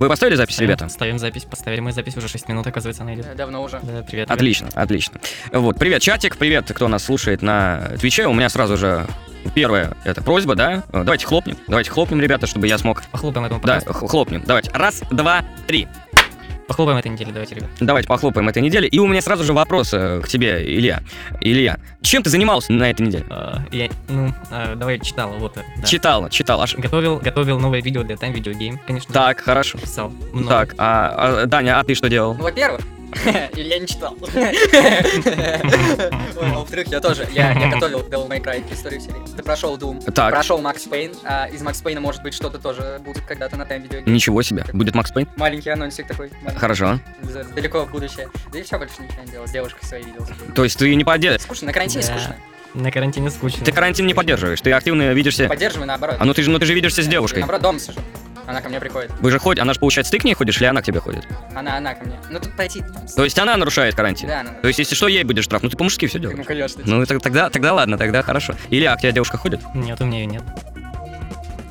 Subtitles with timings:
[0.00, 0.88] Вы поставили запись, Ставим- ребята?
[0.88, 3.36] Ставим запись, поставили мы запись, уже 6 минут, оказывается, она идет.
[3.36, 3.80] Давно уже.
[3.82, 4.06] Да, привет.
[4.06, 4.30] привет.
[4.30, 5.20] Отлично, отлично.
[5.52, 8.26] Вот, привет, чатик, привет, кто нас слушает на Твиче.
[8.26, 9.06] У меня сразу же
[9.54, 10.84] первая это просьба, да?
[10.90, 13.02] Давайте хлопнем, давайте хлопнем, ребята, чтобы я смог...
[13.12, 14.42] Похлопаем этому Да, хлопнем.
[14.46, 14.70] Давайте.
[14.70, 15.86] Раз, два, три.
[16.70, 17.68] Похлопаем этой неделе, давайте, ребят.
[17.80, 18.86] Давайте похлопаем этой неделе.
[18.86, 21.02] И у меня сразу же вопрос э, к тебе, Илья.
[21.40, 23.24] Илья, чем ты занимался на этой неделе?
[23.28, 25.56] А, я, ну, а, давай читал, вот.
[25.56, 25.82] э, да.
[25.88, 26.62] Читал, читал.
[26.62, 26.76] Аж...
[26.76, 29.12] Готовил, готовил новое видео для Time Video Game, конечно.
[29.12, 29.78] Так, хорошо.
[29.78, 30.12] Писал.
[30.32, 30.48] много.
[30.48, 32.34] Так, а, а, Даня, а ты что делал?
[32.34, 32.82] Ну, во-первых,
[33.56, 34.16] или я не читал.
[34.22, 34.30] Ой,
[36.42, 39.16] А во-вторых, я тоже, я я готовил Devil May Cry, историю серии.
[39.36, 40.30] Ты прошел Doom, Так.
[40.30, 43.82] прошел Макс Пейн, а из Макс Пейна, может быть, что-то тоже будет когда-то на тайм
[43.82, 44.00] видео.
[44.06, 44.64] Ничего себе.
[44.72, 45.28] Будет Макс Пейн?
[45.36, 46.30] Маленький анонсик такой.
[46.42, 46.58] маленький.
[46.60, 47.00] Хорошо.
[47.54, 48.28] Далеко в будущее.
[48.52, 49.46] Да и все, больше ничего не делал.
[49.46, 50.32] С девушкой своей виделся.
[50.54, 51.42] То есть ты не поддерживаешь?
[51.42, 52.12] Скучно, на карантине Да.
[52.14, 52.36] скучно.
[52.74, 53.64] На карантине скучно.
[53.64, 55.48] Ты карантин не поддерживаешь, ты активно видишься...
[55.48, 56.16] Поддерживай наоборот.
[56.20, 57.40] А ну ты же, ну ты же видишься с девушкой.
[57.40, 57.98] Наоборот, дома сижу.
[58.50, 59.12] Она ко мне приходит.
[59.20, 61.24] Вы же ходите, она же, получается, ты к ней ходишь, или она к тебе ходит?
[61.54, 62.18] Она, она ко мне.
[62.30, 62.82] Ну тут пойти.
[63.14, 64.28] То есть она нарушает карантин?
[64.28, 64.50] Да, она.
[64.54, 65.62] То есть, если что, ей будешь штраф.
[65.62, 66.36] Ну ты по-мужски все делаешь.
[66.36, 66.82] Ну, конечно.
[66.84, 68.56] Ну, тогда, тогда ладно, тогда хорошо.
[68.68, 69.60] Илья, а к тебе девушка ходит?
[69.72, 70.42] Нет, у меня ее нет.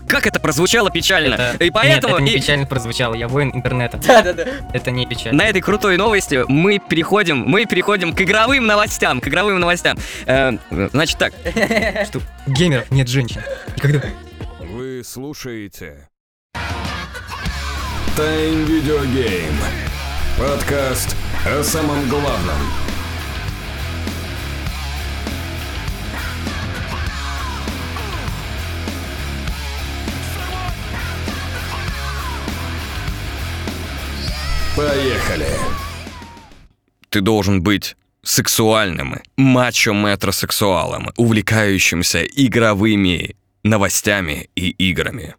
[0.08, 1.36] Как это прозвучало печально.
[1.36, 3.98] Это- И поэтому Нет, это не и печально прозвучало, я воин интернета.
[4.08, 4.46] Да-да-да.
[4.74, 5.44] Это не печально.
[5.44, 9.98] на этой крутой новости мы переходим, мы переходим к игровым новостям, к игровым новостям.
[10.26, 11.34] Э, значит так,
[12.08, 13.42] Что у геймеров нет женщин.
[13.76, 14.02] Никогда.
[14.60, 16.09] Вы слушаете
[18.16, 19.58] Time Video Game.
[20.38, 21.16] Подкаст
[21.46, 22.58] о самом главном.
[34.76, 35.48] Поехали.
[37.10, 45.36] ты должен быть сексуальным, мачо-метросексуалом, увлекающимся игровыми новостями и играми.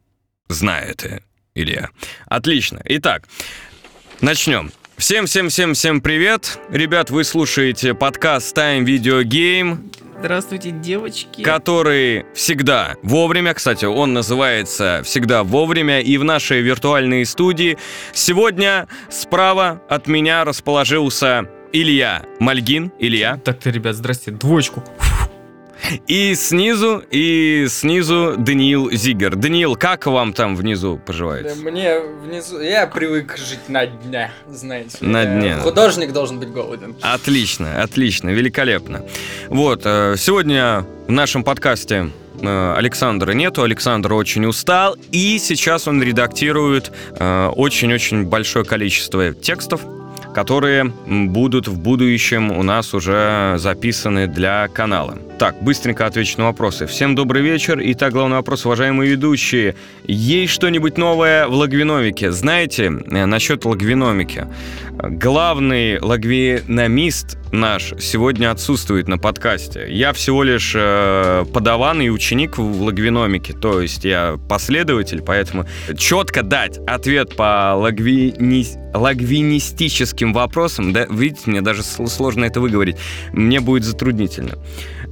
[0.49, 1.23] Знаю это,
[1.55, 1.91] Илья.
[2.27, 2.81] Отлично.
[2.85, 3.25] Итак,
[4.21, 4.71] начнем.
[4.97, 6.59] Всем-всем-всем-всем привет.
[6.71, 11.43] Ребят, вы слушаете подкаст Time Video Game, Здравствуйте, девочки.
[11.43, 17.79] который всегда вовремя, кстати, он называется «Всегда вовремя», и в нашей виртуальной студии
[18.13, 24.85] сегодня справа от меня расположился Илья Мальгин, Илья, Так-то, ребят, здрасте, двоечку.
[26.07, 29.37] И снизу, и снизу Даниил Зигер.
[29.37, 31.57] Даниил, как вам там внизу Да поживается?
[31.57, 32.61] мне внизу...
[32.61, 34.99] Я привык жить на дне, знаете.
[35.01, 35.57] На дне.
[35.57, 36.95] Художник должен быть голоден.
[37.01, 39.05] Отлично, отлично, великолепно.
[39.49, 42.11] Вот, э, сегодня в нашем подкасте
[42.41, 49.81] э, Александра нету, Александр очень устал, и сейчас он редактирует э, очень-очень большое количество текстов,
[50.35, 55.19] которые будут в будущем у нас уже записаны для канала.
[55.41, 56.87] Так, быстренько отвечу на вопросы.
[56.87, 57.81] Всем добрый вечер.
[57.83, 59.75] Итак, главный вопрос, уважаемые ведущие.
[60.05, 62.31] Есть что-нибудь новое в логвиномике?
[62.31, 64.47] Знаете, э, насчет логвиномики.
[64.99, 69.87] Главный логвиномист наш сегодня отсутствует на подкасте.
[69.89, 75.65] Я всего лишь э, подаван и ученик в логвиномике, то есть я последователь, поэтому
[75.97, 82.97] четко дать ответ по логвини- логвинистическим вопросам, да, видите, мне даже сл- сложно это выговорить,
[83.33, 84.59] мне будет затруднительно.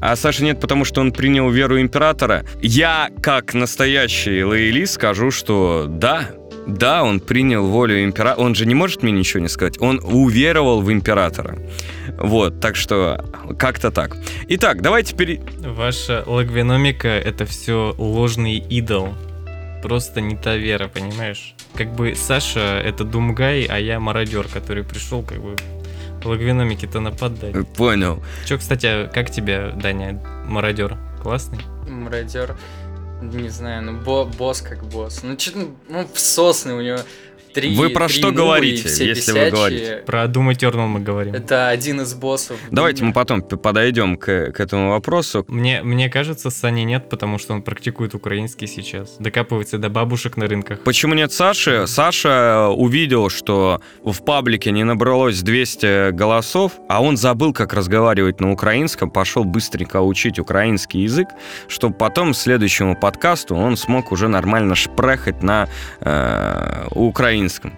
[0.00, 2.44] А Саши нет, потому что он принял веру императора.
[2.62, 6.31] Я, как настоящий лоялист, скажу, что да,
[6.69, 8.44] да, он принял волю императора.
[8.44, 9.81] Он же не может мне ничего не сказать.
[9.81, 11.59] Он уверовал в императора.
[12.19, 13.25] Вот, так что
[13.59, 14.16] как-то так.
[14.48, 15.41] Итак, давайте пере...
[15.60, 19.15] Ваша логвиномика— это все ложный идол.
[19.82, 21.54] Просто не та вера, понимаешь?
[21.75, 25.56] Как бы Саша— это думгай, а я мародер, который пришел как бы
[26.24, 27.54] логвиномике-то нападать.
[27.76, 28.22] Понял.
[28.46, 30.96] Че, кстати, как тебе, Даня, мародер?
[31.22, 31.58] Классный?
[31.88, 32.56] Мародер.
[33.20, 35.22] Не знаю, ну бо- босс как босс.
[35.24, 35.58] Ну что
[35.88, 36.98] ну всосный у него
[37.60, 39.50] три Вы про три что ну и говорите, если вы бесячие.
[39.50, 40.02] говорите?
[40.06, 41.34] Про Doom Eternal мы говорим.
[41.34, 42.56] Это один из боссов.
[42.70, 45.44] Давайте мы потом подойдем к, к этому вопросу.
[45.48, 49.16] Мне, мне кажется, Сани нет, потому что он практикует украинский сейчас.
[49.18, 50.80] Докапывается до бабушек на рынках.
[50.84, 51.86] Почему нет Саши?
[51.86, 58.53] Саша увидел, что в паблике не набралось 200 голосов, а он забыл, как разговаривать на
[58.53, 61.28] украинском, пошел быстренько учить украинский язык,
[61.68, 65.68] чтобы потом следующему подкасту он смог уже нормально шпрехать на
[66.00, 67.47] э, украинском.
[67.48, 67.72] Минском.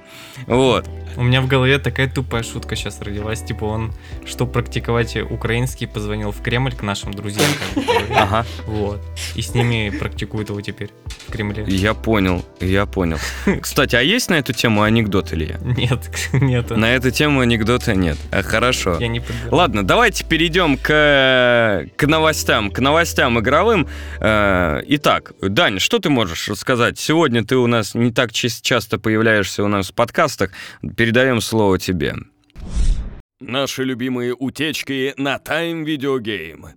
[0.47, 0.89] Вот.
[1.17, 3.43] У меня в голове такая тупая шутка сейчас родилась.
[3.43, 3.93] Типа он,
[4.25, 7.51] чтобы практиковать украинский, позвонил в Кремль к нашим друзьям.
[8.15, 8.45] Ага.
[8.67, 9.01] Вот.
[9.37, 10.91] И с ними практикует его теперь.
[11.29, 11.65] в Кремле.
[11.69, 13.19] Я понял, я понял.
[13.61, 15.59] Кстати, а есть на эту тему анекдот, Илья?
[15.63, 16.77] Нет, нету.
[16.77, 18.19] На эту тему анекдота нет.
[18.33, 18.97] А, Хорошо.
[18.99, 19.55] Я не подбирал.
[19.55, 23.87] Ладно, давайте перейдем к, к новостям, к новостям игровым.
[24.21, 26.99] Э, Итак, Дань, что ты можешь рассказать?
[26.99, 29.95] Сегодня ты у нас не так ча- часто появляешься у нас в
[30.31, 30.51] подкастах.
[30.97, 32.15] Передаем слово тебе.
[33.41, 36.71] Наши любимые утечки на Time Video Game.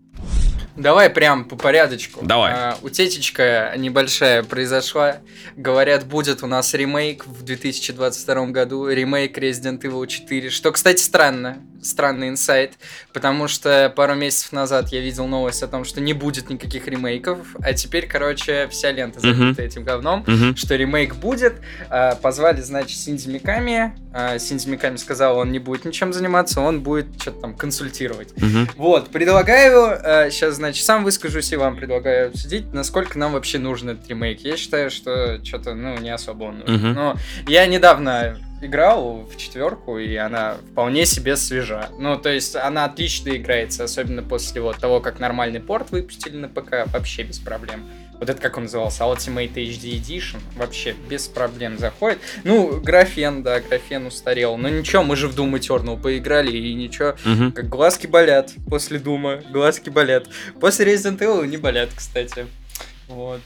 [0.75, 2.25] Давай прям по порядочку.
[2.25, 2.51] Давай.
[2.51, 5.17] А, утечечка небольшая произошла.
[5.55, 8.87] Говорят, будет у нас ремейк в 2022 году.
[8.87, 10.49] Ремейк Resident Evil 4.
[10.49, 11.59] Что, кстати, странно.
[11.83, 12.73] Странный инсайт.
[13.13, 17.39] Потому что пару месяцев назад я видел новость о том, что не будет никаких ремейков.
[17.61, 19.55] А теперь, короче, вся лента забита Мгм.
[19.57, 20.23] этим говном.
[20.25, 20.55] Мгм.
[20.55, 21.55] Что ремейк будет.
[21.89, 23.93] А, позвали, значит, Синди Миками.
[24.13, 28.29] А, Синди Миками сказал, он не будет ничем заниматься, он будет что-то там консультировать.
[28.37, 28.69] Мгм.
[28.77, 34.07] Вот, предлагаю, сейчас, значит, сам выскажусь и вам предлагаю обсудить, насколько нам вообще нужен этот
[34.07, 34.41] ремейк.
[34.41, 36.75] Я считаю, что что-то, ну, не особо он нужен.
[36.75, 36.93] Мгм.
[36.93, 37.15] Но
[37.47, 41.89] я недавно играл в четверку, и она вполне себе свежа.
[41.99, 46.47] Ну, то есть, она отлично играется, особенно после вот того, как нормальный порт выпустили на
[46.47, 47.85] ПК, вообще без проблем.
[48.19, 52.19] Вот это как он назывался, Ultimate HD Edition, вообще без проблем заходит.
[52.45, 54.55] Ну, графен, да, графен устарел.
[54.55, 57.51] Но ничего, мы же в Doom Eternal поиграли, и ничего, Мгм.
[57.51, 60.27] как глазки болят после Дума, глазки болят.
[60.61, 62.45] После Resident Evil не болят, кстати.
[63.09, 63.41] Вот.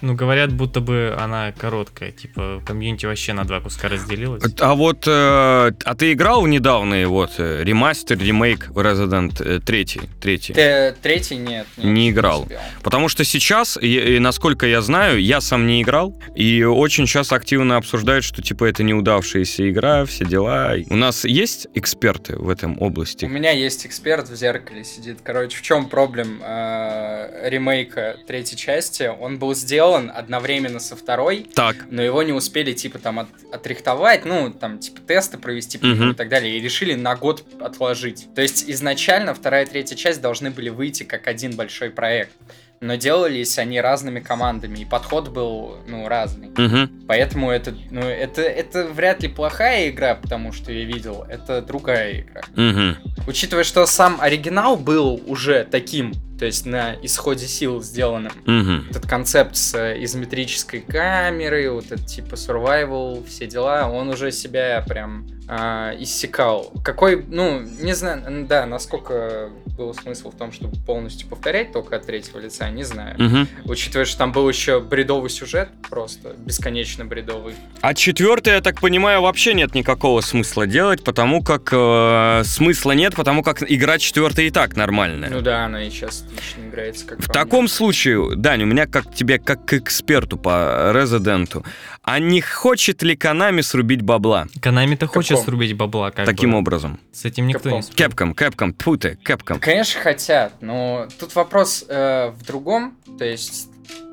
[0.00, 2.12] Ну, говорят, будто бы она короткая.
[2.12, 4.42] Типа, комьюнити вообще на два куска разделилась.
[4.60, 9.84] А вот, э, а ты играл в недавний вот э, ремастер, ремейк Resident э, 3?
[10.20, 10.52] третий?
[10.52, 11.66] Т- третий нет.
[11.76, 12.42] нет, Не играл.
[12.42, 12.60] успел.
[12.82, 17.32] Потому что сейчас, и, и насколько я знаю, я сам не играл, и очень сейчас
[17.32, 20.74] активно обсуждают, что типа это неудавшаяся игра, все дела.
[20.90, 23.24] У нас есть эксперты в этом У области?
[23.24, 25.18] меня есть эксперт в зеркале сидит.
[25.24, 29.10] Короче, в чем проблем э, ремейка третьей части?
[29.20, 31.76] Он был сделан одновременно со второй, Так.
[31.90, 36.10] но его не успели, типа, там, от- отрихтовать, ну, там, типа, тесты провести Мгм.
[36.10, 38.28] и так далее, и решили на год отложить.
[38.34, 42.32] То есть, изначально вторая и третья часть должны были выйти как один большой проект,
[42.80, 46.50] но делались они разными командами, и подход был, ну, разный.
[46.56, 47.06] Мгм.
[47.08, 52.20] Поэтому это, ну, это, это вряд ли плохая игра, потому что я видел, это другая
[52.20, 52.42] игра.
[52.54, 52.96] Мгм.
[53.26, 58.86] Учитывая, что сам оригинал был уже таким, то есть на исходе сил сделанным, Мгм.
[58.90, 64.84] этот концепт с э, изометрической камерой, вот этот типа survival, все дела, он уже себя
[64.86, 66.70] прям а, иссякал.
[66.84, 69.48] Какой, ну, не знаю, да, насколько
[69.78, 73.14] был смысл в том, чтобы полностью повторять только от третьего лица, не знаю.
[73.18, 73.48] Мгм.
[73.64, 77.54] Учитывая, что там был еще бредовый сюжет, просто бесконечно бредовый.
[77.80, 83.14] А четвертый, я так понимаю, вообще нет никакого смысла делать, потому как э, смысла нет,
[83.14, 85.30] потому как игра четвертая и так нормальная.
[85.30, 87.06] Ну да, она и сейчас отлично играется.
[87.06, 87.68] Как В по таком мне.
[87.68, 91.64] случае, Дань, у меня как тебе, как к эксперту по Резиденту,
[92.02, 96.58] а не хочет ли Канами срубить бабла Канами-то хочет срубить бабла, как таким бы.
[96.58, 96.98] образом?
[97.12, 97.76] С этим никто Каком?
[97.78, 97.98] не спорит.
[97.98, 99.60] Кэпком, Кэпком, тьфу ты, Кэпком.
[99.60, 103.68] Конечно, хотят, но тут вопрос э, в другом, то есть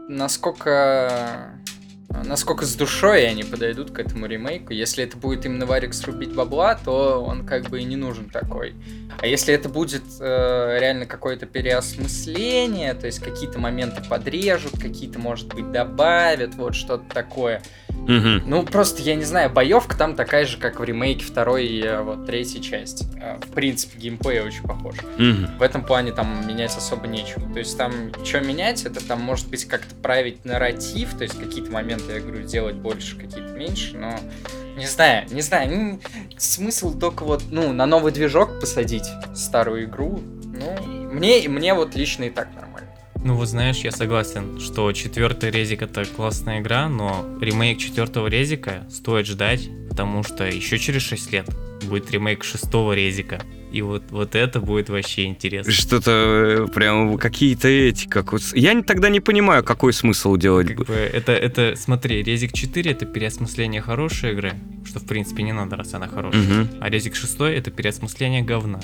[0.07, 1.51] насколько
[2.10, 4.74] насколько с душой они подойдут к этому ремейку.
[4.74, 8.75] Если это будет именно Варик срубить бабла, то он как бы и не нужен такой.
[9.19, 15.54] А если это будет э, реально какое-то переосмысление, то есть какие-то моменты подрежут, какие-то, может
[15.54, 17.62] быть, добавят, вот что-то такое.
[18.07, 18.44] Мгм.
[18.45, 22.01] Ну, просто, я не знаю, боевка там такая же, как в ремейке второй и э,
[22.01, 23.06] вот третьей части.
[23.19, 24.95] Э, В принципе, геймплей очень похож.
[25.18, 25.57] Мгм.
[25.57, 27.42] В этом плане там менять особо нечего.
[27.51, 27.92] То есть там,
[28.24, 32.44] что менять, это там может быть как-то править нарратив, то есть какие-то моменты, я говорю,
[32.45, 34.19] делать больше, какие-то меньше, но
[34.77, 36.00] не знаю, не знаю.
[36.38, 40.22] смысл только вот, ну, на новый движок посадить старую игру.
[40.43, 42.75] Ну, мне, мне вот лично и так нормально.
[43.25, 48.86] Ну вот знаешь, я согласен, что четвертый резик это классная игра, но ремейк четвертого резика
[48.91, 51.50] стоит ждать, потому что еще через 6 лет
[51.86, 53.41] будет ремейк шестого резика.
[53.72, 55.72] И вот, вот это будет вообще интересно.
[55.72, 58.44] Что-то э, прям какие-то эти, как вот...
[58.53, 60.67] Я тогда не понимаю, какой смысл делать.
[60.67, 64.53] Как бы это, это, смотри, Резик 4 это переосмысление хорошей игры,
[64.86, 66.44] что в принципе не надо, раз она хорошая.
[66.44, 66.70] Мгм.
[66.79, 68.79] А Резик 6 это переосмысление говна.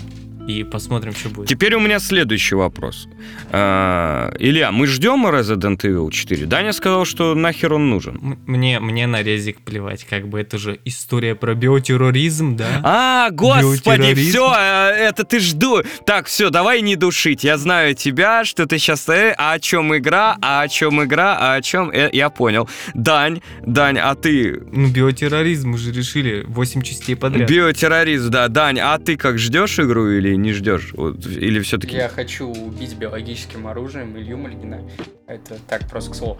[0.47, 1.47] И посмотрим, что будет.
[1.47, 3.07] Теперь у меня следующий вопрос.
[3.51, 6.45] А, Илья, мы ждем Resident Evil 4?
[6.45, 8.39] Даня сказал, что нахер он нужен.
[8.45, 12.81] Мне, мне на резик плевать, как бы это же история про биотерроризм, да?
[12.83, 14.29] А, господи, Биотерроризм.
[14.29, 15.81] все, это ты жду.
[16.05, 17.43] Так, все, давай не душить.
[17.43, 19.07] Я знаю тебя, что ты сейчас...
[19.09, 21.91] а о чем игра, а о чем игра, а о чем...
[21.91, 22.69] Э, я понял.
[22.93, 24.61] Дань, Дань, а ты...
[24.71, 27.49] Ну, биотерроризм мы же решили 8 частей подряд.
[27.49, 28.47] Биотеррорист, да.
[28.47, 30.91] Дань, а ты как ждешь игру или или не ждешь?
[30.93, 31.95] Вот, или все-таки...
[31.95, 34.81] Я хочу убить биологическим оружием Илью Мальгина.
[35.27, 36.39] Это так, просто к слову.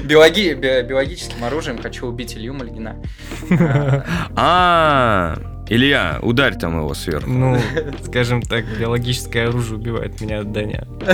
[0.05, 0.55] Биологи...
[0.55, 3.03] би- Биологическим оружием хочу убить Илью Мальгина.
[4.37, 5.37] А,
[5.69, 7.29] Илья, ударь там его сверху.
[7.31, 7.59] Ну,
[8.07, 10.87] скажем так, биологическое оружие убивает меня от Даня.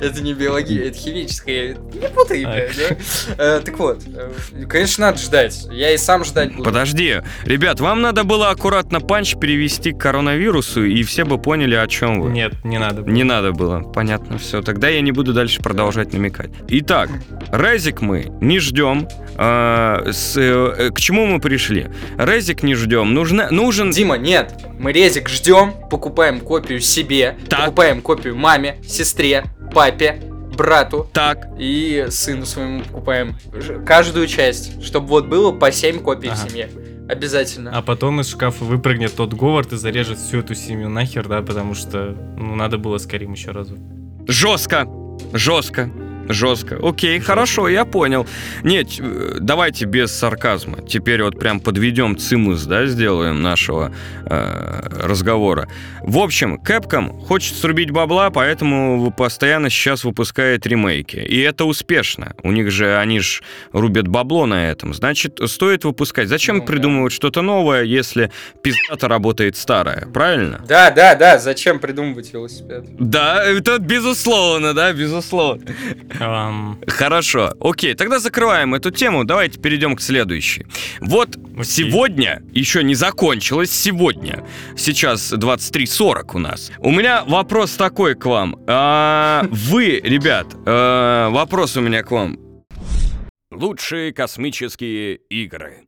[0.00, 1.76] Это не биология, это химическое.
[1.94, 2.68] Не путай, А.
[2.76, 2.96] да?
[3.38, 5.66] Э, Так вот, э, конечно, надо ждать.
[5.70, 6.64] Я и сам ждать буду.
[6.64, 11.86] Подожди, ребят, вам надо было аккуратно панч перевести к коронавирусу, и все бы поняли, о
[11.86, 12.30] чем вы.
[12.30, 13.02] Нет, не надо.
[13.02, 13.80] Не надо было.
[13.80, 14.60] Понятно, все.
[14.62, 16.50] Тогда я не буду дальше продолжать намекать.
[16.68, 17.10] Итак,
[17.52, 19.08] Резик мы не ждем.
[19.36, 21.86] Э, к чему мы пришли?
[22.18, 23.14] Резик не ждем.
[23.14, 23.90] Нужна, нужен...
[23.90, 27.60] Дима, нет, мы резик ждем, покупаем копию себе, Так.
[27.66, 30.20] покупаем копию маме, сестре, папе,
[30.56, 33.36] брату Так, и сыну своему покупаем
[33.86, 36.48] каждую часть, чтобы вот было по 7 копий в Ага.
[36.48, 36.70] семье.
[37.08, 37.72] Обязательно.
[37.76, 41.74] А потом из шкафа выпрыгнет тот Говард и зарежет всю эту семью нахер, да, потому
[41.74, 43.76] что, ну, надо было с Карим еще разу.
[44.26, 44.86] жестко.
[45.32, 45.90] Жестко.
[46.32, 46.78] Жестко.
[46.82, 48.26] Окей, хорошо, я понял.
[48.62, 50.82] Нет, э, давайте без сарказма.
[50.86, 53.92] Теперь вот прям подведем цимус, да, сделаем нашего
[54.26, 55.68] э, разговора.
[56.02, 61.16] В общем, Capcom хочет срубить бабла, поэтому постоянно сейчас выпускает ремейки.
[61.16, 62.34] И это успешно.
[62.42, 64.94] У них же, они же рубят бабло на этом.
[64.94, 66.28] Значит, стоит выпускать.
[66.28, 66.66] Зачем Ну, да.
[66.66, 68.30] придумывать что-то новое, если
[68.62, 70.60] пиздато работает старое, правильно?
[70.68, 72.84] Да, да, да, зачем придумывать велосипед?
[72.98, 75.62] Да, это безусловно, да, безусловно.
[76.24, 80.66] Ам, Хорошо, окей, тогда закрываем эту тему, давайте перейдем к следующей.
[81.00, 84.44] Вот сегодня, еще не закончилось, сегодня,
[84.76, 86.70] сейчас 23.40 у нас.
[86.78, 88.56] У меня вопрос такой к вам.
[88.68, 92.38] А, вы, ребят, а, вопрос у меня к вам.
[93.50, 95.84] Лучшие космические игры.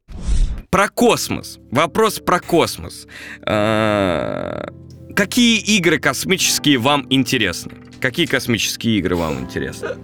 [0.71, 1.59] Про космос.
[1.71, 3.07] Вопрос про космос.
[3.47, 4.67] А,
[5.15, 7.73] какие игры космические вам интересны?
[8.05, 9.97] Какие космические игры вам интересны?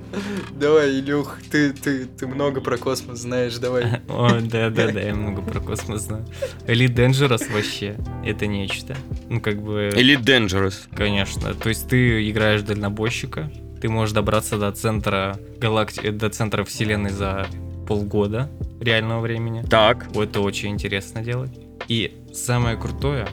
[0.59, 4.01] Давай, Илюх, ты, ты, ты много про космос знаешь, давай.
[4.09, 6.25] О, да-да-да, я много про космос знаю.
[6.67, 8.97] Elite Dangerous вообще, это нечто.
[9.29, 10.89] Ну, как бы, Или Dangerous?
[10.97, 11.53] конечно.
[11.53, 13.53] То есть ты играешь дальнобойщика,
[13.83, 17.49] ты можешь добраться до центра галактики, до центра вселенной за
[17.87, 18.49] полгода
[18.81, 19.63] реального времени.
[19.69, 20.07] Так.
[20.15, 21.53] Вот Это очень интересно делать.
[21.87, 23.29] И самое крутое,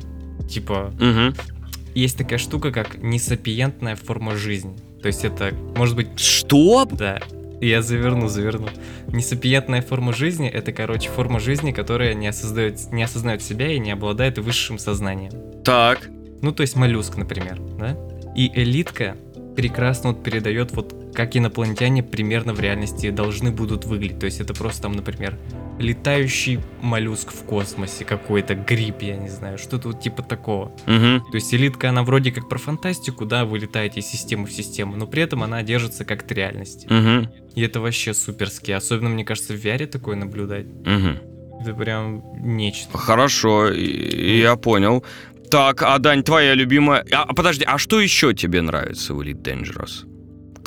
[0.49, 1.56] типа, Угу.
[2.01, 4.75] Есть такая штука, как несапиентная форма жизни.
[5.01, 6.85] То есть это, может быть, Что?
[6.85, 7.19] да,
[7.59, 8.67] я заверну, заверну.
[9.07, 13.91] Несапиентная форма жизни— это, короче, форма жизни, которая не осознает, не осознает себя и не
[13.91, 15.31] обладает высшим сознанием.
[15.63, 16.09] Так.
[16.41, 17.97] Ну, то есть моллюск, например, да?
[18.35, 19.17] И элитка
[19.55, 24.19] прекрасно вот передает вот как инопланетяне примерно в реальности должны будут выглядеть.
[24.19, 25.35] То есть это просто там, например,
[25.79, 30.71] летающий моллюск в космосе, какой-то гриб, я не знаю, что-то вот типа такого.
[30.87, 31.29] Угу.
[31.31, 34.95] То есть элитка, она вроде как про фантастику, да, вы летаете из системы в систему,
[34.95, 36.87] но при этом она держится как от реальности.
[36.87, 37.53] Угу.
[37.55, 38.71] И это вообще суперски.
[38.71, 40.65] Особенно, мне кажется, в VR такое наблюдать.
[40.65, 41.61] Угу.
[41.61, 42.97] Это прям нечто.
[42.97, 45.03] Хорошо, я понял.
[45.49, 47.05] Так, а Дань, твоя любимая...
[47.11, 50.05] А, подожди, а что еще тебе нравится в Elite Dangerous?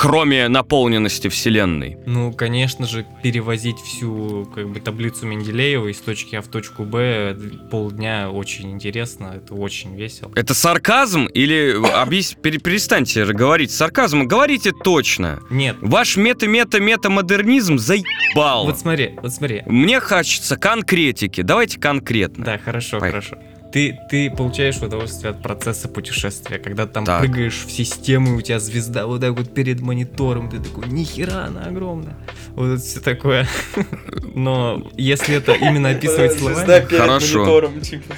[0.01, 1.95] Кроме наполненности вселенной.
[2.07, 7.37] Ну, конечно же, перевозить всю как бы таблицу Менделеева из точки А в точку Б
[7.69, 10.31] полдня очень интересно, это очень весело.
[10.35, 11.75] Это сарказм или...
[11.95, 12.33] Объяс...
[12.41, 15.39] пере- Перестаньте говорить сарказм, говорите точно.
[15.51, 18.65] Нет, Ваш мета-мета-мета-модернизм заебал.
[18.65, 19.61] вот смотри, вот смотри.
[19.67, 21.41] Мне хочется конкретики.
[21.41, 22.43] Давайте конкретно.
[22.43, 23.37] Да, хорошо, хорошо.
[23.71, 27.21] Ты, ты получаешь удовольствие от процесса путешествия, когда ты там Так.
[27.21, 31.45] прыгаешь в систему, и у тебя звезда вот так вот перед монитором, ты такой, нихера
[31.45, 32.17] она огромная.
[32.55, 33.47] Вот это все такое.
[34.35, 37.71] Но если это именно описывать словами, Хорошо.
[37.81, 38.13] типа.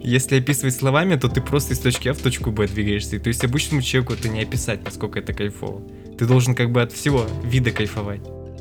[0.00, 3.16] если описывать словами, то ты просто из точки А в точку Б двигаешься.
[3.16, 5.82] И То есть обычному человеку это не описать, насколько это кайфово.
[6.16, 8.20] Ты должен как бы от всего вида кайфовать.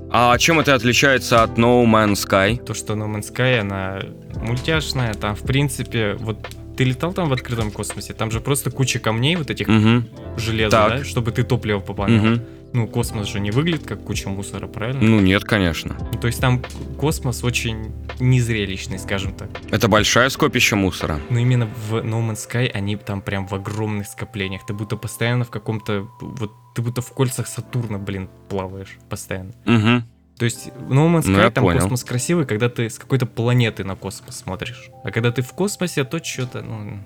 [0.10, 2.64] А чем это отличается от No Man's Sky?
[2.64, 4.02] То, что No Man's Sky, она
[4.42, 6.38] мультяшная, там, в принципе, вот
[6.78, 10.38] ты летал там в открытом космосе, там же просто куча камней вот этих Угу.
[10.38, 10.98] железа, Так.
[11.00, 12.34] да, чтобы ты топливо пополнял.
[12.34, 12.42] Угу.
[12.74, 15.02] Ну, космос же не выглядит как куча мусора, правильно?
[15.02, 15.98] Ну нет, конечно.
[16.14, 16.62] Ну, то есть там
[16.98, 19.50] космос очень незрелищный, скажем так.
[19.72, 21.20] Это большое скопище мусора.
[21.30, 24.66] Но именно в No Man's Sky они там прям в огромных скоплениях.
[24.66, 26.08] Ты будто постоянно в каком-то...
[26.20, 29.54] Вот ты будто в кольцах Сатурна, блин, плаваешь постоянно.
[29.66, 30.04] Угу.
[30.38, 31.80] То есть в No Man's Sky Ну, там понял.
[31.82, 34.90] космос красивый, когда ты с какой-то планеты на космос смотришь.
[35.04, 37.00] А когда ты в космосе, то что-то, ну...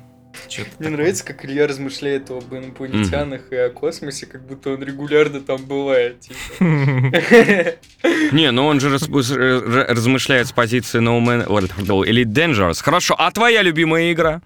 [0.80, 5.66] Мне нравится, как Илья размышляет об инопланетянах и о космосе, как будто он регулярно там
[5.66, 6.20] бывает.
[6.22, 6.38] типа.
[8.32, 11.44] Не, ну он же размышляет с позиции No Man
[12.08, 12.82] или Dangerous.
[12.84, 14.42] Хорошо, а твоя любимая игра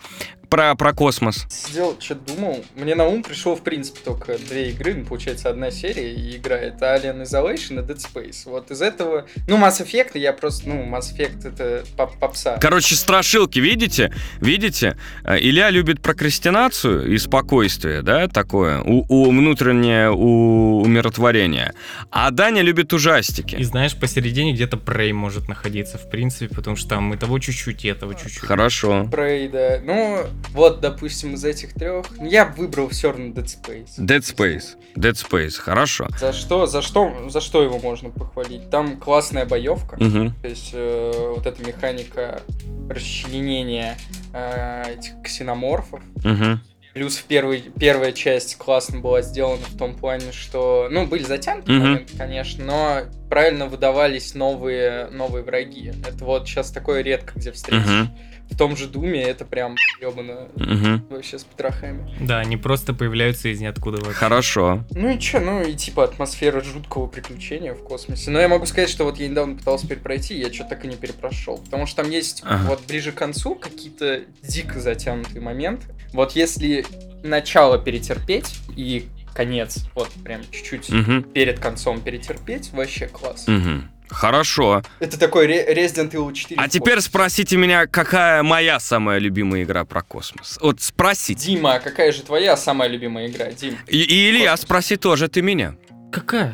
[0.49, 1.45] про, про космос?
[1.49, 2.63] Сидел, что-то думал.
[2.75, 4.93] Мне на ум пришло, в принципе, только две игры.
[4.93, 6.55] Ну, получается, одна серия и игра.
[6.57, 8.43] Это Alien Isolation и Dead Space.
[8.45, 9.25] Вот из этого...
[9.47, 10.69] Ну, Mass Effect, я просто...
[10.69, 12.57] Ну, Mass Effect это поп- попса.
[12.59, 14.13] Короче, страшилки, видите?
[14.39, 14.97] Видите?
[15.23, 21.73] Э, Илья любит прокрастинацию и спокойствие, да, такое, у, у внутреннее у, умиротворение.
[22.11, 23.55] А Даня любит ужастики.
[23.55, 27.85] И знаешь, посередине где-то Prey может находиться, в принципе, потому что там и того чуть-чуть,
[27.85, 28.39] и этого чуть-чуть.
[28.39, 29.03] Хорошо.
[29.11, 29.79] Prey, да.
[29.83, 32.05] Ну, вот, допустим, из этих трех...
[32.21, 33.97] Я бы выбрал все равно Dead Space.
[33.99, 34.75] Dead Space.
[34.95, 36.07] Dead Space, хорошо.
[36.17, 38.69] За что, за что, за что его можно похвалить?
[38.69, 39.97] Там классная боевка.
[39.99, 40.33] Мгм.
[40.41, 42.41] То есть э, вот эта механика
[42.89, 43.97] расчленения
[44.33, 46.01] э, этих ксеноморфов.
[46.23, 46.61] Мгм.
[46.93, 51.69] Плюс в первой, первая часть классно была сделана в том плане, что, ну, были затянуты
[51.73, 51.81] Мгм.
[51.81, 55.91] моменты, конечно, но правильно выдавались новые, новые враги.
[56.07, 57.85] Это вот сейчас такое редко где встретишь.
[57.85, 58.17] Мгм.
[58.49, 61.05] В том же Думе это прям ебано Мгм.
[61.09, 62.09] вообще с потрохами.
[62.21, 64.13] Да, они просто появляются из ниоткуда вообще.
[64.13, 64.83] Хорошо.
[64.91, 68.31] Ну и чё, ну и типа атмосфера жуткого приключения в космосе.
[68.31, 70.95] Но я могу сказать, что вот я недавно пытался перепройти, я что-то так и не
[70.95, 71.57] перепрошел.
[71.57, 72.69] Потому что там есть Ага.
[72.69, 75.87] вот ближе к концу какие-то дико затянутые моменты.
[76.13, 76.85] Вот если
[77.23, 81.23] начало перетерпеть и конец, вот прям чуть-чуть Мгм.
[81.23, 83.47] перед концом перетерпеть, вообще класс.
[83.47, 83.89] Мгм.
[84.09, 84.83] Хорошо.
[84.99, 86.55] Это такой Resident Evil 4.
[86.59, 90.57] А теперь спросите меня, какая моя самая любимая игра про космос.
[90.61, 91.45] Вот спросите.
[91.45, 93.77] Дима, а какая же твоя самая любимая игра, Дим?
[93.87, 94.61] И, и Илья, Космос.
[94.61, 95.75] спроси тоже ты меня.
[96.11, 96.53] Какая?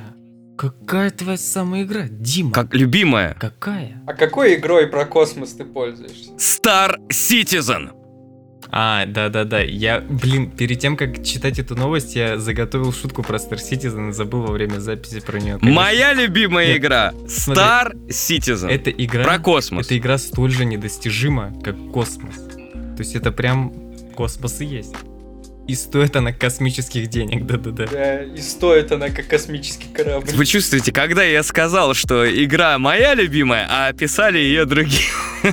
[0.57, 2.03] Какая твоя самая игра?
[2.09, 2.51] Дима.
[2.51, 3.35] Как любимая.
[3.39, 4.01] Какая?
[4.07, 6.31] А какой игрой про космос ты пользуешься?
[6.37, 7.91] Star Citizen.
[8.71, 13.59] А, да-да-да, я, блин, перед тем, как читать эту новость, я заготовил шутку про Star
[13.59, 15.57] Citizen и забыл во время записи про нее.
[15.61, 17.63] Моя любимая Нет, игра смотри.
[17.63, 18.69] Star Citizen.
[18.69, 19.25] Эта игра...
[19.25, 19.87] Про космос.
[19.87, 22.35] Эта игра столь же недостижима, как космос.
[22.35, 23.73] То есть это прям
[24.15, 24.95] космос и есть.
[25.67, 27.85] И стоит она космических денег, да-да-да.
[27.87, 30.27] Да, и стоит она как космический корабль.
[30.33, 35.03] Вы чувствуете, когда я сказал, что игра моя любимая, а описали ее другие.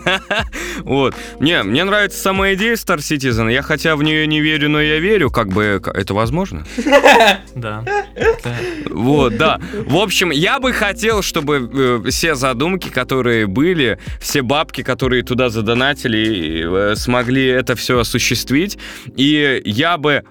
[0.84, 1.14] Вот.
[1.40, 3.50] Не, мне нравится сама идея Star Citizen.
[3.52, 6.64] Я хотя в нее не верю, но я верю, как бы это возможно.
[7.54, 7.84] Да.
[8.88, 9.60] Вот, да.
[9.74, 15.50] В общем, я бы хотел, чтобы э, все задумки, которые были, все бабки, которые туда
[15.50, 18.78] задонатили, э, смогли это все осуществить.
[19.16, 20.24] И я бы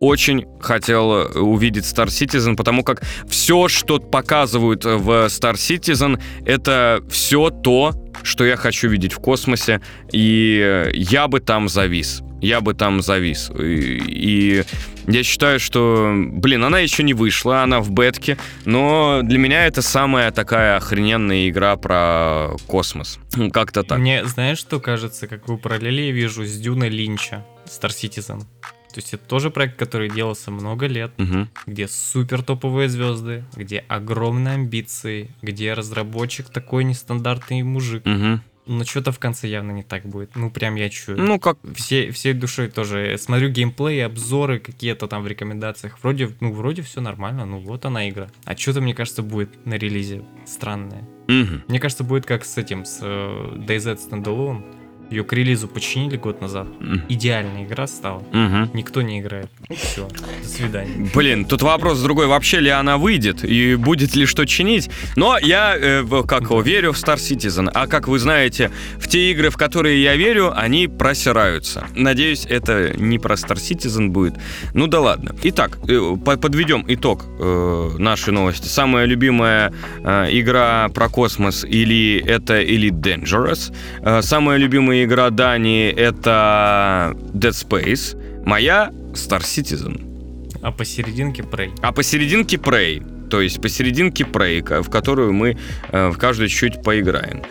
[0.00, 7.04] очень хотел э, увидеть Star Citizen, потому как все, что показывают в Star Citizen, это
[7.08, 9.80] все то, что я хочу видеть в космосе,
[10.10, 12.22] и э, я бы там завис.
[12.40, 13.50] Я бы там завис.
[13.58, 14.64] И, и
[15.06, 19.82] я считаю, что, блин, она еще не вышла, она в бетке, но для меня это
[19.82, 23.18] самая такая охрененная игра про космос.
[23.36, 23.98] Ну, Как-то так.
[23.98, 28.44] Мне, знаешь, что кажется, какую параллели я вижу с Дюной Линча, Star Citizen?
[28.92, 31.48] То есть это тоже проект, который делался много лет, Мгм.
[31.66, 38.04] где супер топовые звезды, где огромные амбиции, где разработчик такой нестандартный мужик.
[38.04, 38.42] Мгм.
[38.66, 40.36] Но что-то в конце явно не так будет.
[40.36, 41.18] Ну, прям я чую.
[41.18, 41.58] Ну, как...
[41.74, 45.98] все, всей душой тоже смотрю геймплей, обзоры какие-то там в рекомендациях.
[46.02, 48.28] Вроде, ну, вроде все нормально, ну вот она игра.
[48.44, 51.08] А что-то, мне кажется, будет на релизе странное.
[51.26, 51.64] Мгм.
[51.66, 54.62] Мне кажется, будет как с этим, с э, DayZ Standalone.
[55.10, 56.66] Ее к релизу починили год назад.
[56.80, 57.02] М.
[57.08, 58.22] Идеальная игра стала.
[58.32, 58.70] Мгм.
[58.74, 59.48] Никто не играет.
[59.76, 60.08] Все.
[60.42, 61.10] До свидания.
[61.14, 64.88] Блин, тут вопрос другой, вообще ли она выйдет и будет ли что чинить.
[65.16, 67.68] Но я, э, как его, верю в Star Citizen.
[67.74, 71.86] А как вы знаете, в те игры, в которые я верю, они просираются.
[71.96, 74.34] Надеюсь, это не про Star Citizen будет.
[74.74, 75.34] Ну да ладно.
[75.42, 78.68] Итак, э, по- подведем итог э, нашей новости.
[78.68, 79.72] Самая любимая
[80.04, 83.74] э, игра про космос или это или Dangerous.
[84.02, 88.16] Э, самая любимая игра Дани это Dead Space.
[88.44, 90.58] Моя Star Citizen.
[90.62, 91.70] А посерединке Prey.
[91.82, 93.28] А посерединке Prey.
[93.28, 95.56] То есть посерединке Prey, в которую мы
[95.90, 97.42] э, в каждую чуть поиграем.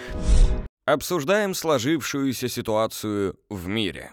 [0.86, 4.12] Обсуждаем сложившуюся ситуацию в мире.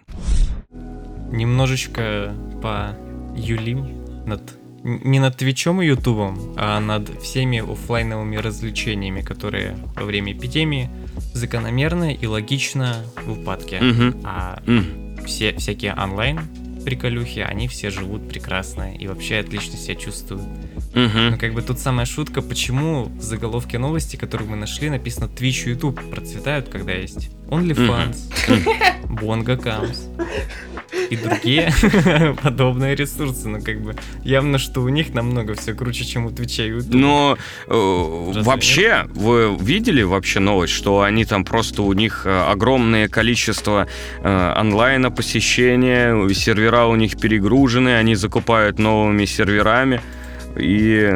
[1.30, 2.96] Немножечко по
[3.36, 4.42] Юлим над
[4.86, 10.88] не над Твичом и Ютубом, а над всеми оффлайновыми развлечениями, которые во время эпидемии
[11.34, 13.80] закономерно и логично в упадке.
[13.80, 14.20] Мгм.
[14.24, 15.16] А М.
[15.26, 16.40] все всякие онлайн
[16.84, 20.44] приколюхи, они все живут прекрасно и вообще отлично себя чувствуют.
[20.94, 21.30] Мгм.
[21.32, 25.66] Ну, как бы тут самая шутка, почему в заголовке новости, которую мы нашли, написано Twitch
[25.66, 28.16] и YouTube процветают, когда есть OnlyFans,
[29.08, 30.06] Bonga Comes
[31.10, 31.72] и другие
[32.42, 33.48] подобные ресурсы.
[33.48, 36.72] Ну, как бы, явно, что у них намного все круче, чем у Твича и.
[36.88, 42.44] Но э, Разве вообще, вы видели вообще новость, что они там просто у них э,
[42.48, 43.86] огромное количество
[44.22, 50.00] э, онлайна посещения, сервера у них перегружены, они закупают новыми серверами.
[50.58, 51.10] И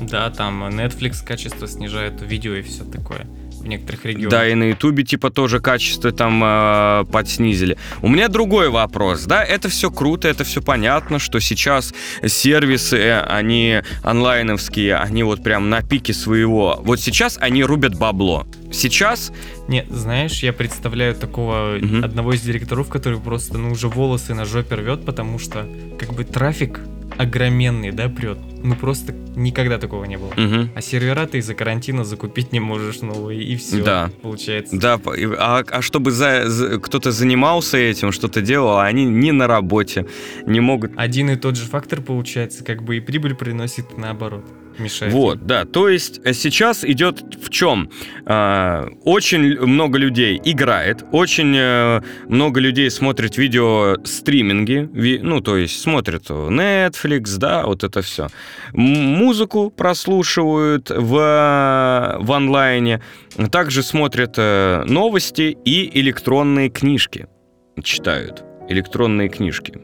[0.00, 3.26] Да, там Netflix качество снижает видео и все такое
[3.70, 4.30] некоторых регионах.
[4.30, 7.76] да, и на Ютубе типа тоже качество там э, подснизили.
[8.02, 11.94] У меня другой вопрос, да, это все круто, это все понятно, что сейчас
[12.26, 16.80] сервисы, э, они онлайновские, они вот прям на пике своего.
[16.84, 18.46] Вот сейчас они рубят бабло.
[18.72, 19.32] Сейчас
[19.68, 22.04] Нет, знаешь, я представляю такого Мгм.
[22.04, 25.66] одного из директоров, который просто, ну, уже волосы на жопе рвет, потому что,
[25.98, 26.80] как бы, трафик
[27.18, 28.38] огроменный, да, прет.
[28.62, 30.32] Ну, просто никогда такого не было.
[30.36, 30.70] Мгм.
[30.74, 34.10] А сервера ты из-за карантина закупить не можешь новые, и все, Да.
[34.22, 34.76] получается.
[34.78, 35.00] Да,
[35.38, 40.06] а, а чтобы за- за- кто-то занимался этим, что-то делал, а они не на работе,
[40.46, 40.92] не могут.
[40.96, 44.44] Один и тот же фактор получается, как бы и прибыль приносит наоборот.
[44.80, 45.12] Мешает.
[45.12, 45.64] Вот, да.
[45.64, 47.90] То есть э, сейчас идет в чем?
[48.26, 54.88] А, очень много людей играет, очень э, много людей смотрит видео стриминги,
[55.22, 58.28] ну то есть смотрят Netflix, да, вот это все.
[58.72, 63.02] Музыку прослушивают в, в онлайне,
[63.50, 67.26] также смотрят э, новости и электронные книжки
[67.82, 68.44] читают.
[68.68, 69.74] Электронные книжки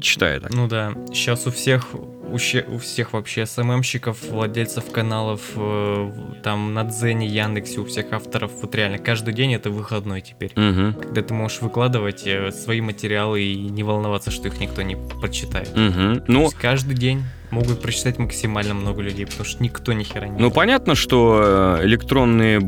[0.00, 0.48] читают.
[0.50, 1.88] Ну да, сейчас у всех,
[2.32, 6.12] у, ща- у всех вообще СММщиков, владельцев каналов, э,
[6.42, 10.52] там на Дзене, Яндексе, у всех авторов, вот реально, каждый день это выходной теперь.
[10.56, 10.94] Мгм.
[10.94, 15.72] Когда ты можешь выкладывать э, свои материалы и не волноваться, что их никто не прочитает.
[15.74, 20.38] То Ну, каждый день могут прочитать максимально много людей, потому что никто ни хера не
[20.38, 22.58] Ну, понятно, что э, электронные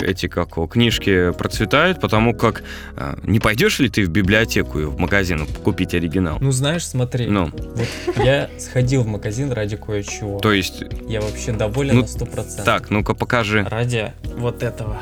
[0.00, 2.62] эти, как книжки процветают, потому как
[2.96, 6.38] э, не пойдешь ли ты в библиотеку и в магазин купить оригинал?
[6.40, 10.38] Ну знаешь, смотри, Ну, вот я сходил в магазин ради кое-чего.
[10.40, 12.64] то есть, Я вообще доволен Ну, на 100%.
[12.64, 13.64] так, ну-ка покажи.
[13.64, 14.98] Ради вот этого.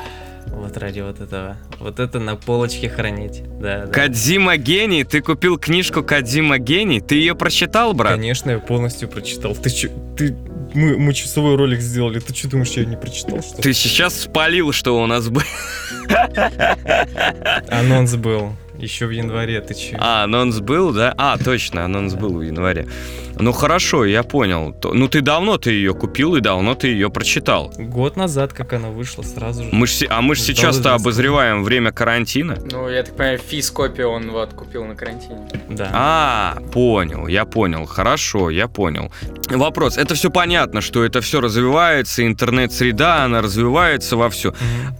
[0.61, 1.57] Вот ради вот этого.
[1.79, 3.42] Вот это на полочке хранить.
[3.61, 3.92] Да, да.
[3.92, 8.12] Кадзима гений, ты купил книжку Кадзима гений, ты ее прочитал, брат?
[8.12, 9.55] Конечно, я полностью прочитал.
[9.55, 10.37] Ты чё, ты...
[10.75, 12.20] Мы, мы часовой ролик сделали.
[12.20, 13.62] Ты что думаешь, я не прочитал, что?
[13.62, 15.44] Ты сейчас спалил, что у нас было.
[17.70, 18.53] Анонс был.
[18.79, 19.96] Еще в январе, ты че?
[19.99, 21.14] А, анонс был, да?
[21.18, 22.87] А, точно, анонс был в январе.
[23.40, 24.74] Ну хорошо, я понял.
[24.83, 27.72] Ну ты давно ты ее купил и давно ты ее прочитал.
[27.79, 29.68] Год назад, как она вышла, сразу же.
[29.72, 32.59] Мы ж, а мы же сейчас-то обозреваем время карантина.
[32.70, 35.48] Ну, я так понимаю, физ копию он вот купил на карантине.
[35.68, 35.90] Да.
[35.92, 37.87] А, понял, я понял.
[37.87, 39.11] Хорошо, я понял.
[39.48, 39.96] Вопрос.
[39.96, 44.55] Это все понятно, что это все развивается, интернет-среда, она развивается во все.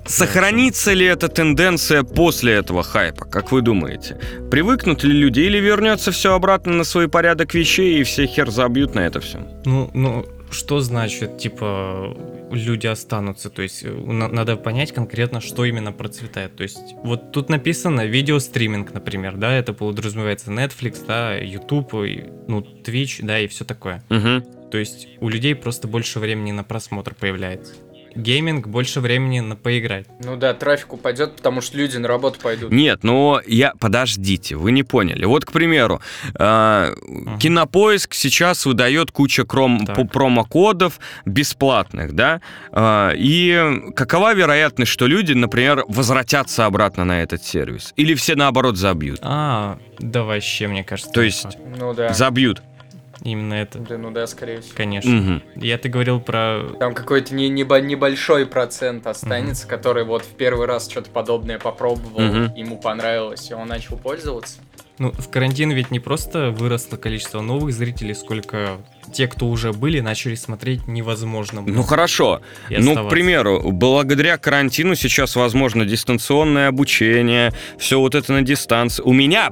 [0.07, 4.18] Сохранится ли эта тенденция после этого хайпа, как вы думаете?
[4.50, 8.95] Привыкнут ли люди или вернется все обратно на свой порядок вещей и все хер забьют
[8.95, 9.38] на это все?
[9.64, 12.16] Ну, ну, что значит, типа,
[12.51, 13.51] люди останутся?
[13.51, 16.57] То есть, э, на- надо понять конкретно, что именно процветает.
[16.57, 22.61] То есть, вот тут написано видеостриминг, например, да, это подразумевается Netflix, да, YouTube, и, ну,
[22.61, 24.03] Twitch, да, и все такое.
[24.11, 24.71] Угу.
[24.71, 27.75] То есть, у людей просто больше времени на просмотр появляется.
[28.14, 30.07] Гейминг больше времени на поиграть.
[30.25, 32.73] Ну да, трафик упадет, потому что люди на работу пойдут.
[32.73, 33.73] Нет, но я...
[33.79, 35.25] Подождите, вы не поняли.
[35.25, 36.01] Вот, к примеру,
[36.38, 36.94] э,
[37.38, 42.40] Кинопоиск сейчас выдает куча кром- промокодов бесплатных, да?
[42.73, 47.92] Э, и какова вероятность, что люди, например, возвратятся обратно на этот сервис?
[47.96, 49.20] Или все, наоборот, забьют?
[49.23, 51.12] А, да вообще, мне кажется.
[51.12, 51.59] То есть-.
[51.79, 52.12] Ну да.
[52.12, 52.62] Забьют.
[53.22, 54.74] Именно это, Да, ну да, скорее всего.
[54.76, 55.11] конечно.
[55.11, 55.42] Мгм.
[55.56, 56.62] Я ты говорил про...
[56.78, 62.20] Там какой-то не, небо- небольшой процент останется, который вот в первый раз что-то подобное попробовал,
[62.20, 62.54] Мгм.
[62.54, 64.61] ему понравилось, и он начал пользоваться.
[64.98, 68.78] Ну, в карантин ведь не просто выросло количество новых зрителей, сколько
[69.12, 71.62] те, кто уже были, начали смотреть невозможно.
[71.62, 72.40] было Ну хорошо.
[72.68, 79.03] и Ну, к примеру, благодаря карантину сейчас возможно дистанционное обучение, все вот это на дистанции.
[79.03, 79.51] У меня,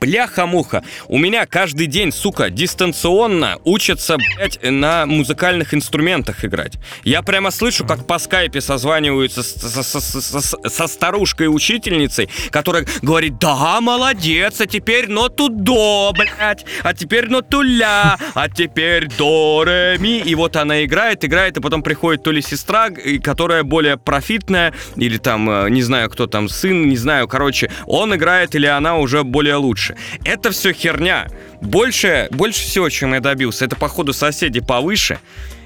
[0.00, 6.74] бляха-муха, у меня каждый день, сука, дистанционно учатся, блядь, на музыкальных инструментах играть.
[7.04, 13.80] Я прямо слышу, как по скайпе созваниваются со- со- со- со старушкой-учительницей, которая говорит, да,
[13.80, 20.18] молодец, а теперь ноту до, блядь, а теперь ноту ля, а теперь до, ре, ми.
[20.18, 22.90] И вот она играет, играет, и потом приходит то ли сестра,
[23.22, 28.14] которая более профитная, или там, э, не знаю, кто там, сын, не знаю, короче, он
[28.14, 29.96] играет или она уже более лучше.
[30.24, 31.26] Это все херня.
[31.60, 35.18] больше, больше всего, чем я добился, это, походу, соседи повыше.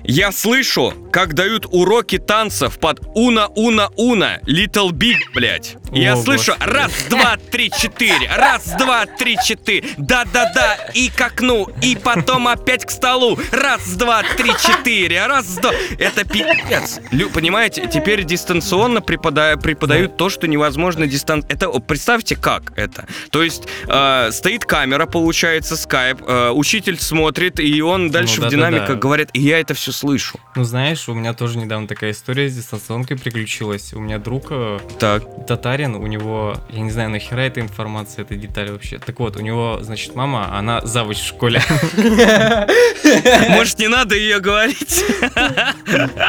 [0.07, 5.77] Я слышу, как дают уроки танцев под уна-уна-уна, Little Big, блядь.
[5.94, 11.96] Я слышу раз, два, три, четыре, раз, два, три, четыре, да-да-да, и к окну, и
[11.96, 15.72] потом опять к столу, раз, два, три, четыре, раз, два.
[15.98, 17.00] Это пипец.
[17.12, 21.44] Лю- понимаете, теперь дистанционно препода- преподают то, что невозможно дистан...
[21.48, 23.07] Это, представьте, как это.
[23.30, 28.50] То есть э, стоит камера, получается, скайп, э, учитель смотрит, и он дальше в Ну
[28.50, 28.70] да-да-да.
[28.70, 30.38] динамиках говорит, и я это все слышу.
[30.57, 33.92] Ну, знаешь, у меня тоже недавно такая история с дистанционкой приключилась.
[33.92, 35.22] У меня друг э, Так.
[35.46, 38.99] татарин, у него, я не знаю, нахера эта информация, эта деталь вообще.
[38.99, 41.61] Так вот, у него, значит, мама, она завуч в школе.
[43.51, 45.05] Может, не надо ее говорить?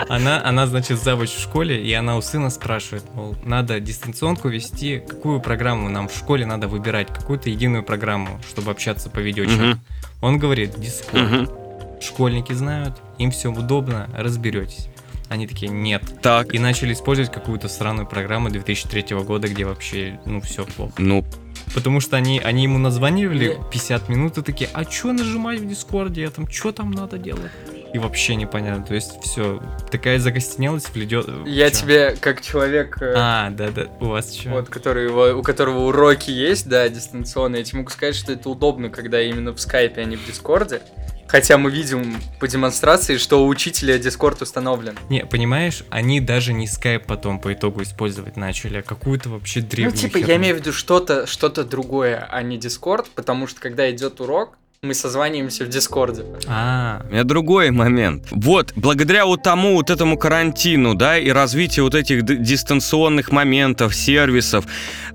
[0.10, 5.00] Она, она, значит, завуч в школе, и она у сына спрашивает, мол, надо дистанционку вести,
[5.00, 9.80] какую программу нам в школе надо выбирать, какую-то единую программу, чтобы общаться по видеочату.
[10.22, 11.62] Он говорит, Discord.
[12.02, 14.90] Школьники знают, им все удобно, разберетесь.
[15.30, 16.04] Они такие, нет.
[16.22, 16.54] Так.
[16.54, 20.94] И начали использовать какую-то странную программу 2003 года, где вообще, ну, все плохо.
[20.98, 21.26] Ну,
[21.74, 23.64] Потому что они, они ему названивали Не.
[23.72, 27.52] 50 минут и такие, а что нажимать в Дискорде, а там что там надо делать?
[27.94, 28.86] И вообще непонятно.
[28.86, 29.62] То есть все,
[29.92, 31.28] такая закостенелость вледет.
[31.46, 31.78] Я Чё?
[31.82, 34.52] тебе, как человек, э, А, да-да, у вас что?
[34.52, 38.50] вот, который, его- у которого уроки есть, да, дистанционные, я тебе могу сказать, что это
[38.50, 40.82] удобно, когда именно в скайпе, а не в дискорде.
[41.28, 44.98] Хотя мы видим по демонстрации, что у учителя дискорд установлен.
[45.10, 49.68] Не, понимаешь, они даже не скайп потом по итогу использовать начали, а какую-то вообще Ну,
[49.68, 50.42] древнюю типа, я херню.
[50.42, 54.94] имею в виду что-то что другое, а не дискорд, потому что когда идет урок, мы
[54.94, 56.26] созваниваемся в дискорде.
[56.48, 58.28] А, У меня другой момент.
[58.30, 64.66] Вот, благодаря вот тому вот этому карантину, да, и развитию вот этих дистанционных моментов, сервисов,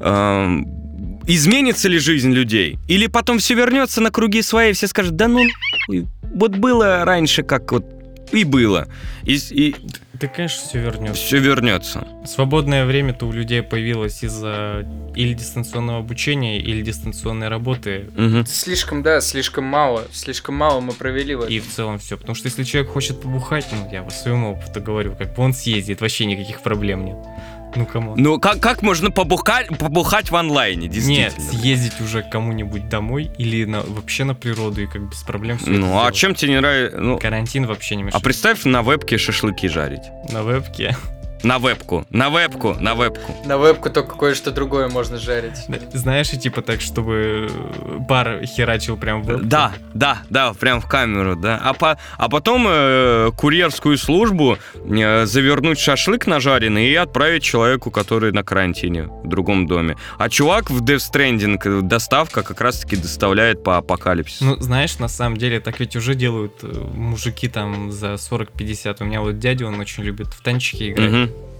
[0.00, 0.79] эм,
[1.26, 2.78] изменится ли жизнь людей?
[2.88, 5.46] Или потом все вернется на круги свои, и все скажут, да ну,
[6.34, 7.84] вот было раньше как вот
[8.32, 8.88] и было.
[9.24, 9.74] И, и
[10.20, 11.14] да, конечно, все вернется.
[11.14, 12.06] все вернется.
[12.26, 18.10] Свободное время-то у людей появилось из-за или дистанционного обучения, или дистанционной работы.
[18.16, 18.46] Мгм.
[18.46, 21.52] Слишком, да, слишком мало, слишком мало мы провели в этом.
[21.52, 22.16] И в целом все.
[22.16, 25.52] Потому что если человек хочет побухать, ну, я по своему опыту говорю, как бы он
[25.52, 27.16] съездит, вообще никаких проблем нет.
[27.76, 28.14] Ну, кому?
[28.16, 31.52] Ну, как, как можно побухать, побухать в онлайне, Нет, действительно?
[31.60, 36.04] съездить уже кому-нибудь домой или на, вообще на природу и как без проблем все Ну,
[36.04, 36.98] а чем тебе не нравится?
[36.98, 38.24] Ну, Карантин вообще не а мешает.
[38.24, 40.02] представь на вебке шашлыки жарить.
[40.30, 40.96] На вебке.
[41.42, 43.34] На вебку, на вебку, на вебку.
[43.46, 45.56] На вебку только кое-что другое можно жарить.
[45.92, 47.48] Знаешь, и типа так, чтобы
[48.08, 49.46] бар херачил прям в вебку.
[49.46, 51.58] Да, да, да, прям в камеру, да.
[51.62, 58.32] А, по, а потом э, курьерскую службу э, завернуть шашлык нажаренный и отправить человеку, который
[58.32, 59.96] на карантине в другом доме.
[60.18, 64.44] А чувак в Death Stranding э, доставка как раз-таки доставляет по апокалипсису.
[64.44, 68.96] Ну, знаешь, на самом деле, так ведь уже делают э, мужики там за 40-50.
[69.00, 71.10] У меня вот дядя, он очень любит в танчики играть.
[71.10, 71.29] Мгм,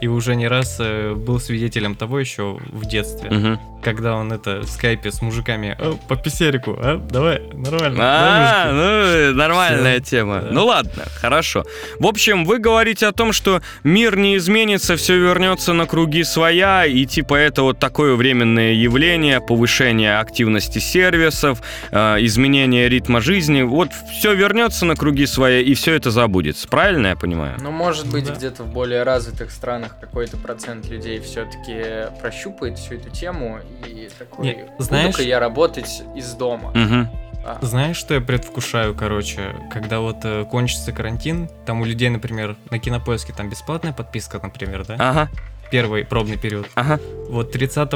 [0.00, 3.60] И уже не раз э, был свидетелем того еще в детстве, мгм.
[3.82, 6.96] когда он это в скайпе с мужиками «О, по писерику, а?
[6.96, 7.98] Давай, нормально.
[8.00, 10.16] А, да, ну, нормальная Всё.
[10.16, 10.40] тема.
[10.40, 10.48] Да.
[10.50, 11.64] Ну ладно, хорошо.
[11.98, 16.86] В общем, вы говорите о том, что мир не изменится, все вернется на круги своя,
[16.86, 21.60] и типа это вот такое временное явление, повышение активности сервисов,
[21.90, 23.62] э, изменение ритма жизни.
[23.62, 26.68] Вот все вернется на круги своя, и все это забудется.
[26.68, 27.58] Правильно я понимаю?
[27.60, 28.34] Ну, может быть, да.
[28.34, 34.46] где-то в более развитых странах какой-то процент людей все-таки прощупает всю эту тему и такой,
[34.46, 36.70] Не, знаешь- буду-ка я работать из дома.
[36.74, 37.08] Мгм.
[37.44, 42.56] А, Знаешь, что я предвкушаю, короче, когда вот э, кончится карантин, там у людей, например,
[42.70, 44.96] на кинопоиске там бесплатная подписка, например, да?
[44.98, 45.28] Ага,
[45.70, 46.66] Первый пробный период.
[46.74, 47.00] ага.
[47.28, 47.88] Вот 30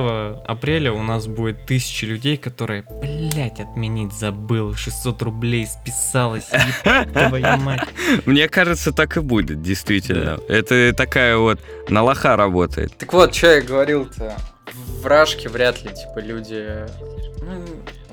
[0.46, 6.48] апреля у нас будет тысячи людей, которые, блять, отменить забыл, 600 рублей списалось,
[7.12, 7.88] твою мать.
[8.26, 10.38] Мне кажется, так и будет, действительно.
[10.48, 11.58] Это такая вот
[11.88, 12.96] на лоха работает.
[12.96, 14.36] Так вот, что я говорил-то.
[14.72, 16.86] В Рашке вряд ли, типа, люди...
[17.42, 17.64] ну,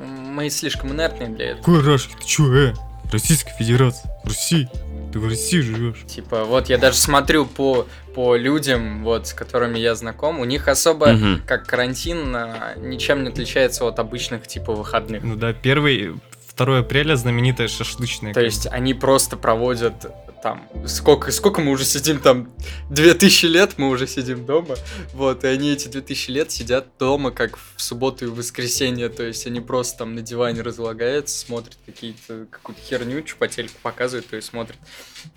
[0.06, 1.64] мы слишком инертные для этого.
[1.64, 2.74] Какой Рашки, ты чё, э?
[3.12, 4.70] Российская Федерация, Руси,
[5.12, 6.04] ты в России живешь.
[6.08, 10.68] Типа, вот я даже смотрю по, по людям, вот, с которыми я знаком, у них
[10.68, 11.42] особо, Мгм.
[11.46, 15.24] как карантин, а, ничем не отличается от обычных, типа, выходных.
[15.24, 16.14] Ну да, первый,
[16.56, 18.34] 2 апреля знаменитая шашлычная.
[18.34, 19.94] То есть они просто проводят
[20.42, 22.50] там, сколько, сколько мы уже сидим там,
[22.90, 24.76] 2000 лет мы уже сидим дома,
[25.14, 29.24] вот, и они эти 2000 лет сидят дома, как в субботу и в воскресенье, то
[29.24, 34.28] есть они просто там на диване разлагаются, смотрят какие-то, какую-то херню, что по телеку показывают,
[34.28, 34.78] то есть смотрят.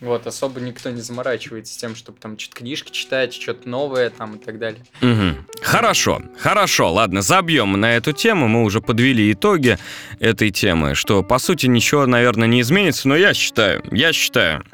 [0.01, 4.39] Вот, особо никто не заморачивается тем, чтобы там что-то книжки читать, что-то новое там и
[4.39, 4.83] так далее.
[5.01, 5.47] Мгм.
[5.63, 8.49] Хорошо, хорошо, ладно, забьем на эту тему.
[8.49, 9.79] Мы уже подвели итоги
[10.21, 14.65] этой темы, что по сути ничего, наверное, не изменится, но я считаю, я считаю,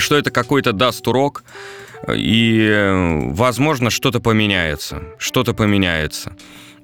[0.00, 1.44] что это какой-то даст урок,
[2.12, 2.90] и,
[3.32, 6.36] возможно, что-то поменяется, что-то поменяется.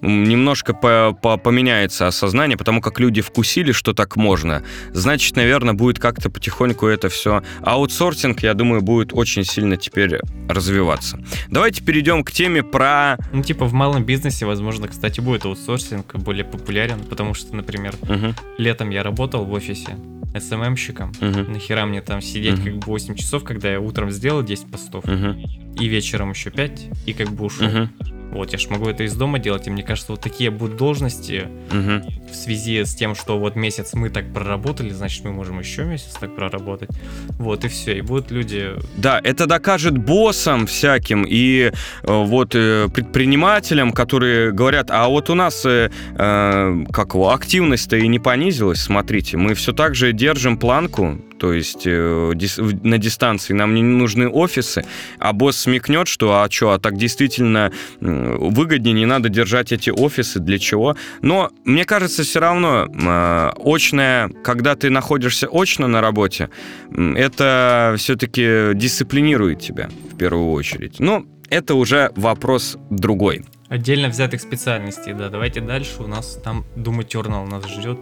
[0.02, 4.64] Немножко по- по- поменяется осознание, потому как люди вкусили, что так можно.
[4.92, 7.42] Значит, наверное, будет как-то потихоньку это все.
[7.62, 10.18] Аутсорсинг, я думаю, будет очень сильно теперь
[10.48, 11.22] развиваться.
[11.48, 13.18] Давайте перейдем к теме про...
[13.30, 18.34] Ну, типа в малом бизнесе, возможно, кстати, будет аутсорсинг более популярен, потому что, например, Мгм,
[18.56, 19.98] летом я работал в офисе
[20.38, 21.12] СММщиком.
[21.20, 22.64] мгм, Нахера мне там сидеть Мгм.
[22.64, 25.38] как бы 8 часов, когда я утром сделал 10 постов, мгм,
[25.78, 27.68] и вечером еще 5, и как бы ушел.
[27.68, 27.90] мгм,
[28.32, 31.48] Вот, я ж могу это из дома делать, и мне кажется, вот такие будут должности
[31.72, 32.04] мгм.
[32.30, 36.14] В связи с тем, что вот месяц мы так проработали, значит, мы можем еще месяц
[36.20, 36.90] так проработать.
[37.38, 37.98] Вот, и все.
[37.98, 38.70] И будут люди...
[38.96, 41.72] Да, это докажет боссам всяким и э,
[42.04, 48.18] вот э, предпринимателям, которые говорят, а вот у нас э, э, как активность-то и не
[48.18, 53.74] понизилась, смотрите, мы все так же держим планку, то есть э, дис- на дистанции нам
[53.74, 54.84] не нужны офисы,
[55.18, 60.38] а босс смекнет, что а что, а так действительно выгоднее, не надо держать эти офисы,
[60.38, 60.96] для чего?
[61.22, 66.50] Но мне кажется, все равно э, очное, когда ты находишься очно на работе,
[66.90, 71.00] это все-таки дисциплинирует тебя в первую очередь.
[71.00, 73.44] Но это уже вопрос другой.
[73.68, 75.28] Отдельно взятых специальностей, да.
[75.28, 76.02] Давайте дальше.
[76.02, 77.98] У нас там Doom Eternal нас ждет.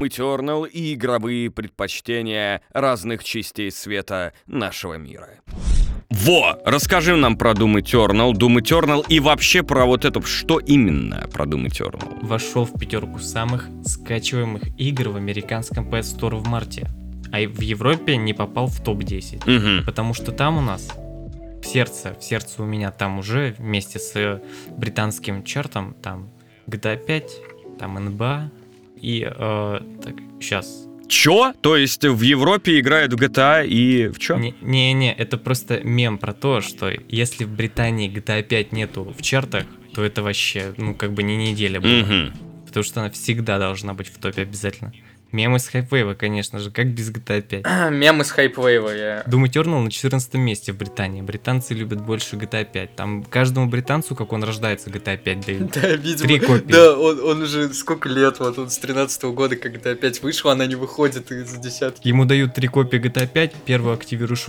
[0.00, 5.30] Eternal и игровые предпочтения разных частей света нашего мира.
[6.10, 6.58] Во!
[6.64, 11.46] Расскажи нам про Doom Eternal, Doom Eternal и вообще про вот это, что именно про
[11.46, 12.24] Doom Eternal.
[12.24, 16.88] Вошел в пятерку самых скачиваемых игр в американском PS Store в марте.
[17.32, 19.50] А в Европе не попал в топ-10.
[19.50, 19.84] Мгм.
[19.84, 20.88] Потому что там у нас
[21.62, 24.40] в сердце, в сердце у меня там уже вместе с э,
[24.76, 26.30] британским чартом, там
[26.68, 27.32] GTA 5,
[27.78, 28.50] там NBA
[29.00, 30.86] и э, так, сейчас.
[31.08, 31.52] Чё?
[31.60, 34.36] То есть в Европе играют в GTA и в чё?
[34.36, 39.66] Не-не, это просто мем про то, что если в Британии GTA 5 нету в чартах,
[39.94, 41.92] то это вообще, ну, как бы не неделя была.
[41.92, 42.32] Мгм.
[42.66, 44.92] Потому что она всегда должна быть в топе обязательно.
[45.32, 47.90] Мемы с хайпвейва, конечно же, как без GTA 5.
[47.92, 49.24] Мем из хайпвейва, я...
[49.26, 51.20] Doom Eternal на 14 месте в Британии.
[51.20, 52.96] Британцы любят больше GTA 5.
[52.96, 55.72] Там каждому британцу, как он рождается, GTA 5 дают.
[55.76, 56.28] Да, видимо.
[56.28, 56.72] Три копии.
[56.72, 60.66] Да, он, он уже сколько лет, вот он с 13 года, когда опять вышел, она
[60.66, 62.06] не выходит из десятки.
[62.06, 64.46] Ему дают три копии GTA 5, первую активируешь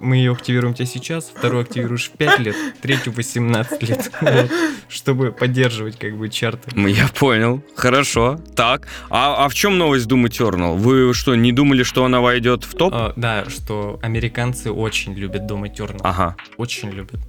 [0.00, 4.50] мы ее активируем тебя сейчас, вторую активируешь в 5 лет, третью в 18 лет, Вот.
[4.88, 6.70] чтобы поддерживать как бы чарты.
[6.74, 7.62] М, Я понял.
[7.76, 8.40] Хорошо.
[8.56, 8.88] Так.
[9.10, 10.76] А, а в чем новость Doom Eternal?
[10.76, 12.92] Вы что, не думали, что она войдет в топ?
[12.94, 16.00] А, да, что американцы очень любят Doom Eternal.
[16.02, 16.36] Ага.
[16.56, 17.20] Очень любят.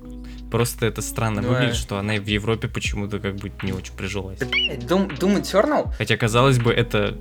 [0.50, 1.48] Просто это странно Да.
[1.48, 4.40] выглядит, что она и в Европе почему-то как бы не очень прижилась.
[4.40, 5.94] Doom, Doom Eternal?
[5.98, 7.18] Хотя, казалось бы, это,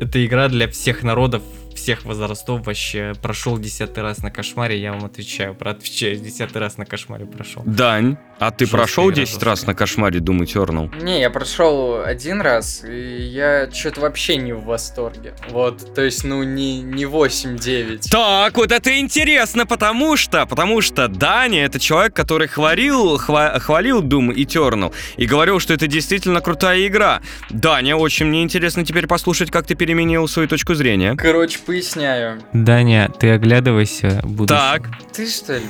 [0.00, 1.42] это игра для всех народов,
[1.74, 3.12] всех возрастов вообще.
[3.22, 7.62] Прошел десятый раз на кошмаре, я вам отвечаю, про отвечаю, десятый раз на кошмаре прошел.
[7.66, 9.74] Дань, а ты прошел игра, 10 раз жесткая.
[9.74, 11.02] на кошмаре Doom Eternal?
[11.02, 15.34] Не, я прошел один раз, и я что-то вообще не в восторге.
[15.50, 18.10] Вот, то есть, ну, не, не 8-9.
[18.10, 24.02] Так, вот это интересно, потому что, потому что Даня это человек, который хвалил, хва- хвалил
[24.02, 27.20] Doom Eternal и говорил, что это действительно крутая игра.
[27.50, 31.14] Даня, очень мне интересно теперь послушать, как ты переменил свою точку зрения.
[31.16, 32.42] Короче, поясняю.
[32.52, 34.58] Даня, ты оглядывайся, будущее.
[34.58, 35.64] Так, Ты что ли?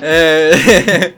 [0.00, 0.52] Э,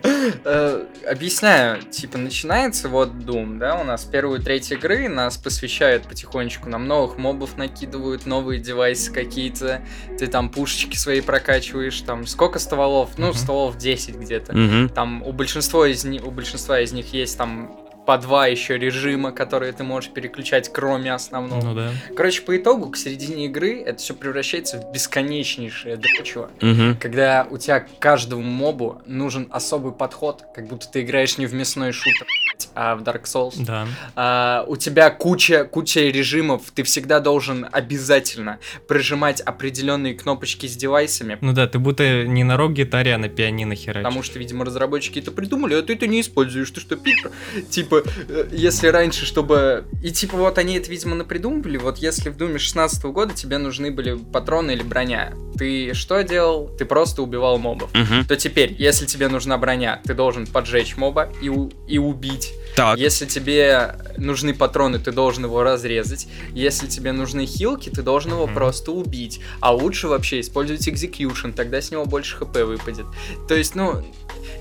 [0.45, 6.69] э, Объясняю, типа, начинается вот Doom, да, у нас первую треть игры, нас посвящают потихонечку,
[6.69, 9.83] нам новых мобов накидывают, новые девайсы какие-то,
[10.19, 13.11] ты там пушечки свои прокачиваешь, там, сколько стволов?
[13.19, 14.89] Ну, стволов 10 где-то.
[14.95, 19.33] Там у большинства из них, у большинства из них есть там по два еще режима,
[19.33, 21.65] которые ты можешь переключать, кроме основного.
[21.65, 21.91] Ну да.
[22.17, 26.51] Короче, по итогу, к середине игры это все превращается в бесконечнейшее дрочево.
[26.61, 26.97] Мгм.
[27.01, 31.55] Когда у тебя к каждому мобу нужен особый подход, как будто ты играешь не в
[31.55, 32.27] мясной шутер.
[32.75, 33.87] а в Dark Souls Да.
[34.15, 41.37] а, у тебя куча, куча режимов, ты всегда должен обязательно прижимать определенные кнопочки с девайсами,
[41.41, 44.05] Ну да, ты будто не на рок-гитаре, а на пианино херачишь.
[44.05, 46.71] Потому что, видимо, разработчики это придумали, а ты это не используешь.
[46.71, 47.31] Ты что, Питер?
[47.71, 49.85] Типа, э, если раньше, чтобы...
[50.03, 51.77] И типа вот они это, видимо, напридумывали.
[51.79, 56.69] Вот если в Думе 16 года тебе нужны были патроны или броня, ты что делал?
[56.77, 57.91] Ты просто убивал мобов.
[57.95, 58.27] Мгм.
[58.27, 62.53] То теперь, если тебе нужна броня, ты должен поджечь моба и, у- и убить.
[62.75, 66.29] Так, Если тебе нужны патроны, ты должен его разрезать.
[66.53, 68.55] Если тебе нужны хилки, ты должен его Мгм.
[68.55, 69.41] просто убить.
[69.61, 73.07] А лучше вообще использовать execution, тогда с него больше хп выпадет.
[73.49, 74.05] То есть, ну,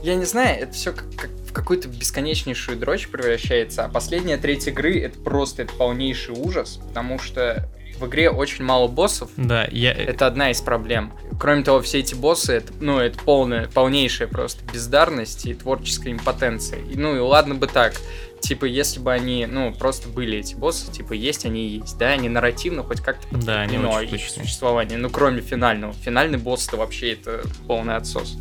[0.04, 3.86] я не знаю, это все как, как в какую-то бесконечнейшую дрочь превращается.
[3.86, 7.67] А последняя треть игры это просто это полнейший ужас, потому что
[8.00, 9.29] в игре очень мало боссов.
[9.38, 9.94] Да, я...
[9.94, 11.13] Это одна из проблем.
[11.40, 16.79] Кроме того, все эти боссы, это, ну, это полная, полнейшая просто бездарность и творческая импотенция.
[16.79, 17.94] И, ну, и ладно бы так.
[18.42, 22.10] Типа, если бы они, ну, просто были эти боссы, типа, есть они и есть, да,
[22.10, 25.94] они нарративно хоть как-то Да, они очень их существование, ну, кроме финального.
[25.94, 28.38] Финальный босс-то вообще это полный отсос.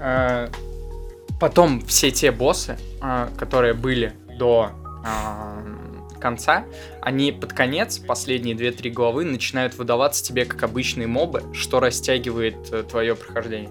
[0.00, 0.50] А,
[1.40, 4.72] Потом все те боссы, а, которые были до
[5.02, 5.62] а,
[6.20, 6.66] конца,
[7.00, 13.16] они под конец, последние 2-3 главы, начинают выдаваться тебе как обычные мобы, что растягивает твое
[13.16, 13.70] прохождение.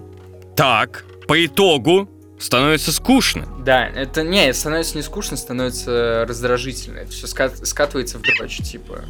[0.56, 2.08] так, по итогу
[2.40, 3.46] становится скучно.
[3.60, 6.98] Да, это не, становится не скучно, становится раздражительно.
[6.98, 9.04] Это все скатывается в дрочь, типа.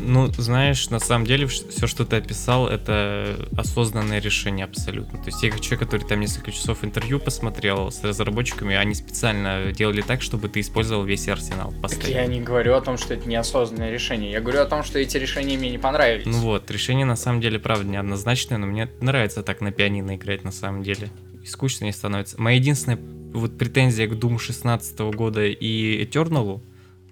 [0.00, 5.18] Ну, знаешь, на самом деле все, что ты описал, это осознанное решение абсолютно.
[5.18, 9.72] То есть я как человек, который там несколько часов интервью посмотрел с разработчиками, они специально
[9.72, 12.20] делали так, чтобы ты использовал весь арсенал Так постоянно.
[12.20, 14.30] я не говорю о том, что это неосознанное решение.
[14.30, 16.26] Я говорю о том, что эти решения мне не понравились.
[16.26, 20.44] Ну вот, решение на самом деле, правда, неоднозначное, но мне нравится так на пианино играть
[20.44, 21.10] на самом деле.
[21.42, 22.40] И скучно не становится.
[22.40, 22.98] Моя единственная
[23.32, 26.60] вот претензия к Doom 16 года и Eternal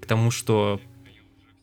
[0.00, 0.80] к тому, что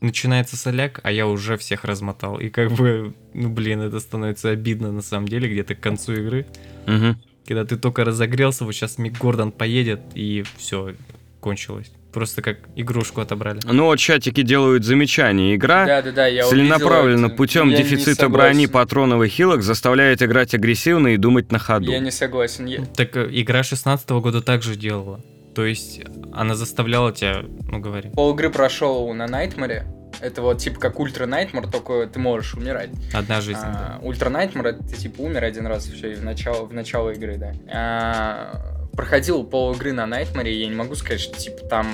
[0.03, 2.39] начинается соляк, а я уже всех размотал.
[2.39, 6.45] И как бы, ну блин, это становится обидно на самом деле где-то к концу игры.
[6.85, 7.17] Мгм.
[7.47, 10.93] Когда ты только разогрелся, вот сейчас Мик Гордон поедет, и все,
[11.39, 11.91] кончилось.
[12.13, 13.59] Просто как игрушку отобрали.
[13.63, 15.55] Ну вот чатики делают замечания.
[15.55, 20.21] Игра Да, да, да, я целенаправленно увидел путем Я дефицита брони, патронов и хилок заставляет
[20.21, 21.91] играть агрессивно и думать на ходу.
[21.91, 22.67] Я не согласен.
[22.67, 25.21] Я- Так э, игра 16 года также делала.
[25.55, 26.01] То есть
[26.31, 28.09] она заставляла тебя, ну говори.
[28.09, 29.85] Пол игры прошел на Nightmare.
[30.21, 32.91] Это вот типа как Ultra Nightmare, только ты можешь умирать.
[33.13, 33.99] Одна жизнь, да.
[33.99, 37.09] А, Ultra Nightmare, это ты типа умер один раз, все, и в начало, в начало
[37.09, 37.53] игры, да.
[37.73, 41.87] А, проходил пол игры на Nightmare, я не могу сказать, что типа там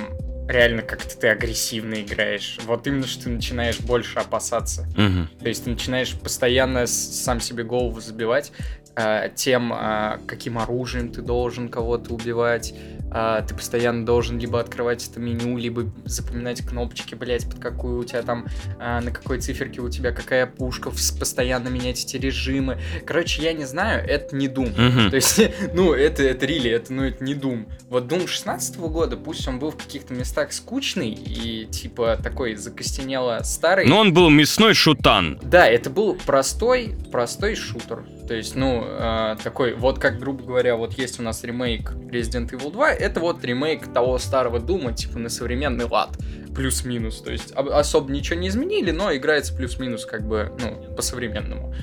[0.50, 2.58] реально как-то ты агрессивно играешь.
[2.66, 4.88] Вот именно, что ты начинаешь больше опасаться.
[4.98, 5.30] Мгм.
[5.40, 8.52] То есть ты начинаешь постоянно сам себе голову забивать
[8.96, 12.74] а, тем, а, каким оружием ты должен кого-то убивать.
[13.12, 18.04] А, ты постоянно должен либо открывать это меню, либо запоминать кнопочки, блять, под какую у
[18.04, 18.46] тебя там,
[18.80, 22.78] а, на какой циферке у тебя какая пушка, постоянно менять эти режимы.
[23.06, 24.80] Короче, я не знаю, это не Doom.
[24.80, 25.10] Мгм.
[25.10, 25.42] То есть,
[25.74, 27.68] ну, это, это рили, это, ну, это не Doom.
[27.90, 33.40] Вот Doom 16 года, пусть он был в каких-то местах скучный и, типа, такой закостенело
[33.44, 33.88] старый.
[33.88, 35.40] Но он был мясной шутан.
[35.42, 38.04] Да, это был простой, простой шутер.
[38.28, 42.52] То есть, ну, э, такой, вот как, грубо говоря, вот есть у нас ремейк Resident
[42.52, 46.18] Evil 2, это вот ремейк того старого Дума, типа, на современный лад.
[46.56, 47.22] Плюс-минус.
[47.22, 51.74] То есть, об- особо ничего не изменили, но играется плюс-минус, как бы, ну, по-современному.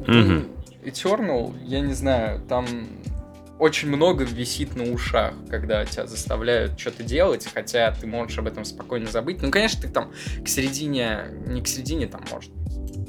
[0.00, 0.48] Doom
[0.84, 2.66] Eternal, я не знаю, там
[3.58, 8.64] очень много висит на ушах, когда тебя заставляют что-то делать, хотя ты можешь об этом
[8.64, 9.40] спокойно забыть.
[9.40, 10.12] Ну, конечно, ты там
[10.44, 12.50] к середине, не к середине, там, может,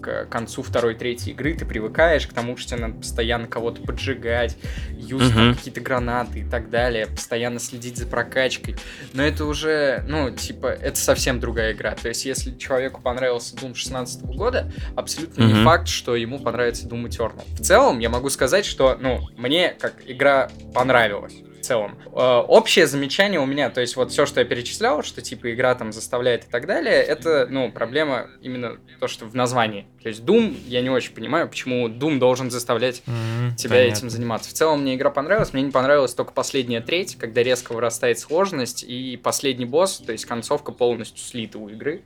[0.01, 4.57] к концу второй, третьей игры ты привыкаешь к тому, что тебе надо постоянно кого-то поджигать,
[4.91, 5.55] юзать Мгм.
[5.55, 8.75] какие-то гранаты и так далее, постоянно следить за прокачкой.
[9.13, 11.95] Но это уже, ну, типа, это совсем другая игра.
[11.95, 15.63] То есть, если человеку понравился Doom 16 года, абсолютно не Мгм.
[15.63, 17.41] факт, что ему понравится Doom Eternal.
[17.59, 21.33] В целом, я могу сказать, что, ну, мне как игра понравилась.
[21.67, 21.97] В целом.
[22.15, 25.75] Э, общее замечание у меня, то есть вот все, что я перечислял, что типа игра
[25.75, 29.85] там заставляет и так далее, это, ну, проблема именно то, что в названии.
[30.01, 33.97] То есть Doom, я не очень понимаю, почему Doom должен заставлять Мгм, тебя понятно.
[33.97, 34.49] этим заниматься.
[34.49, 38.85] В целом мне игра понравилась, мне не понравилась только последняя треть, когда резко вырастает сложность,
[38.87, 42.03] и последний босс, то есть концовка полностью слита у игры.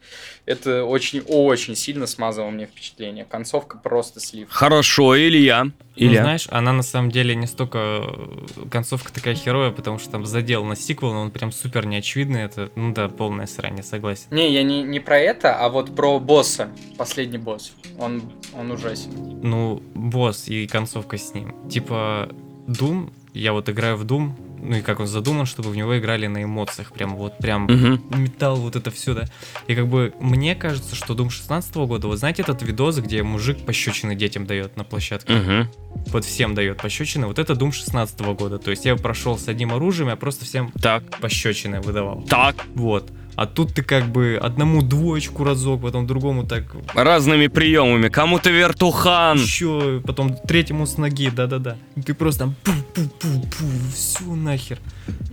[0.47, 3.26] Это очень-очень сильно смазало мне впечатление.
[3.26, 4.47] Концовка просто слив.
[4.49, 5.68] Хорошо, Илья.
[5.95, 6.23] Ну, Илья.
[6.23, 10.63] знаешь, она на самом деле не столько э, концовка такая херовая, потому что там задел
[10.63, 12.43] на сиквел, но он прям супер неочевидный.
[12.43, 14.27] Это, ну да, полное срань, согласен.
[14.31, 17.73] Не, я не, не про это, а вот про босса, последний босс.
[17.99, 18.21] Он,
[18.57, 19.39] он ужасен.
[19.43, 21.53] Ну, босс и концовка с ним.
[21.69, 22.29] Типа,
[22.67, 24.31] Doom, я вот играю в Doom,
[24.62, 28.01] ну и как он задуман, чтобы в него играли на эмоциях, прям вот прям Мгм.
[28.22, 29.26] металл, вот это все, да.
[29.68, 33.66] И как бы мне кажется, что Doom 16 года, вот знаете этот видос, где мужик
[33.66, 35.34] пощечины детям дает на площадке?
[35.34, 35.70] Мгм.
[36.07, 38.57] Вот всем дает пощечины, вот это Doom 16 года.
[38.59, 41.20] То есть я прошел с одним оружием, я просто всем Так.
[41.20, 42.22] пощечины выдавал.
[42.24, 42.55] Так.
[42.76, 43.12] Вот.
[43.41, 46.63] А тут ты как бы одному двоечку разок, потом другому так
[46.93, 48.07] Разными приемами.
[48.07, 49.39] Кому-то вертухан.
[49.39, 51.75] еще, потом третьему с ноги, да-да-да.
[52.05, 53.65] Ты просто там пу-пу-пу-пу,
[53.95, 54.77] все нахер.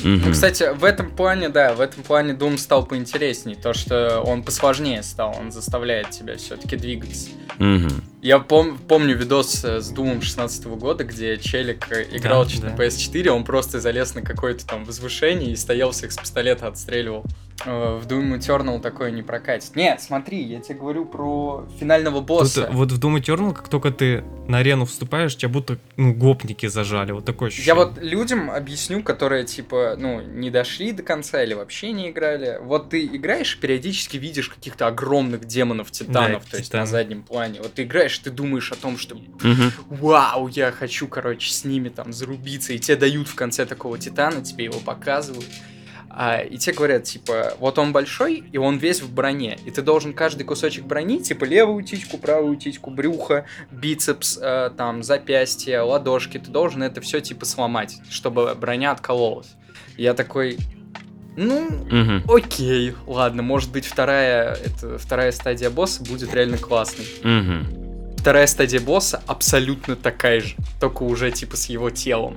[0.03, 0.23] Мгм.
[0.25, 3.57] Ну, кстати, в этом плане, да, в этом плане Doom стал поинтересней.
[3.57, 7.29] То, что он посложнее стал, он заставляет тебя все-таки двигаться.
[7.59, 7.91] Мгм.
[8.23, 12.85] Я пом- помню видос с Думом 16 года, где челик э, играл Да, на да.
[12.87, 17.25] PS4, он просто залез на какое-то там возвышение и стоял всех с пистолета отстреливал.
[17.65, 19.75] Э, В Doom Eternal такое не прокатит.
[19.75, 22.69] Нет, смотри, я тебе говорю про финального Тут, босса.
[22.73, 27.13] вот в Doom Eternal, как только ты на арену вступаешь, тебя будто ну, гопники зажали.
[27.13, 27.67] Вот такое ощущение.
[27.67, 32.59] Я вот людям объясню, которые, типа, ну, не дошли до конца или вообще не играли.
[32.63, 36.83] Вот ты играешь, и периодически видишь каких-то огромных демонов, титанов, Да, то есть титаны.
[36.83, 37.61] на заднем плане.
[37.61, 39.73] Вот ты играешь, ты думаешь о том, что Мгм.
[39.91, 44.43] вау, я хочу, короче, с ними там зарубиться, и тебе дают в конце такого титана,
[44.43, 45.45] тебе его показывают.
[46.11, 49.59] А, и тебе говорят, типа, вот он большой, и он весь в броне.
[49.67, 55.03] И ты должен каждый кусочек брони, типа левую титьку, правую титьку, брюхо, бицепс, э, там,
[55.03, 59.55] запястье, ладошки, ты должен это все, типа, сломать, чтобы броня откололась.
[59.97, 60.59] Я такой,
[61.37, 62.25] ну, Мгм.
[62.29, 67.07] окей, ладно, может быть, вторая, это, вторая стадия босса будет реально классной.
[67.23, 68.15] Мгм.
[68.17, 72.37] Вторая стадия босса абсолютно такая же, только уже типа с его телом.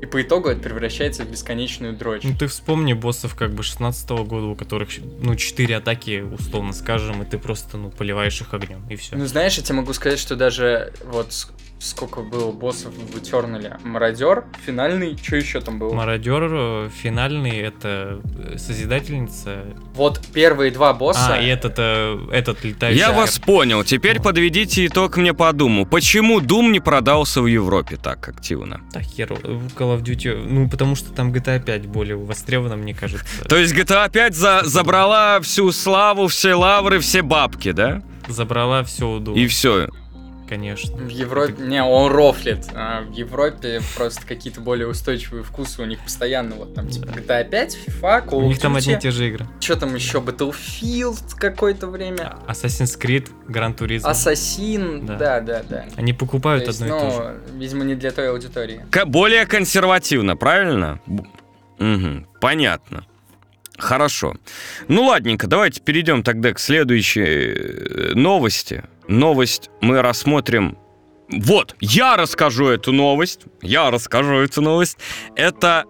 [0.00, 2.22] И по итогу это превращается в бесконечную дрочь.
[2.24, 4.88] Ну ты вспомни боссов как бы 16 года, у которых,
[5.20, 9.16] ну, 4 атаки, условно скажем, и ты просто, ну, поливаешь их огнем, и все.
[9.16, 11.32] Ну знаешь, я тебе могу сказать, что даже вот
[11.80, 13.80] сколько было боссов в Eternal.
[13.84, 15.92] Мародер, финальный, что еще там было?
[15.92, 19.64] Мародер э, финальный, это э, Созидательница.
[19.94, 21.34] Вот первые два босса.
[21.34, 23.00] А, и этот, э, этот летающий.
[23.00, 23.82] Я вас понял.
[23.82, 25.86] Теперь подведите итог мне по Думу.
[25.86, 28.80] Почему Дум не продался в Европе так активно?
[28.92, 29.32] Да хер,
[29.90, 33.24] Call of Duty, ну, потому что там GTA 5 более востребована, мне кажется.
[33.48, 38.02] То есть GTA опять за- забрала всю славу, все лавры, все бабки, да?
[38.28, 39.88] Забрала все у Doom, И все.
[40.50, 40.96] Конечно.
[40.96, 41.54] В Европе...
[41.58, 42.66] Не, он рофлит.
[42.74, 46.56] А в Европе просто какие-то более устойчивые вкусы у них постоянно.
[46.56, 49.46] Вот там типа GTA 5, FIFA, Call У них там одни и те же игры.
[49.60, 50.18] Что там еще?
[50.18, 52.36] Battlefield какое-то время.
[52.48, 54.08] Assassin's Creed, Gran Turismo.
[54.08, 55.06] Ассасин.
[55.06, 55.40] Да.
[55.40, 55.84] Да, да.
[55.96, 57.40] Они покупают одно и то же.
[57.52, 58.84] ну, видимо, не для той аудитории.
[59.06, 61.00] Более консервативно, правильно?
[61.78, 63.06] Мгм, понятно.
[63.78, 64.34] Хорошо.
[64.88, 68.84] Ну ладненько, давайте перейдем тогда к следующей э, новости.
[69.10, 70.78] Новость мы рассмотрим.
[71.28, 73.40] Вот, я расскажу эту новость.
[73.60, 74.98] Я расскажу эту новость.
[75.34, 75.84] Это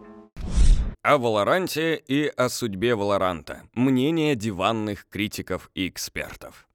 [1.03, 3.61] о Валоранте и о судьбе Валоранта.
[3.75, 6.67] Мнение диванных критиков и экспертов.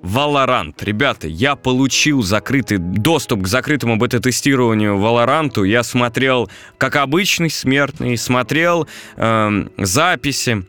[0.00, 0.74] Valorant.
[0.80, 5.66] Ребята, я получил закрытый доступ к закрытому бета-тестированию Valorant.
[5.66, 6.48] Я смотрел,
[6.78, 10.66] как обычный смертный, смотрел эм, записи.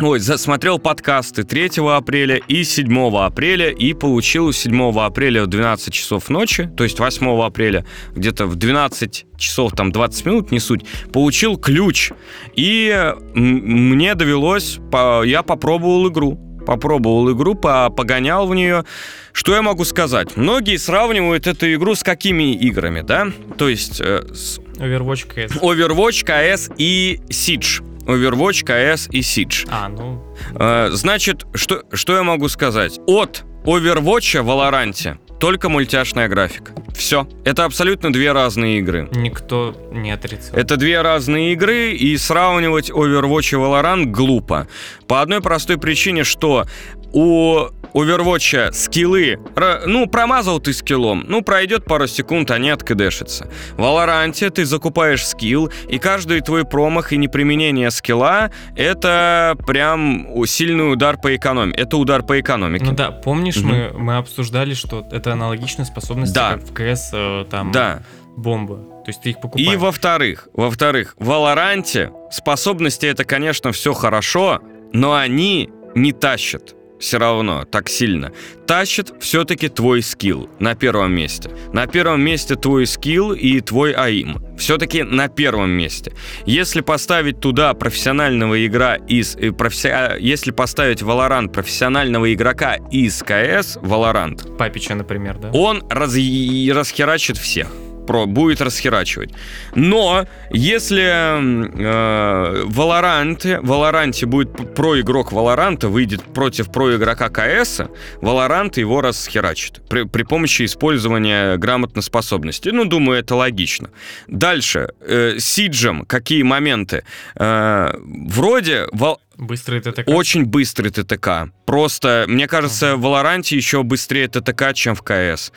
[0.00, 5.92] Ой, за- смотрел подкасты 3 апреля и 7 апреля и получил 7 апреля в 12
[5.92, 7.84] часов ночи, то есть 8 апреля,
[8.14, 10.82] где-то в 12 часов, там 20 минут, не суть,
[11.12, 12.12] получил ключ.
[12.54, 14.78] И мне довелось,
[15.24, 16.38] я попробовал игру.
[16.64, 18.84] Попробовал игру, по- погонял в нее.
[19.32, 20.36] Что я могу сказать?
[20.36, 23.28] Многие сравнивают эту игру с какими играми, да?
[23.56, 25.60] То есть э, с Overwatch CS.
[25.60, 27.82] Overwatch, CS и Siege.
[28.08, 29.68] Overwatch, CS и Siege.
[29.70, 32.98] А, ну, Э, значит, что, что я могу сказать?
[33.06, 36.72] От Overwatch в Valorant только мультяшная графика.
[36.96, 37.28] Все.
[37.44, 39.08] Это абсолютно две разные игры.
[39.12, 40.58] никто не отрицал.
[40.58, 44.66] Это две разные игры, и сравнивать Overwatch и Valorant глупо.
[45.06, 46.66] По одной простой причине, что
[47.12, 53.50] у Overwatch скиллы, ра- ну, промазал ты скиллом, ну, пройдет пару секунд, они откидешатся.
[53.76, 60.92] В Valorant ты закупаешь скилл, и каждый твой промах и неприменение скилла— это прям сильный
[60.92, 61.80] удар по экономике.
[61.80, 62.84] Это удар по экономике.
[62.84, 63.68] Ну да, помнишь, Мгм.
[63.68, 66.52] мы, мы обсуждали, что это аналогичная способность, Да.
[66.54, 68.02] как в КС, э, там, Да.
[68.36, 68.76] бомба.
[69.04, 69.66] То есть ты их покупаешь.
[69.72, 74.60] И во-вторых, во-вторых, в Валоранте способности это, конечно, все хорошо,
[74.92, 78.32] но они не тащат все равно так сильно.
[78.66, 81.50] Тащит все-таки твой скилл на первом месте.
[81.72, 84.38] На первом месте твой скилл и твой аим.
[84.58, 86.12] Все-таки на первом месте.
[86.44, 89.36] Если поставить туда профессионального игра из...
[89.36, 95.50] э, професси- а, Если поставить Valorant профессионального игрока из КС, Valorant, Папича, например, да?
[95.52, 96.14] он раз...
[96.14, 97.68] расхерачит всех.
[98.08, 99.30] Про, будет расхерачивать.
[99.74, 107.82] Но если э, Valorant, Valorant будет про игрок Валоранта выйдет против про игрока КС,
[108.22, 112.72] Valorant его расхерачит при, при помощи использования грамотно способностей.
[112.72, 113.90] Ну, думаю, это логично.
[114.26, 114.88] Дальше.
[115.02, 117.04] Э, Сиджем, какие моменты?
[117.36, 118.86] Э, вроде...
[118.92, 119.20] Вал...
[119.38, 120.02] Быстрый ТТК.
[120.06, 121.50] Очень быстрый ТТК.
[121.64, 125.52] Просто, мне кажется, в Валоранте еще быстрее ТТК, чем в КС.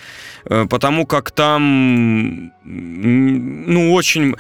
[0.46, 4.36] Э, потому как там, ну, очень...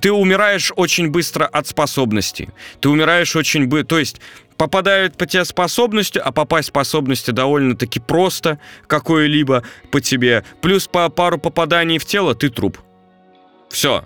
[0.00, 2.50] Ты умираешь очень быстро от способностей.
[2.80, 3.88] Ты умираешь очень быстро...
[3.88, 4.20] То есть
[4.56, 10.44] попадают по тебе способностью, а попасть способности довольно-таки просто какое-либо по тебе.
[10.60, 12.78] Плюс по пару попаданий в тело ты труп.
[13.70, 14.04] Все.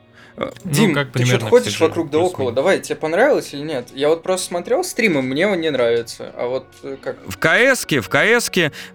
[0.64, 2.53] Дим, ну, как ты что-то ходишь вокруг да около.
[2.53, 3.89] Давай, тебе понравилось или нет?
[3.95, 6.33] Я вот просто смотрел стримы, мне он не нравится.
[6.37, 7.18] А вот э, как?
[7.26, 8.09] В КСке, в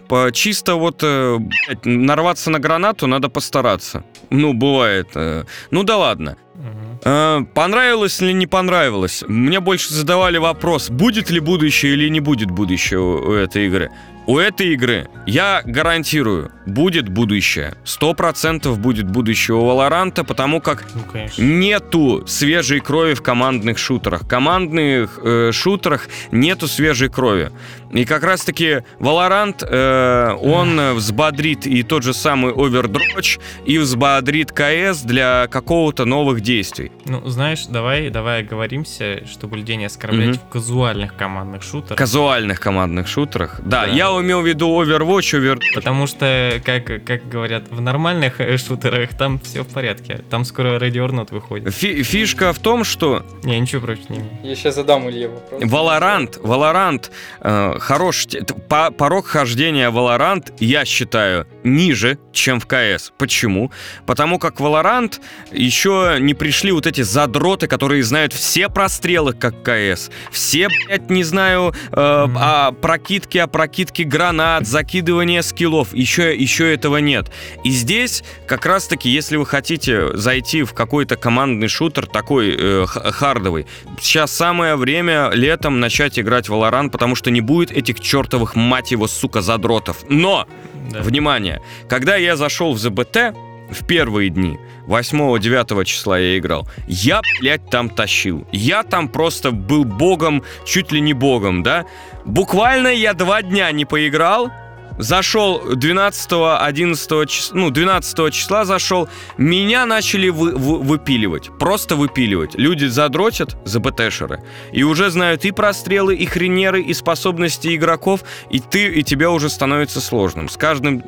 [0.08, 4.04] по, чисто вот э, блядь, нарваться на гранату надо постараться.
[4.30, 5.10] Ну, бывает.
[5.16, 5.44] Э.
[5.70, 6.38] Ну да ладно.
[6.56, 7.46] Угу.
[7.54, 9.24] Понравилось или не понравилось?
[9.28, 13.92] Мне больше задавали вопрос, будет ли будущее или не будет будущее у этой игры.
[14.28, 17.76] У этой игры, я гарантирую, будет будущее.
[17.86, 21.02] Сто процентов будет будущее у Валоранта, потому как ну,
[21.38, 24.24] нету свежей крови в командных шутерах.
[24.24, 27.52] В командных э, шутерах нету свежей крови.
[27.92, 35.02] И как раз-таки Valorant, э, он взбодрит и тот же самый Overwatch, и взбодрит КС
[35.02, 36.92] для какого-то новых действий.
[37.06, 40.48] Ну, знаешь, давай, давай оговоримся, чтобы людей не оскорблять mm-hmm.
[40.48, 41.98] в казуальных командных шутерах.
[41.98, 43.60] Казуальных командных шутерах.
[43.64, 43.88] Да, да.
[43.88, 45.60] я имел в виду Overwatch, Over...
[45.76, 50.22] Потому что, как, как говорят, в нормальных э, шутерах там все в порядке.
[50.30, 51.74] Там скоро Not выходит.
[51.74, 53.26] Фи фишка в том, что...
[53.44, 55.62] Не, ничего против не Я сейчас задам Илье вопрос.
[55.62, 57.12] Valorant, Valorant
[57.42, 58.28] э, хорош...
[58.70, 63.12] По порог хождения Valorant, я считаю, ниже, чем в CS.
[63.18, 63.72] Почему?
[64.06, 65.20] Потому как Valorant
[65.52, 70.12] еще не пришли вот эти задроты, которые знают все прострелы, как CS.
[70.32, 72.38] Все, блядь, не знаю, э, mm-hmm.
[72.38, 75.94] а прокидки, а прокидки гранат, закидывание скиллов.
[75.94, 77.32] Еще, еще этого нет.
[77.64, 83.68] И здесь, как раз-таки, если вы хотите зайти в какой-то командный шутер, такой э, хардовый,
[84.00, 88.92] сейчас самое время летом начать играть в Valorant, потому что не будет этих чертовых, мать
[88.92, 89.98] его, сука, задротов.
[90.10, 90.48] Но,
[90.92, 91.02] да.
[91.02, 91.57] внимание,
[91.88, 93.36] когда я зашел в ЗБТ,
[93.70, 98.48] в первые дни, 8-9 числа я играл, я, блядь, там тащил.
[98.52, 101.86] Я там просто был богом, чуть ли не богом, да?
[102.26, 104.52] Буквально я два дня не поиграл,
[104.98, 112.56] зашел 12-11 числа, ну, 12 числа зашел, меня начали вы, вы, выпиливать, просто выпиливать.
[112.56, 118.60] Люди задротят за БТшеры, и уже знают и прострелы, и хренеры, и способности игроков, и
[118.60, 120.50] ты, и тебе уже становится сложным.
[120.50, 121.04] С каждым...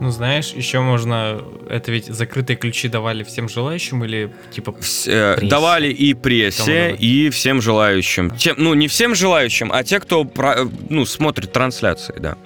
[0.00, 1.40] Ну, знаешь, еще можно...
[1.68, 4.74] Это ведь закрытые ключи давали всем желающим или типа...
[4.80, 8.30] Вс, э, давали и прессе, и всем желающим.
[8.30, 12.36] Тем, ну, не всем желающим, а те, кто про, ну, смотрит трансляции, да.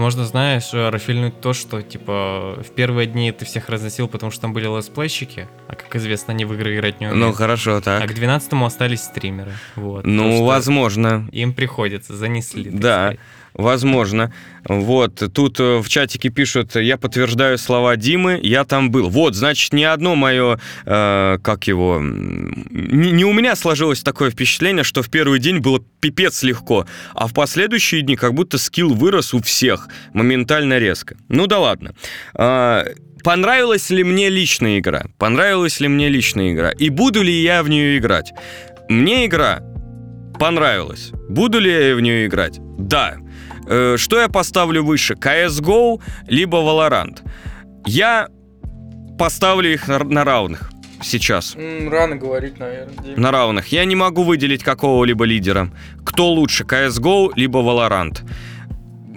[0.00, 4.54] Можно, знаешь, рафильнуть то, что, типа, в первые дни ты всех разносил, потому что там
[4.54, 7.26] были летсплейщики, а, как известно, они в игры играть не умеют.
[7.26, 8.02] Ну, хорошо, так.
[8.02, 9.52] А к 12 остались стримеры.
[9.76, 11.28] Вот, ну, возможно.
[11.32, 12.70] Им приходится, занесли.
[12.70, 13.08] Да.
[13.08, 13.20] Сказать.
[13.54, 14.32] Возможно.
[14.68, 19.08] Вот, тут э, в чатике пишут, я подтверждаю слова Димы, я там был.
[19.08, 24.84] Вот, значит, не одно мое, э, как его, не, не у меня сложилось такое впечатление,
[24.84, 29.34] что в первый день было пипец легко, а в последующие дни как будто скилл вырос
[29.34, 31.16] у всех моментально резко.
[31.28, 31.94] Ну да ладно.
[32.34, 32.84] Э,
[33.24, 35.06] понравилась ли мне личная игра?
[35.18, 36.70] Понравилась ли мне личная игра?
[36.70, 38.32] И буду ли я в нее играть?
[38.88, 39.60] Мне игра
[40.38, 41.10] понравилась.
[41.28, 42.58] Буду ли я в нее играть?
[42.78, 43.16] Да.
[43.70, 47.20] Э, что я поставлю выше, CSGO либо Valorant?
[47.86, 48.28] Я
[49.16, 50.70] поставлю их на, на равных
[51.02, 51.56] сейчас.
[51.56, 53.16] Рано говорить, наверное.
[53.16, 53.68] На равных.
[53.68, 55.70] Я не могу выделить какого-либо лидера.
[56.04, 58.18] Кто лучше, CSGO либо Valorant?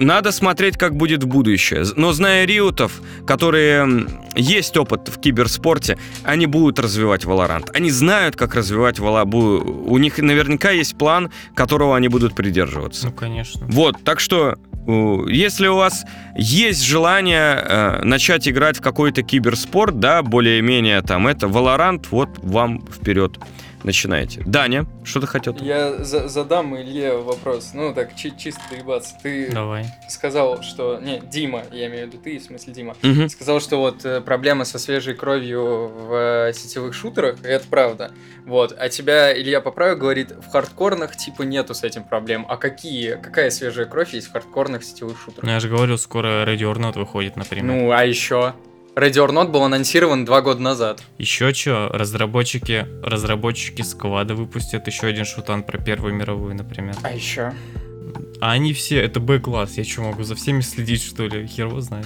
[0.05, 1.85] Надо смотреть, как будет в будущее.
[1.95, 7.69] Но зная риутов, которые есть опыт в киберспорте, они будут развивать Valorant.
[7.73, 9.33] Они знают, как развивать Valorant.
[9.33, 13.07] У них наверняка есть план, которого они будут придерживаться.
[13.07, 13.65] Ну, конечно.
[13.67, 14.57] Вот, так что
[15.27, 16.03] если у вас
[16.35, 22.85] есть желание э, начать играть в какой-то киберспорт, да, более-менее там это, Valorant, вот вам
[22.87, 23.37] вперед
[23.83, 24.41] начинаете.
[24.45, 25.55] Даня, что ты хотел?
[25.55, 27.71] Я за задам Илье вопрос.
[27.73, 29.15] Ну, так, чи чисто доебаться.
[29.21, 29.85] Ты Давай.
[30.09, 30.99] сказал, что...
[30.99, 32.95] Не, Дима, я имею в виду ты, в смысле Дима.
[33.03, 33.29] Угу.
[33.29, 38.11] Сказал, что вот э, проблема со свежей кровью в э, сетевых шутерах, и это правда.
[38.45, 38.75] Вот.
[38.77, 42.45] А тебя Илья поправил, говорит, в хардкорных типа нету с этим проблем.
[42.49, 43.15] А какие?
[43.15, 45.43] Какая свежая кровь есть в хардкорных сетевых шутерах?
[45.43, 47.65] Ну, я же говорил, скоро Radio or Not выходит, например.
[47.65, 48.53] Ну, а еще?
[48.95, 51.01] Ready or Not был анонсирован два года назад.
[51.17, 56.95] Еще что, разработчики, разработчики склада выпустят еще один шутан про Первую мировую, например.
[57.01, 57.53] А еще?
[58.39, 61.47] А они все, это Б-класс, я что, могу за всеми следить, что ли?
[61.47, 62.05] Хер его знает.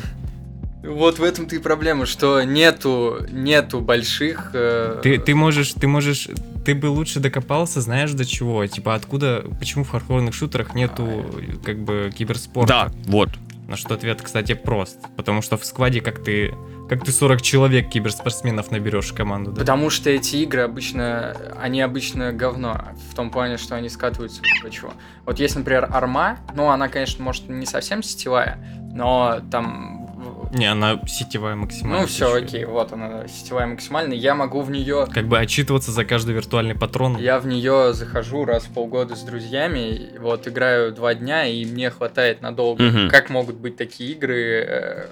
[0.83, 4.51] Вот в этом-то и проблема, что нету, нету больших...
[4.53, 6.29] э, Ты, ты можешь, ты можешь,
[6.63, 8.65] ты бы лучше докопался, знаешь, до чего?
[8.67, 11.25] Типа, откуда, почему в хардкорных шутерах нету,
[11.65, 12.69] как бы, киберспорта?
[12.69, 13.29] Да, вот.
[13.67, 14.97] На что ответ, кстати, прост.
[15.17, 16.53] Потому что в скваде, как ты,
[16.87, 19.61] как ты 40 человек киберспортсменов наберешь в команду, да?
[19.61, 24.69] Потому что эти игры обычно, они обычно говно, в том плане, что они скатываются в
[24.69, 24.93] чего.
[25.25, 28.59] Вот есть, например, Арма, ну, она, конечно, может, не совсем сетевая,
[28.93, 30.07] но там...
[30.53, 32.01] Не, она сетевая максимально.
[32.01, 32.45] Ну, все, еще.
[32.45, 35.07] окей, вот она, сетевая максимальная, я могу в нее...
[35.13, 37.17] Как бы отчитываться за каждый виртуальный патрон.
[37.17, 41.89] Я в нее захожу раз в полгода с друзьями, вот играю два дня, и мне
[41.89, 42.83] хватает надолго.
[42.83, 43.09] Мгм.
[43.09, 45.07] Как могут быть такие игры, э,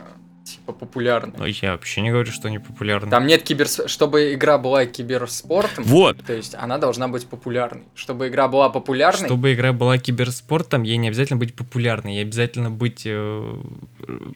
[0.46, 1.34] типа, популярны?
[1.38, 3.10] Но я вообще не говорю, что они популярны.
[3.10, 3.82] Там нет киберс...
[3.88, 6.24] Чтобы игра была киберспортом, Вот.
[6.26, 7.84] то есть она должна быть популярной.
[7.96, 12.72] Чтобы игра была популярной, Чтобы игра была киберспортом, ей не обязательно быть популярной, ей обязательно
[12.72, 13.54] быть э,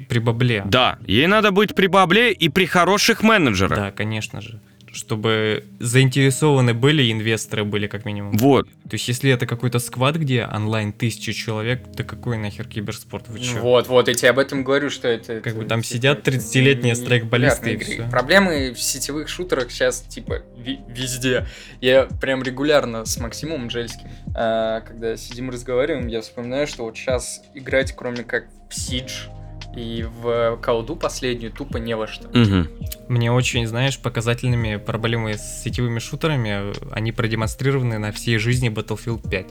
[0.07, 0.63] при бабле.
[0.65, 3.77] Да, ей надо быть при бабле и при хороших менеджерах.
[3.77, 4.59] Да, конечно же.
[4.91, 8.37] Чтобы заинтересованы были, инвесторы были как минимум.
[8.37, 8.67] Вот.
[8.67, 13.27] То есть, если это какой-то сквад, где онлайн тысячи человек, то какой нахер киберспорт?
[13.27, 13.59] Вы чё?
[13.59, 15.41] Вот, вот, я тебе об этом говорю, что это...
[15.41, 18.09] Как это, бы там типа, сидят это 30-летние не- страйкболисты и всё.
[18.09, 21.45] Проблемы в сетевых шутерах сейчас, типа, везде.
[21.81, 27.41] Я прям регулярно с Максимом Джельским, а, когда сидим разговариваем, я вспоминаю, что вот сейчас
[27.53, 29.29] играть, кроме как в Siege
[29.75, 32.27] и в колду последнюю, тупо не во что.
[32.33, 32.67] Мгм.
[33.07, 39.47] Мне очень, знаешь, показательными проблемы с сетевыми шутерами, они продемонстрированы на всей жизни Battlefield 5.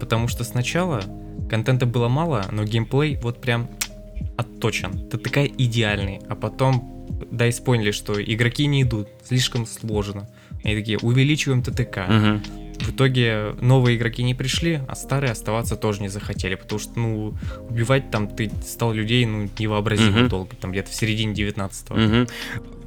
[0.00, 1.02] Потому что сначала
[1.50, 3.68] контента было мало, но геймплей вот прям
[4.36, 5.08] отточен.
[5.08, 6.20] Ты такая идеальный.
[6.28, 10.28] А потом, да, и поняли, что игроки не идут, слишком сложно.
[10.64, 12.06] Они такие, увеличиваем ТТК.
[12.08, 12.42] Мгм.
[12.80, 17.34] В итоге новые игроки не пришли, а старые оставаться тоже не захотели, потому что, ну,
[17.68, 20.28] убивать там ты стал людей, ну, невообразимо Мгм.
[20.28, 21.96] долго, там где-то в середине 19-го.
[21.96, 22.26] Мгм.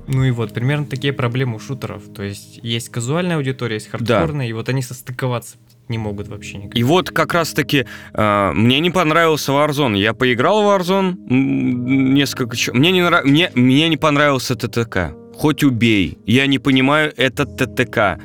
[0.08, 2.04] Ну и вот, примерно такие проблемы у шутеров.
[2.16, 6.78] То есть есть казуальная аудитория, есть хардкорная, и вот они состыковаться не могут вообще никак.
[6.78, 9.98] И вот как раз-таки э, мне не понравился Warzone.
[9.98, 12.56] Я поиграл в Warzone несколько...
[12.74, 13.26] Мне не, нрав...
[13.26, 15.14] мне, мне не понравился ТТК.
[15.36, 16.20] Хоть убей.
[16.26, 18.20] Я не понимаю этот ТТК.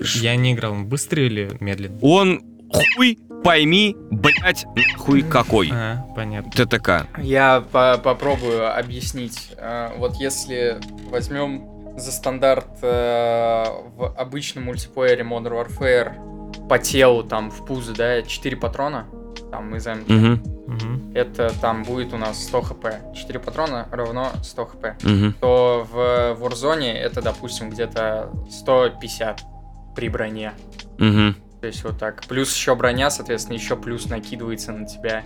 [0.00, 1.98] Ш- Я не играл, он быстрый или медленный?
[2.02, 2.42] Он
[2.96, 4.64] хуй пойми, блять,
[4.96, 5.70] хуй какой.
[5.72, 6.50] А, понятно.
[6.50, 7.06] ТТК.
[7.18, 9.50] Я по- попробую объяснить.
[9.58, 10.78] А, Вот если
[11.10, 13.64] возьмем за стандарт э,
[13.96, 19.06] в обычном мультиплеере Modern Warfare по телу, там, в пузо, да, 4 патрона,
[19.52, 20.12] там, из МК,
[20.66, 21.12] Мгм.
[21.14, 22.86] это там будет у нас 100 хп.
[23.14, 24.84] 4 патрона равно 100 хп.
[25.04, 25.34] мгм.
[25.40, 25.96] То в
[26.42, 29.42] Warzone это, допустим, где-то 150
[29.94, 30.52] при броне.
[30.98, 31.36] Мгм.
[31.60, 32.24] То есть вот так.
[32.26, 35.24] Плюс еще броня, соответственно, еще плюс накидывается на тебя.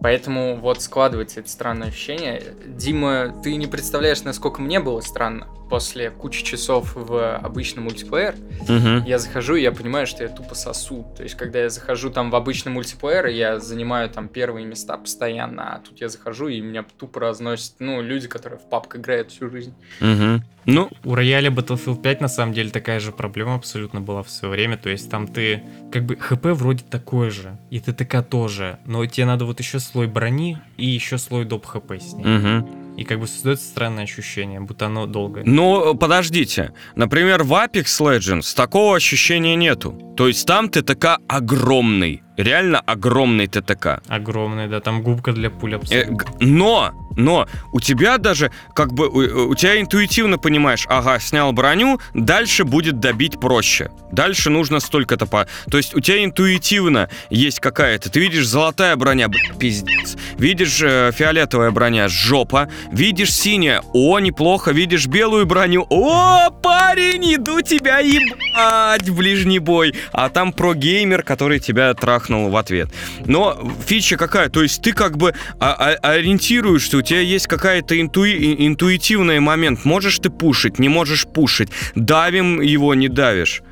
[0.00, 2.40] Поэтому вот складывается это странное ощущение.
[2.66, 5.48] Дима, ты не представляешь, насколько мне было странно.
[5.70, 8.36] После кучи часов в обычный мультиплеер,
[8.68, 9.04] Мгм.
[9.04, 11.04] я захожу, и я понимаю, что я тупо сосу.
[11.16, 15.74] То есть, когда я захожу там в обычный мультиплеер, я занимаю там первые места постоянно,
[15.74, 19.50] а тут я захожу, и меня тупо разносят, ну, люди, которые в папк играют всю
[19.50, 19.74] жизнь.
[20.00, 20.44] Мгм.
[20.70, 24.52] Ну, У рояля Battlefield 5 на самом деле такая же проблема абсолютно была в свое
[24.52, 24.76] время.
[24.76, 29.24] То есть там ты, как бы, ХП вроде такой же, и ТТК тоже, но тебе
[29.24, 32.24] надо вот еще слой брони и еще слой доп ХП с ней.
[32.24, 32.68] мгм.
[32.98, 35.44] И как бы создается странное ощущение, будто оно долгое.
[35.46, 40.14] Но подождите, например, в Apex Legends такого ощущения нету.
[40.16, 44.00] То есть там ТТК огромный, реально огромный ТТК.
[44.08, 46.16] Огромное, да, там губка для пуль Э, абсолютно.
[46.16, 51.52] г- Но, но у тебя даже как бы у, у тебя интуитивно понимаешь, ага, снял
[51.52, 53.90] броню, дальше будет добить проще.
[54.12, 55.46] Дальше нужно столько-то по.
[55.70, 58.08] То есть у тебя интуитивно есть какая-то.
[58.10, 60.16] Ты видишь золотая броня, бля, пиздец.
[60.38, 62.68] Видишь э, фиолетовая броня, жопа.
[62.92, 64.70] Видишь синяя, о, неплохо.
[64.70, 69.94] Видишь белую броню, о, парень, иду тебя ебать в ближний бой.
[70.12, 72.88] А там про геймер, который тебя трахнул в ответ.
[73.26, 74.48] Но фича какая?
[74.48, 79.84] То есть ты как бы а- а- ориентируешься, у тебя есть какая-то интуи- интуитивный момент.
[79.84, 81.68] Можешь ты пушить, не можешь пушить.
[81.94, 83.62] Давим его, не давишь.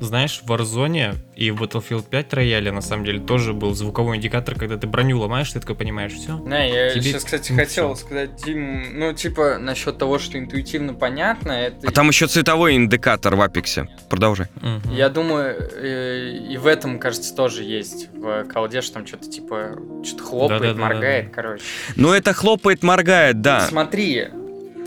[0.00, 4.54] Знаешь, в Warzone и в Battlefield 5 рояле на самом деле тоже был звуковой индикатор,
[4.54, 6.38] когда ты броню ломаешь, ты такой понимаешь, все.
[6.38, 8.06] Не, я Тебе- сейчас, кстати, ну, хотел всё.
[8.06, 11.88] сказать, Дим, ну, типа, насчет того, что интуитивно понятно, это...
[11.88, 13.88] А там еще цветовой индикатор в Апексе.
[14.10, 14.48] Продолжай.
[14.90, 19.76] Я думаю, э, и в этом, кажется, тоже есть в колде, что там что-то типа
[20.04, 21.62] что-то хлопает, моргает, короче.
[21.96, 23.60] Ну это хлопает, моргает, да.
[23.66, 24.28] Смотри,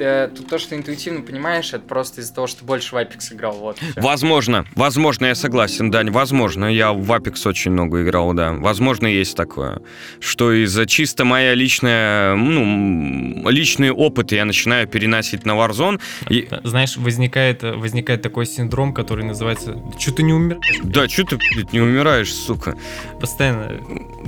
[0.02, 3.54] э, тут то, что интуитивно понимаешь, это просто из-за того, что больше в Apex играл.
[3.58, 3.78] Вот.
[3.95, 9.36] Возможно, возможно, я согласен, Дань, возможно, я в Apex очень много играл, да, возможно, есть
[9.36, 9.82] такое,
[10.20, 16.47] что из-за чисто моя личная, ну, м, личный опыт я начинаю переносить на Warzone, и,
[16.64, 21.74] Знаешь, возникает, возникает такой синдром, который называется «Чё ты не умираешь?» да, что ты, блядь,
[21.74, 22.76] не умираешь, сука,
[23.20, 23.80] Постоянно.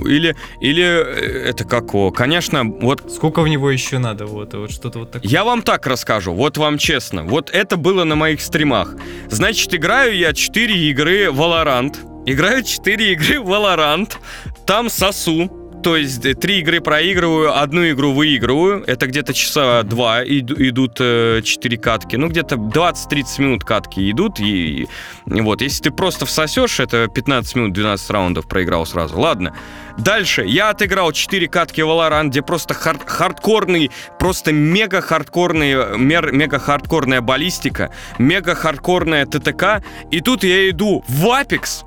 [0.04, 4.26] или, или, э, это как его, конечно, вот Сколько в него еще надо?
[4.26, 5.30] Вот, вот что-то вот такое.
[5.30, 7.24] Я вам так расскажу, вот вам честно.
[7.24, 8.94] Вот это было на моих стримах.
[9.28, 11.96] Значит, играю я 4 игры Valorant.
[12.26, 14.12] Играю 4 игры Valorant.
[14.66, 15.61] Там сосу.
[15.82, 18.84] То есть э, три игры проигрываю, одну игру выигрываю.
[18.86, 22.16] Это где-то часа два иду- идут э, 4 катки.
[22.16, 24.38] Ну, где-то 20-30 минут катки идут.
[24.38, 24.86] И,
[25.26, 29.18] и вот, если ты просто всосешь, это 15 минут, 12 раундов проиграл сразу.
[29.18, 29.56] Ладно.
[29.98, 30.44] Дальше.
[30.46, 39.26] Я отыграл 4 катки Valorant, где просто хар- хардкорный, просто мега-хардкорный, мер- мега-хардкорная баллистика, мега-хардкорная
[39.26, 39.82] ТТК.
[40.10, 41.84] И тут я иду в Apex,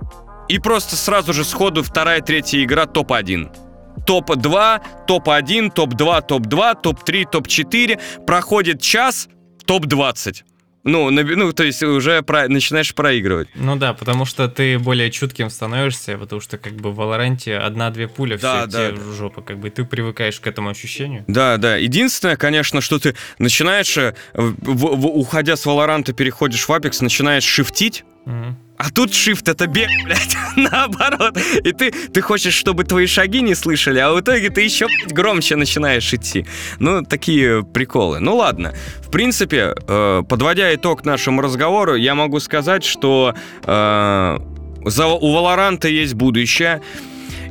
[0.50, 3.65] и просто сразу же сходу вторая, третья игра топ-1.
[4.06, 8.00] Топ-2, топ-1, топ-2, топ-2, топ-3, топ-4.
[8.26, 9.28] Проходит час,
[9.66, 10.44] топ-20.
[10.88, 13.48] Ну, ну, то есть уже про- начинаешь проигрывать.
[13.56, 18.08] Ну да, потому что ты более чутким становишься, потому что как бы в Валоранте одна-две
[18.08, 21.24] пули, Да, все да, тебе в жопу, как бы ты привыкаешь к этому ощущению.
[21.28, 21.76] Да, да.
[21.78, 27.44] Единственное, конечно, что ты начинаешь, э, в- в- уходя с Валоранта, переходишь в Apex, начинаешь
[27.44, 28.56] шифтить, Мгм.
[28.78, 31.38] А тут shift это бег, блядь, наоборот.
[31.64, 35.14] И ты, ты хочешь, чтобы твои шаги не слышали, а в итоге ты еще блядь,
[35.14, 36.46] громче начинаешь идти.
[36.80, 38.20] Ну, такие приколы.
[38.20, 38.74] Ну ладно.
[39.02, 44.38] В принципе, э, подводя итог нашему разговору, я могу сказать, что э,
[44.86, 46.82] за, у Валоранта есть будущее.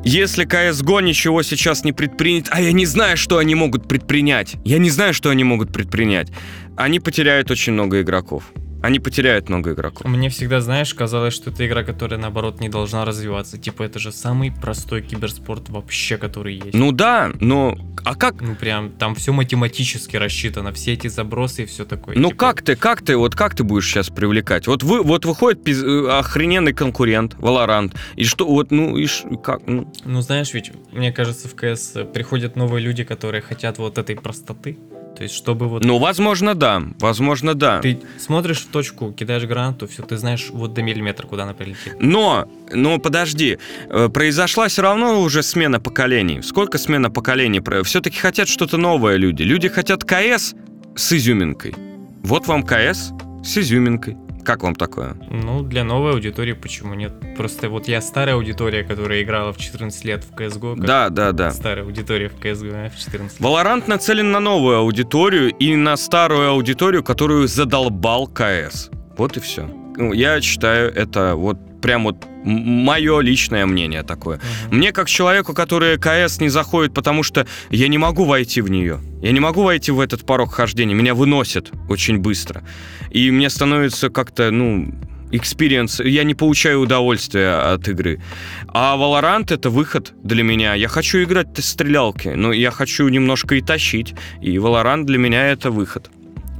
[0.06, 4.56] Если CSGO ничего сейчас не предпринят, а я не знаю, что они могут предпринять.
[4.62, 6.28] Я не знаю, что они могут предпринять.
[6.76, 8.44] Они потеряют очень много игроков.
[8.84, 10.06] Они потеряют много игроков.
[10.06, 13.56] Мне всегда, знаешь, казалось, что это игра, которая, наоборот, не должна развиваться.
[13.56, 16.74] Типа, это же самый простой киберспорт вообще, который есть.
[16.74, 18.42] Ну да, но а как?
[18.42, 22.18] Ну, прям, там все математически рассчитано, все эти забросы и все такое.
[22.18, 24.66] Ну Типа, как ты, как ты, вот как ты будешь сейчас привлекать?
[24.66, 29.26] Вот вы, вот выходит пиз- э, охрененный конкурент, Valorant, и что, вот, ну и ш-
[29.42, 33.96] как, ну, Ну, знаешь, ведь, мне кажется, в КС приходят новые люди, которые хотят вот
[33.96, 34.76] этой простоты.
[35.16, 37.80] То есть, чтобы вот ну, возможно, да, возможно, да.
[37.80, 41.94] ты смотришь в точку, кидаешь гранату, все, ты знаешь вот до миллиметра, куда она прилетит.
[42.00, 43.58] Но, но подожди,
[43.88, 46.42] э, произошла все равно уже смена поколений.
[46.42, 47.62] Сколько смена поколений?
[47.84, 49.42] Все-таки хотят что-то новое люди.
[49.42, 50.54] Люди хотят КС
[50.96, 51.74] с изюминкой.
[52.22, 53.12] Вот вам КС
[53.44, 54.16] с изюминкой.
[54.44, 55.16] Как вам такое?
[55.30, 57.12] Ну, для новой аудитории почему нет?
[57.36, 60.76] Просто вот я старая аудитория, которая играла в 14 лет в CSGO.
[60.76, 61.50] Да, да, да.
[61.50, 63.48] Старая аудитория в CSGO в 14 лет.
[63.48, 68.90] Valorant нацелен на новую аудиторию и на старую аудиторию, которую задолбал КС.
[69.16, 69.68] Вот и все.
[69.96, 74.40] Я считаю, это вот прям вот мое личное мнение такое.
[74.70, 79.00] Мне как человеку, который КС не заходит, потому что я не могу войти в нее.
[79.22, 80.94] Я не могу войти в этот порог вхождения.
[80.94, 82.62] Меня выносит очень быстро.
[83.10, 84.94] И мне становится как-то, ну,
[85.30, 88.20] experience, я не получаю удовольствия от игры.
[88.68, 90.74] А Valorant это выход для меня.
[90.74, 94.14] Я хочу играть в стрелялки, но я хочу немножко и тащить.
[94.40, 96.10] И Valorant для меня это выход.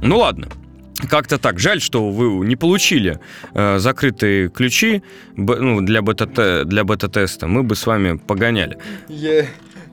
[0.01, 0.47] Ну ладно.
[1.09, 1.59] Как-то так.
[1.59, 3.19] Жаль, что вы не получили
[3.53, 5.03] э, закрытые ключи
[5.35, 7.47] ну, для, бета для бета-теста.
[7.47, 8.77] Мы бы с вами погоняли.
[9.07, 9.45] Я,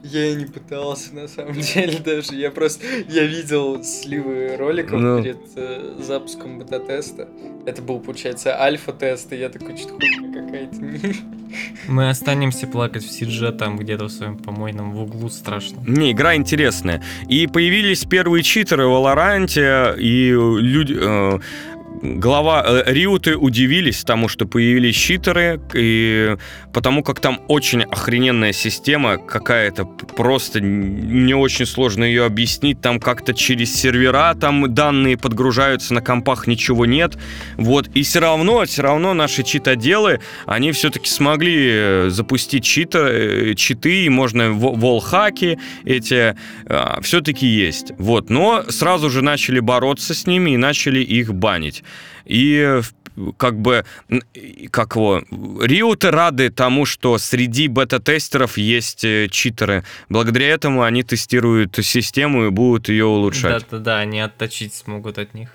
[0.02, 2.34] я и не пытался, на самом деле, даже.
[2.34, 5.22] Я просто, я видел сливы роликов Ну.
[5.22, 7.28] перед э, запуском бета-теста.
[7.66, 10.76] Это был, получается, альфа-тест, и я такой, что-то хуйня какая-то.
[11.88, 15.82] Мы останемся плакать в Сидже там где-то в своем помойном в углу страшно.
[15.86, 17.02] Не, игра интересная.
[17.28, 20.96] И появились первые читеры в Валоранте, и люди...
[20.98, 21.38] э,
[22.02, 26.36] глава э, Риуты удивились тому, что появились читеры, и
[26.72, 33.32] потому как там очень охрененная система какая-то, просто мне очень сложно ее объяснить, там как-то
[33.34, 37.16] через сервера там данные подгружаются, на компах ничего нет,
[37.56, 43.54] вот, и все равно, все равно наши читоделы, они все-таки смогли э, запустить чита, э,
[43.54, 46.36] читы, и можно во- волхаки эти
[47.02, 47.92] все-таки есть.
[47.98, 51.84] Вот, но сразу же начали бороться с ними и начали их банить.
[52.24, 52.80] И
[53.36, 53.84] как бы,
[54.70, 55.22] как его,
[55.60, 59.84] риуты рады тому, что среди бета-тестеров есть э, читеры.
[60.08, 63.66] Благодаря этому они тестируют систему и будут ее улучшать.
[63.70, 65.50] Да-да-да, они отточить смогут от них.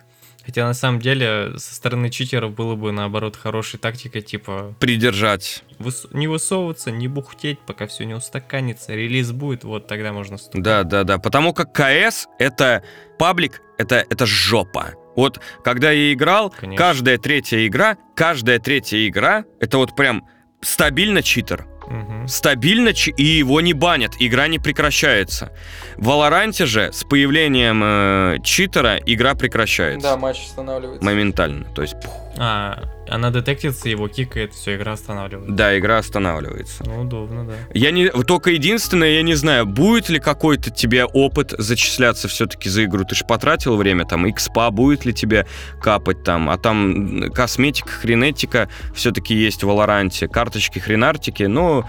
[0.46, 5.62] Хотя на самом деле со стороны читеров было бы наоборот хорошей тактикой, типа Придержать.
[5.78, 10.64] выс- не высовываться, не бухтеть, пока все не устаканится, релиз будет, вот тогда можно стукать.
[10.64, 11.18] Да, да, да.
[11.18, 12.82] Потому как КС это
[13.20, 14.94] паблик это, это жопа.
[15.18, 16.78] Вот когда я играл, Конечно.
[16.78, 20.26] каждая третья игра, каждая третья игра, это вот прям
[20.62, 21.66] стабильно читер.
[21.88, 22.28] Мгм.
[22.28, 25.52] Стабильно, и его не банят, игра не прекращается.
[25.96, 30.10] В Валоранте же с появлением э, читера игра прекращается.
[30.10, 31.04] Да, матч останавливается.
[31.04, 31.66] Моментально.
[31.74, 35.54] То есть, пух, А, она детектится, его кикает, все, игра останавливается.
[35.54, 36.84] да, игра останавливается.
[36.86, 37.54] Ну, удобно, да.
[37.74, 42.86] Я не, только единственное, я не знаю, будет ли какой-то тебе опыт зачисляться все-таки за
[42.86, 43.04] игру.
[43.06, 45.48] Ты же потратил время, там, экспа, будет ли тебе
[45.82, 51.86] капать там, а там косметика, хренетика все-таки есть в Валоранте, карточки, хренартики, ну,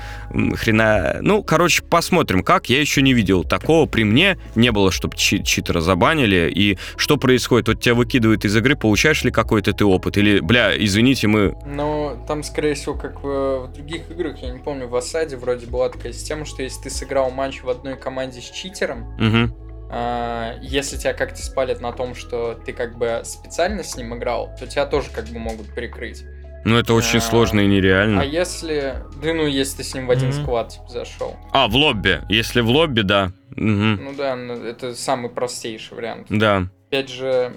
[0.56, 1.18] хрена...
[1.20, 2.68] Ну, короче, посмотрим, как.
[2.68, 3.86] Я еще не видел такого.
[3.86, 6.50] При мне не было, чтобы читера забанили.
[6.54, 7.68] И что происходит?
[7.68, 10.16] Вот тебя выкидывают из игры, получаешь ли какой-то ты опыт?
[10.18, 10.74] Или, бля,
[11.12, 11.56] извините, мы...
[11.66, 15.66] Но там, скорее всего, как в, в других играх, я не помню, в Осаде вроде
[15.66, 19.54] была такая система, что если ты сыграл матч в одной команде с читером, Мгм.
[19.90, 24.50] а, если тебя как-то спалят на том, что ты как бы специально с ним играл,
[24.58, 26.24] то тебя тоже как бы могут перекрыть.
[26.64, 28.20] Ну, это очень А, сложно и нереально.
[28.20, 28.96] А если...
[29.22, 30.42] Да ну, если ты с ним в один Мгм.
[30.42, 31.36] сквад, типа, зашел.
[31.52, 32.20] А, в лобби.
[32.28, 33.30] Если в лобби, да.
[33.56, 34.04] Мгм.
[34.04, 36.26] Ну да, ну, это самый простейший вариант.
[36.30, 36.64] Да.
[36.88, 37.52] Опять же,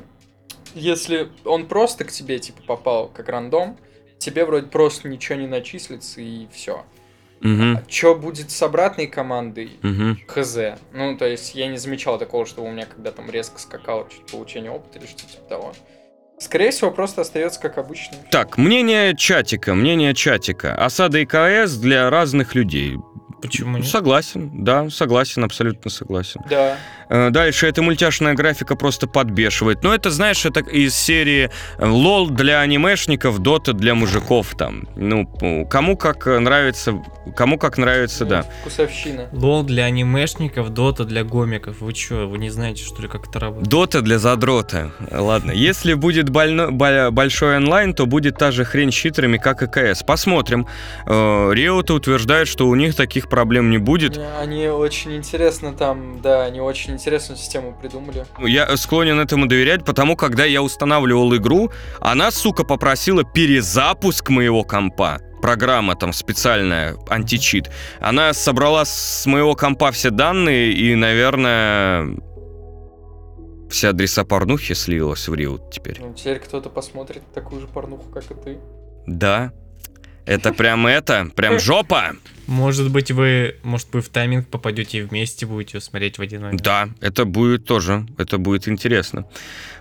[0.73, 3.77] если он просто к тебе, типа, попал как рандом,
[4.17, 6.85] тебе вроде просто ничего не начислится и все.
[7.41, 7.79] Мгм.
[7.87, 9.71] Что будет с обратной командой?
[9.81, 10.19] Мгм.
[10.27, 10.57] Хз.
[10.93, 14.25] Ну, то есть я не замечал такого, что у меня когда там резко скакало чуть
[14.31, 15.73] получение опыта или что-то типа того.
[16.39, 18.17] Скорее всего, просто остается как обычно.
[18.31, 20.75] Так, мнение чатика, мнение чатика.
[20.75, 22.97] Осада и КС для разных людей.
[23.41, 23.87] Почему нет?
[23.87, 26.41] Согласен, да, согласен, абсолютно согласен.
[26.49, 26.77] Да.
[27.11, 29.83] Э, Дальше, эта мультяшная графика просто подбешивает.
[29.83, 34.87] Но это, знаешь, это из серии э, лол для анимешников, дота для мужиков там.
[34.95, 35.27] Ну,
[35.69, 37.03] кому как нравится,
[37.35, 38.45] кому как нравится, да.
[38.61, 39.27] Вкусовщина.
[39.33, 41.81] Лол для анимешников, дота для гомиков.
[41.81, 43.67] Вы чё, вы не знаете, что ли, как это работает?
[43.67, 44.91] Дота для задрота.
[45.11, 49.63] Ладно, если будет больно- бо- большой онлайн, то будет та же хрень с читерами, как
[49.63, 50.01] и КС.
[50.03, 50.65] Посмотрим.
[51.05, 54.17] Э, Риота утверждает, что у них таких проблем не будет.
[54.41, 58.25] Они очень интересно там, да, они очень интересную систему придумали.
[58.39, 65.19] Я склонен этому доверять, потому когда я устанавливал игру, она, сука, попросила перезапуск моего компа.
[65.41, 67.71] Программа там специальная, античит.
[67.99, 72.15] Она собрала с моего компа все данные и, наверное,
[73.71, 75.99] все адреса порнухи слилась в Риот теперь.
[75.99, 78.59] Ну, теперь кто-то посмотрит такую же порнуху, как и ты.
[79.07, 79.51] Да.
[80.25, 82.13] Это прям это, прям жопа.
[82.47, 86.61] Может быть, вы, может, вы в тайминг попадете и вместе будете смотреть в один момент.
[86.61, 89.25] Да, это будет тоже, это будет интересно.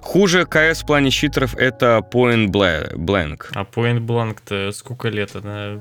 [0.01, 3.47] Хуже КС в плане читеров это Point Bla- Blank.
[3.55, 5.34] А Point Blank-то сколько лет?
[5.34, 5.80] Она,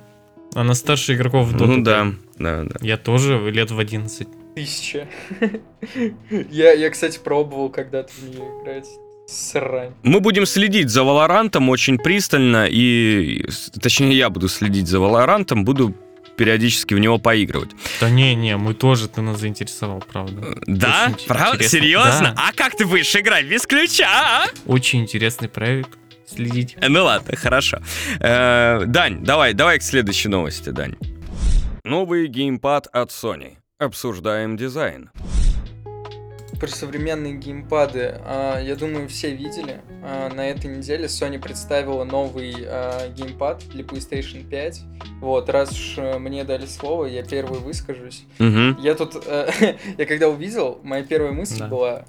[0.55, 1.65] она старше игроков в Dota.
[1.67, 2.75] Ну да, да, да.
[2.81, 4.27] Я тоже лет в 11.
[4.55, 5.07] Тысяча.
[6.49, 8.87] я, я, кстати, пробовал когда-то в нее играть.
[9.29, 9.93] Срань.
[10.03, 13.45] Мы будем следить за Валорантом очень пристально, и,
[13.81, 15.93] точнее, я буду следить за Валорантом, буду
[16.35, 17.71] периодически в него поигрывать.
[17.99, 20.55] Да не-не, мы тоже, ты нас заинтересовал, правда.
[20.65, 21.11] Да?
[21.13, 21.55] Очень Правда?
[21.55, 21.79] интересно.
[21.79, 22.33] Серьезно?
[22.35, 22.43] Да.
[22.47, 24.07] А как ты будешь играть без ключа?
[24.09, 24.45] а?
[24.65, 25.89] Очень интересный проект.
[26.25, 26.77] Следите.
[26.87, 27.79] Ну ладно, хорошо.
[28.19, 30.95] Э, Дань, давай, давай к следующей новости, Дань.
[31.83, 33.57] Новый геймпад от Sony.
[33.79, 35.09] Обсуждаем дизайн.
[36.59, 39.79] Про современные геймпады, а, я думаю, все видели.
[40.03, 44.81] А, на этой неделе Sony представила новый а, геймпад для PlayStation 5.
[45.21, 48.23] Вот, раз уж э, мне дали слово, я первый выскажусь.
[48.39, 48.77] Мгм.
[48.79, 49.49] Я тут, э,
[49.97, 51.67] я когда увидел, моя первая мысль Да.
[51.67, 52.05] была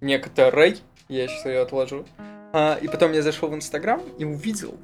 [0.00, 0.78] некоторой,
[1.08, 2.04] я сейчас ее отложу.
[2.80, 4.74] И потом я зашел в Инстаграм и увидел,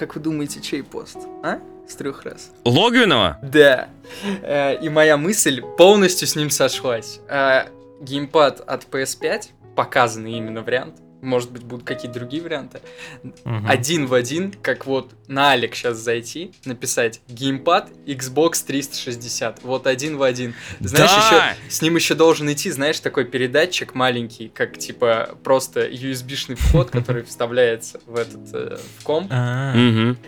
[0.00, 1.18] как вы думаете, чей пост?
[1.42, 1.58] А?
[1.86, 2.52] С трех раз.
[2.64, 3.38] Логвинова?
[3.42, 3.88] Да.
[4.42, 7.20] Э, И моя мысль полностью с ним сошлась.
[7.28, 7.64] Э,
[8.00, 12.80] Геймпад от PS5, показанный именно вариант, может быть, будут какие-то другие варианты,
[13.44, 13.66] Мгм.
[13.68, 19.62] один в один, как вот на Алик сейчас зайти, написать геймпад Xbox 360.
[19.62, 20.54] Вот один в один.
[20.80, 21.50] Знаешь, Да!
[21.50, 26.90] еще с ним еще должен идти, знаешь, такой передатчик маленький, как типа просто USB-шный вход,
[26.92, 29.74] который вставляется в этот э, в комп А,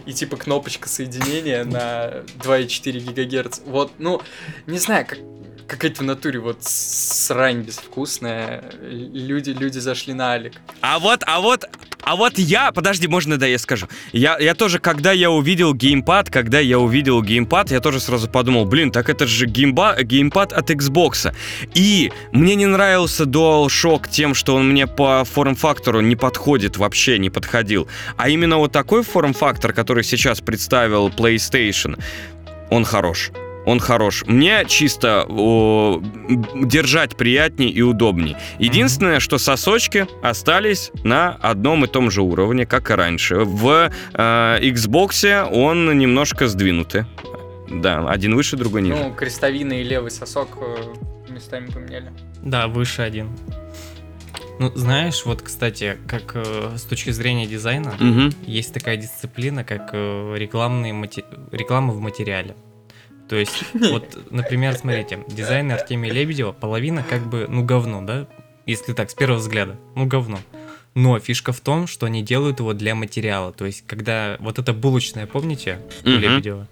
[0.07, 3.61] и типа кнопочка соединения на 2,4 гигагерц.
[3.66, 4.20] Вот, ну,
[4.66, 5.18] не знаю, как
[5.72, 8.62] какая-то в натуре вот срань безвкусная.
[8.82, 10.52] Люди, люди зашли на Алик.
[10.82, 11.64] А вот, а вот,
[12.02, 13.88] а вот я, подожди, можно да я скажу.
[14.12, 18.66] Я, я тоже, когда я увидел геймпад, когда я увидел геймпад, я тоже сразу подумал,
[18.66, 21.34] блин, так это же геймба, геймпад от Xbox.
[21.74, 27.30] И мне не нравился DualShock тем, что он мне по форм-фактору не подходит, вообще не
[27.30, 27.88] подходил.
[28.18, 31.98] А именно вот такой форм-фактор, который сейчас представил PlayStation,
[32.68, 33.30] он хорош.
[33.66, 34.24] Он хорош.
[34.26, 36.02] Мне чисто о,
[36.54, 38.36] держать приятнее и удобнее.
[38.58, 43.36] Единственное, что сосочки остались на одном и том же уровне, как и раньше.
[43.44, 47.04] В э, Xbox он немножко сдвинутый.
[47.70, 48.96] Да, один выше, другой ниже.
[48.96, 52.12] Ну, крестовина и левый сосок э, местами поменяли.
[52.42, 53.28] Да, выше один.
[54.58, 58.32] Ну, знаешь, вот, кстати, как э, с точки зрения дизайна, Мгм.
[58.46, 62.54] есть такая дисциплина, как э, рекламные мати- реклама в материале.
[63.32, 68.26] То есть, вот, например, смотрите, дизайн Артемия Лебедева, половина как бы, ну, говно, да?
[68.66, 70.38] Если так, с первого взгляда, ну, говно.
[70.92, 73.50] Но фишка в том, что они делают его для материала.
[73.54, 76.10] То есть, когда вот это булочная, помните, у.
[76.10, 76.68] Лебедева?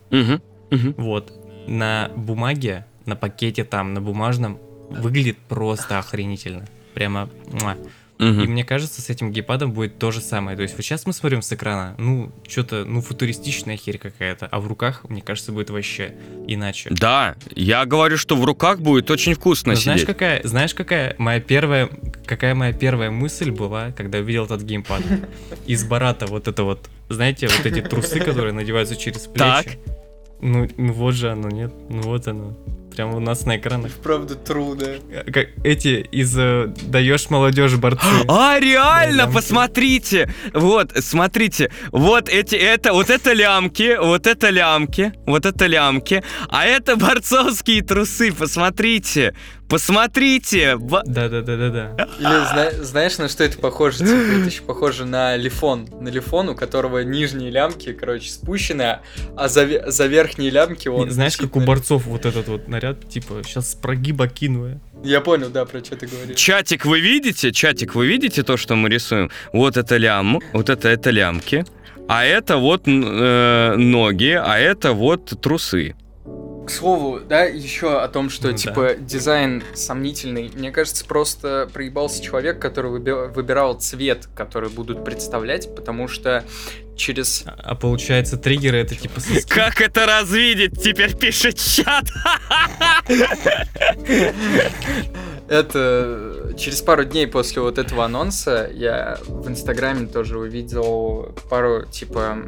[0.99, 1.33] Вот.
[1.67, 4.59] На бумаге, на пакете там, на бумажном,
[4.91, 6.67] выглядит просто охренительно.
[6.93, 7.31] Прямо.
[8.21, 8.45] Муа.
[8.45, 10.57] И мне кажется, с этим геймпадом будет то же самое.
[10.57, 14.61] То есть вот сейчас мы смотрим с экрана, ну, что-то, ну, футуристичная херь какая-то, а
[14.61, 16.15] в руках, мне кажется, будет вообще
[16.47, 16.91] иначе.
[16.93, 20.15] Да, я говорю, что в руках будет очень вкусно Но знаешь, сидеть.
[20.15, 21.89] какая, знаешь, какая моя первая,
[22.27, 25.03] какая моя первая мысль была, когда увидел этот геймпад?
[25.67, 29.39] Из Барата вот это вот, знаете, вот эти трусы, которые надеваются через плечи.
[29.39, 29.67] Так.
[30.43, 31.73] Ну, ну вот же оно, нет?
[31.89, 32.57] Ну вот оно.
[33.01, 33.93] Прямо у нас на экранах.
[34.03, 34.87] Правда, трудно.
[35.33, 38.05] Как эти из э, даешь молодежи борцы.
[38.29, 39.35] А, реально, Да, лямки.
[39.37, 40.35] посмотрите!
[40.53, 46.67] Вот, смотрите, вот эти, это, вот это лямки, вот это лямки, вот это лямки, а
[46.67, 49.35] это борцовские трусы, посмотрите,
[49.71, 50.77] посмотрите!
[50.77, 52.09] Ба- Да-да-да-да-да.
[52.19, 53.99] Или зна- знаешь, на что это похоже?
[53.99, 55.89] Типа, это еще похоже на лифон.
[56.01, 58.99] На лифон, у которого нижние лямки, короче, спущены,
[59.37, 61.07] а за, за верхние лямки он...
[61.09, 64.79] Не, Знаешь, как у борцов вот этот вот наряд, типа, сейчас с прогиба кину я.
[65.03, 66.37] Я понял, да, про что ты говоришь.
[66.39, 67.53] Чатик вы видите?
[67.53, 69.31] Чатик, вы видите то, что мы рисуем?
[69.53, 71.65] Вот это лям, вот это, это лямки,
[72.09, 75.95] а это вот э, ноги, а это вот трусы.
[76.71, 78.59] К слову, да, еще о том, что, Ну да.
[78.59, 80.53] типа, дизайн сомнительный.
[80.55, 86.45] Мне кажется, просто проебался человек, который выби- выбирал цвет, который будут представлять, потому что
[86.95, 87.43] через...
[87.45, 89.49] А, а получается, триггеры это типа соски.
[89.53, 90.81] Как это развидеть?
[90.81, 92.05] Теперь пишет чат.
[95.49, 102.39] Это через пару дней после вот этого анонса я в Инстаграме тоже увидел пару, типа,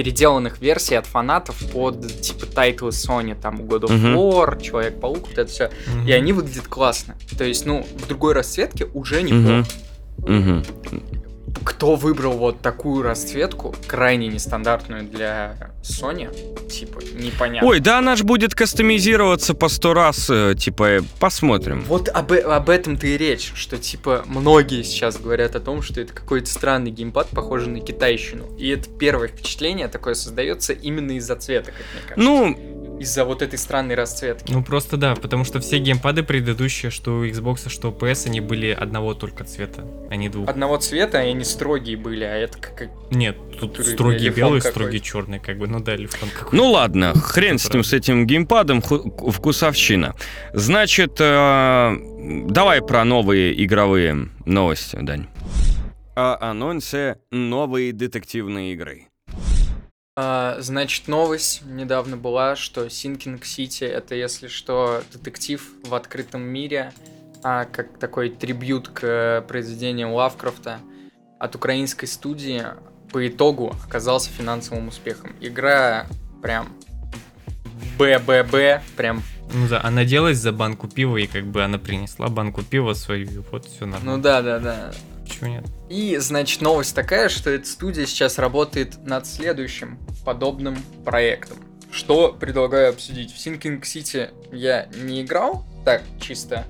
[0.00, 4.16] переделанных версий от фанатов под, типа, тайтлы Sony, там, God of Мгм.
[4.16, 5.70] War, Человек-паук, вот это все.
[5.94, 6.06] Мгм.
[6.06, 7.16] И они выглядят классно.
[7.36, 9.68] То есть, ну, в другой расцветке уже неплохо.
[10.26, 10.64] Мгм.
[11.64, 16.28] Кто выбрал вот такую расцветку, крайне нестандартную для Sony,
[16.68, 17.68] типа, непонятно.
[17.68, 21.82] Ой, да она ж будет кастомизироваться по сто раз, э, типа, э, посмотрим.
[21.86, 26.12] Вот об, об этом-то и речь, что типа многие сейчас говорят о том, что это
[26.12, 28.44] какой-то странный геймпад, похожий на китайщину.
[28.58, 32.20] И это первое впечатление такое создается именно из-за цвета, как мне кажется.
[32.30, 34.52] Ну, Из-за вот этой странной расцветки.
[34.52, 38.42] Ну просто да, потому что все геймпады предыдущие, что у Xbox, что у PS, они
[38.42, 40.46] были одного только цвета, а не двух.
[40.46, 42.90] Одного цвета, и они строгие были, а это как...
[43.10, 44.70] Нет, тут Который строгий лифон белый, какой-то.
[44.70, 46.56] строгий черный, как бы, ну да, лифон какой.
[46.58, 50.14] ну ладно, хрен с ним, с этим геймпадом, ху- вкусовщина.
[50.52, 51.96] Значит, э,
[52.48, 55.28] давай про новые игровые новости, Дань.
[56.14, 59.06] О анонсе новой детективной игры.
[60.16, 66.92] А, значит, новость недавно была, что Sinking City это, если что, детектив в открытом мире,
[67.42, 70.80] а, как такой трибют к произведениям Лавкрафта
[71.40, 72.64] от украинской студии
[73.10, 75.34] по итогу оказался финансовым успехом.
[75.40, 76.06] Игра
[76.42, 76.68] прям
[77.98, 79.22] БББ, прям,
[79.52, 83.26] Ну да, она делась за банку пива, и как бы она принесла банку пива свою,
[83.28, 84.22] и вот все ну нормально.
[84.22, 84.92] да, да, да.
[85.26, 85.64] Чего нет?
[85.88, 91.56] И, значит, новость такая, что эта студия сейчас работает над следующим подобным проектом.
[91.90, 93.32] Что предлагаю обсудить?
[93.32, 96.64] В Sinking City я не играл, так, чисто.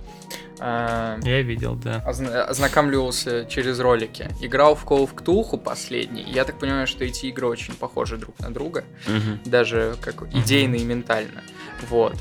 [0.59, 2.03] А, Я видел, да.
[2.07, 4.29] озна- ознакомливался через ролики.
[4.41, 6.23] Играл в Call of Cthulhu последний.
[6.23, 8.85] Я так понимаю, что эти игры очень похожи друг на друга.
[9.07, 9.41] Мгм.
[9.45, 11.43] Даже как идейно и ментально.
[11.89, 12.15] Вот.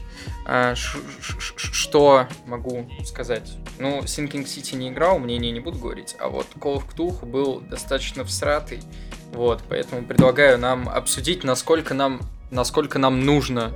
[0.45, 3.51] А, ш- ш- ш- Что могу сказать?
[3.77, 7.59] Ну, Sinking City не играл, мнение не буду говорить, а вот Call of Cthulhu был
[7.61, 8.79] достаточно всратый,
[9.33, 12.19] вот, поэтому предлагаю нам обсудить, насколько нам,
[12.51, 13.71] насколько нам нужно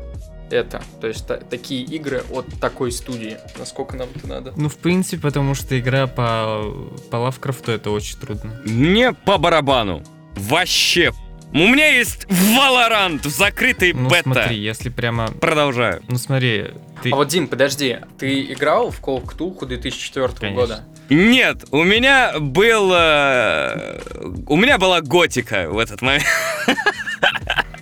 [0.53, 4.53] это, то есть та- такие игры от такой студии, насколько нам это надо.
[4.55, 6.63] Ну, в принципе, потому что игра по,
[7.11, 8.61] по Лавкрафту это очень трудно.
[8.65, 10.03] Мне по барабану.
[10.35, 11.11] Вообще.
[11.51, 14.23] У меня есть Valorant в закрытой Ну, бета.
[14.23, 15.27] смотри, если прямо...
[15.29, 16.01] Продолжаю.
[16.07, 16.71] Ну, смотри,
[17.03, 17.11] ты...
[17.11, 20.55] А вот, Дим, подожди, ты играл в Call of Cthulhu 2004 Конечно.
[20.59, 20.83] года?
[21.09, 22.91] Нет, у меня был...
[22.95, 23.99] э,
[24.47, 26.25] у меня была готика в этот момент.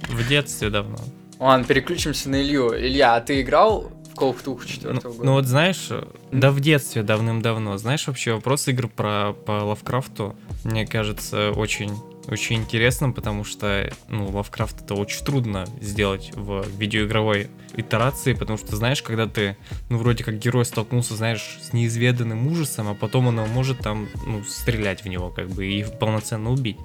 [0.09, 0.97] В детстве давно.
[1.41, 2.71] Ладно, переключимся на Илью.
[2.77, 5.23] Илья, а ты играл в Call of Duty Ну, 4 года?
[5.23, 5.89] ну вот знаешь,
[6.31, 11.91] да в детстве давным-давно, знаешь вообще вопрос игр про по Лавкрафту, мне кажется, очень
[12.27, 18.75] очень интересным, потому что, ну, Лавкрафт это очень трудно сделать в видеоигровой итерации, потому что,
[18.75, 19.57] знаешь, когда ты,
[19.89, 24.43] ну, вроде как герой столкнулся, знаешь, с неизведанным ужасом, а потом он может там, ну,
[24.43, 26.77] стрелять в него, как бы, и полноценно убить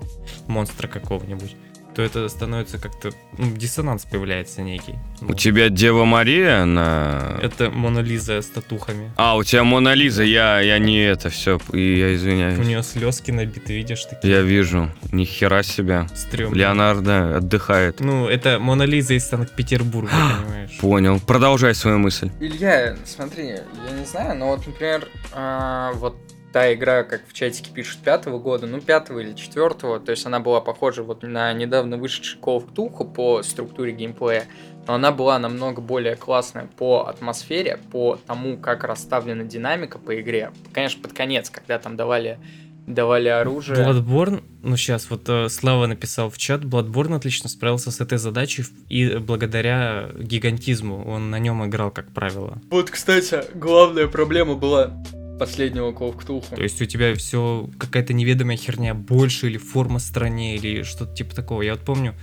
[0.46, 1.54] монстра какого-нибудь,
[1.96, 4.96] то это становится как-то, ну, диссонанс появляется некий.
[5.22, 7.38] У Ну, тебя Дева Мария на...
[7.42, 9.10] Это Мона Лиза с татухами.
[9.16, 12.58] А, у тебя Мона Лиза, я, я не это все, я У извиняюсь.
[12.58, 16.06] нее слезки набиты, видишь, такие Я вижу, ни хера себя.
[16.14, 16.58] стрёмные.
[16.60, 18.00] Леонардо отдыхает.
[18.00, 20.10] Ну, это Мона Лиза из Санкт-Петербурга,
[20.44, 20.76] понимаешь?
[20.78, 21.18] Понял.
[21.18, 22.30] Продолжай свою мысль.
[22.40, 26.16] Илья, смотри, я не знаю, но вот, например, а, вот
[26.56, 30.40] та игра, как в чатике пишут, пятого года, ну, пятого или четвертого, то есть она
[30.40, 34.46] была похожа вот на недавно вышедший Call of Duty по структуре геймплея,
[34.86, 40.50] но она была намного более классная по атмосфере, по тому, как расставлена динамика по игре.
[40.72, 42.38] Конечно, под конец, когда там давали,
[42.86, 43.76] давали оружие.
[43.76, 48.64] Bloodborne, ну сейчас вот э, Слава написал в чат, Bloodborne отлично справился с этой задачей
[48.88, 52.56] и благодаря гигантизму, он на нем играл, как правило.
[52.70, 54.94] Вот, кстати, главная проблема была
[55.38, 56.62] последнего Call of То Cthulhu.
[56.62, 61.62] есть у тебя все какая-то неведомая херня больше или форма страннее или что-то типа такого.
[61.62, 62.14] Я вот помню,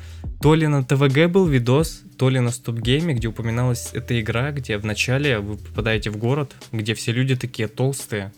[0.42, 4.78] то ли на ТВГ был видос, то ли на стоп-гейме, где упоминалась эта игра, где
[4.78, 8.34] вначале вы попадаете в город, где все люди такие толстые,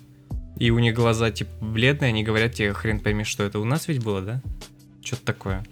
[0.58, 3.60] и у них глаза типа бледные, они говорят тебе хрен пойми, что это.
[3.60, 4.42] У нас ведь было, да?
[5.04, 5.66] Что-то такое.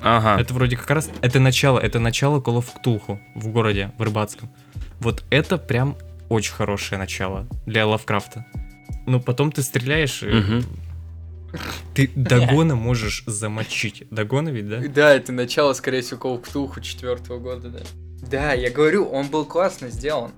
[0.00, 0.40] Ага.
[0.40, 4.50] Это вроде как раз, это начало, это начало Call of Cthulhu в городе, в Рыбацком.
[5.00, 5.96] Вот это прям
[6.28, 8.46] очень хорошее начало для Лавкрафта.
[9.06, 10.62] Ну, потом ты стреляешь, и
[11.94, 14.04] ты Дагона можешь замочить.
[14.10, 14.80] Дагона ведь, да?
[14.88, 17.80] Да, это начало, скорее всего, Call of Cthulhu четвертого года, да.
[18.28, 20.32] Да, я говорю, он был классно сделан.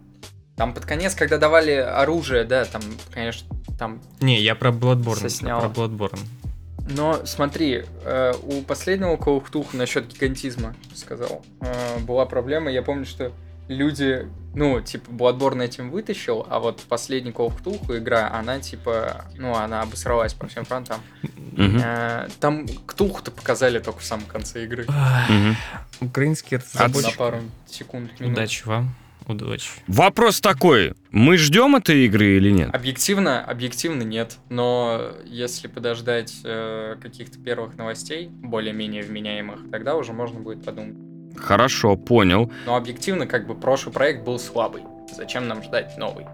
[0.56, 2.82] Там под конец, когда давали оружие, да, там,
[3.12, 3.48] конечно,
[3.78, 4.02] там...
[4.20, 5.14] Не, я про Bloodborne.
[5.14, 5.68] я Сосняло.
[5.68, 6.18] Про Bloodborne.
[6.90, 12.70] Но смотри, э, у последнего Call of Cthulhu насчет гигантизма сказал, э, была проблема.
[12.70, 13.32] Я помню, что
[13.68, 19.26] люди, ну, типа, Bloodborne этим вытащил, а вот последний Call of Cthulhu игра, она, типа,
[19.36, 21.00] ну, она обосралась по всем фронтам.
[21.52, 21.80] Мгм.
[21.82, 24.86] Э, там Ктулху-то показали только в самом конце игры.
[25.28, 25.56] Мгм.
[26.00, 27.16] Украинский На разработчик.
[27.16, 28.34] пару секунд, минут.
[28.36, 28.94] Удачи вам.
[29.26, 29.70] Удачи.
[29.86, 30.94] Вопрос такой.
[31.10, 32.74] Мы ждем этой игры или нет?
[32.74, 40.40] Объективно, объективно нет, но если подождать э, каких-то первых новостей, более-менее вменяемых, тогда уже можно
[40.40, 40.96] будет подумать.
[41.40, 42.50] Хорошо, понял.
[42.66, 44.82] Но объективно, как бы прошлый проект был слабый.
[45.16, 46.26] Зачем нам ждать новый?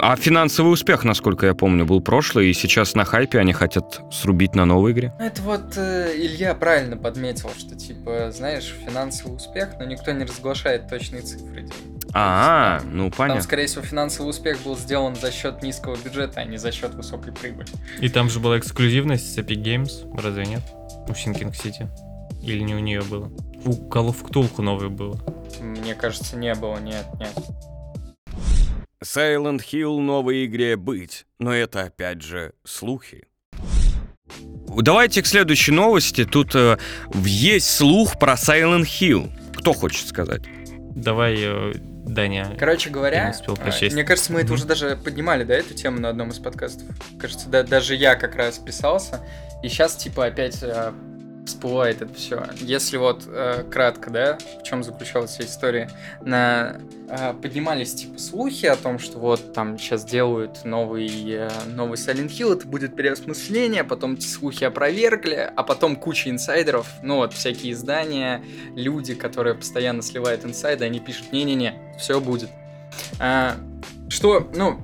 [0.00, 4.54] А финансовый успех, насколько я помню, был прошлый, и сейчас на хайпе они хотят срубить
[4.54, 5.14] на новой игре.
[5.18, 10.88] Это вот э, Илья правильно подметил, что типа, знаешь, финансовый успех, но никто не разглашает
[10.88, 11.68] точные цифры.
[12.12, 13.42] А, ну Там, понятно.
[13.42, 17.32] скорее всего, финансовый успех был сделан за счет низкого бюджета, а не за счет высокой
[17.32, 17.68] прибыли.
[18.00, 20.62] И там же была эксклюзивность с Epic Games, разве нет?
[21.08, 21.88] У Sinking City.
[22.42, 23.30] Или не у нее было?
[23.64, 25.18] У Call of Cthulhu новое было.
[25.60, 27.32] Мне кажется, не было, нет, нет.
[29.02, 33.26] Silent Hill новой игре быть, но это опять же слухи.
[34.68, 36.24] Давайте к следующей новости.
[36.24, 36.78] Тут э,
[37.24, 39.30] есть слух про Silent Hill.
[39.56, 40.42] Кто хочет сказать?
[40.94, 42.56] Давай, э, Даня.
[42.58, 43.94] Короче говоря, не успел э, прочесть.
[43.94, 46.86] мне кажется, мы это уже даже поднимали, да, эту тему на одном из подкастов.
[47.18, 49.20] Кажется, да, даже я как раз писался.
[49.62, 50.92] И сейчас, типа, опять э,
[51.46, 52.46] всплывает это все.
[52.60, 55.90] Если вот э, кратко, да, в чем заключалась вся история,
[56.20, 61.96] на, э, поднимались, типа, слухи о том, что вот там сейчас делают новый, э, новый
[61.96, 67.32] Silent Hill, это будет переосмысление, потом эти слухи опровергли, а потом куча инсайдеров, ну вот,
[67.32, 68.42] всякие издания,
[68.76, 72.50] люди, которые постоянно сливают инсайды, они пишут, не-не-не, все будет.
[73.18, 73.56] А,
[74.08, 74.80] что, ну,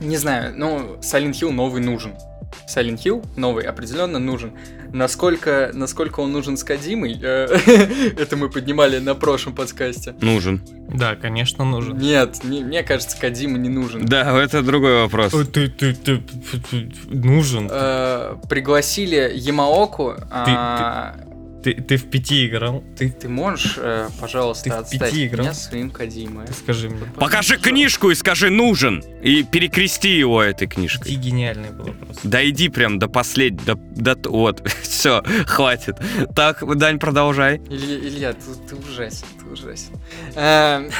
[0.00, 2.14] не знаю, ну, Silent Hill новый нужен.
[2.68, 4.52] Silent Hill новый определенно нужен.
[4.92, 7.46] Насколько, насколько он нужен с Кадимой, э,
[8.18, 10.14] это мы поднимали на прошлом подкасте.
[10.20, 10.62] Нужен.
[10.88, 11.98] Да, конечно, нужен.
[11.98, 14.04] Нет, не- мне кажется, Кадима не нужен.
[14.06, 15.34] Да, это другой вопрос.
[15.34, 16.18] Ой, Ты, ты, ты,
[16.70, 17.68] ты- нужен.
[17.70, 20.14] Э, пригласили Ямаоку.
[20.30, 21.27] а, Ты,
[21.74, 22.82] ты в пяти играл?
[22.96, 25.44] Ты, Ты можешь, э, пожалуйста, Ты в отстать пяти от играл?
[25.46, 26.46] меня своим Кадимой?
[26.46, 27.00] ты скажи мне.
[27.16, 29.02] Покажи книжку и скажи нужен.
[29.22, 31.14] И перекрести его этой Ты книжкой.
[31.14, 32.26] гениальный было просто.
[32.28, 35.96] Дойди прям до последнего, до, до- вот, все, хватит.
[36.36, 37.56] Так, Дань, продолжай.
[37.68, 39.92] Илья, Илья ты, ты ужасен, ты ужасен.
[40.36, 40.90] Эм,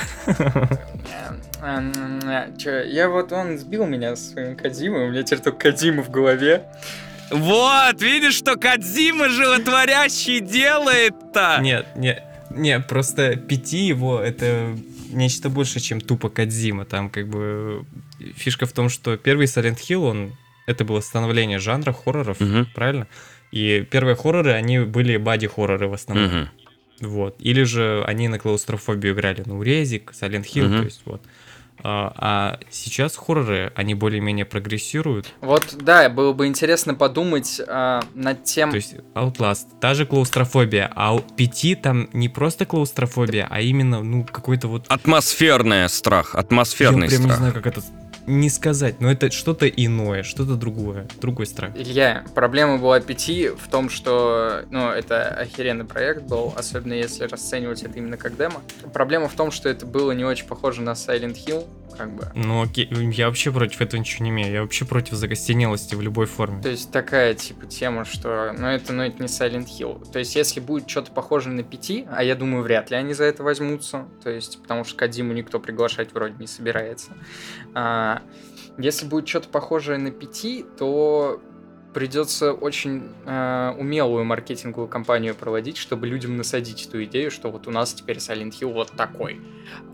[1.63, 6.03] эм, эм, чё, я вот, он сбил меня своим Кадимой, у меня теперь только Кадима
[6.03, 6.65] в голове.
[7.31, 11.59] Вот, видишь, что Кадзима животворящий делает-то?
[11.61, 12.23] Нет, нет.
[12.51, 14.77] Не, просто пяти его это
[15.11, 16.85] нечто больше, чем тупо Кадзима.
[16.85, 17.85] Там как бы
[18.37, 20.33] фишка в том, что первый Silent Hill, он
[20.67, 22.67] это было становление жанра хорроров, Мгм.
[22.75, 23.07] правильно?
[23.53, 26.27] И первые хорроры, они были боди-хорроры в основном.
[26.29, 26.49] Мгм.
[27.01, 27.37] Вот.
[27.39, 29.43] Или же они на клаустрофобию играли.
[29.47, 30.79] Ну, Резик, Silent Hill, Мгм.
[30.79, 31.23] то есть вот.
[31.83, 35.33] А, а сейчас хорроры, они более-менее прогрессируют.
[35.41, 38.71] Вот, да, было бы интересно подумать а, над тем...
[38.71, 44.03] То есть Outlast, та же клаустрофобия, а у пяти там не просто клаустрофобия, а именно,
[44.03, 44.87] ну, какой-то вот...
[44.89, 47.39] Атмосферный страх, атмосферный Я прям не страх.
[47.39, 47.83] знаю, как это
[48.29, 51.73] не сказать, но это что-то иное, что-то другое, другой страх.
[51.77, 57.83] Илья, проблема была пяти в том, что, ну, это охеренный проект был, особенно если расценивать
[57.83, 58.63] это именно как демо.
[58.93, 62.31] Проблема в том, что это было не очень похоже на Silent Hill, как бы.
[62.35, 66.27] Ну окей, я вообще против этого ничего не имею, я вообще против закостенелости в любой
[66.27, 66.63] форме.
[66.63, 70.11] То есть такая, типа, тема, что, ну, это, ну, это не Silent Hill.
[70.13, 73.25] То есть если будет что-то похожее на пяти, а я думаю, вряд ли они за
[73.25, 77.13] это возьмутся, то есть, потому что Кадиму никто приглашать вроде не собирается.
[77.75, 78.18] А,
[78.79, 81.41] если будет что-то похожее на пяти, то
[81.95, 87.71] придется очень э, умелую маркетинговую кампанию проводить, чтобы людям насадить эту идею, что вот у
[87.71, 89.41] нас теперь Silent Hill вот такой.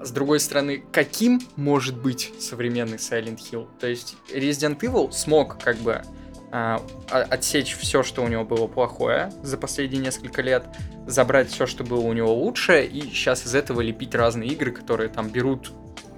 [0.02, 3.68] С другой стороны, каким может быть современный Silent Hill?
[3.78, 6.02] То есть Resident Evil смог как бы
[6.50, 6.80] о-
[7.10, 10.66] отсечь все, что у него было плохое за последние несколько лет,
[11.06, 15.08] забрать все, что было у него лучшее, и сейчас из этого лепить разные игры, которые
[15.08, 15.72] там берут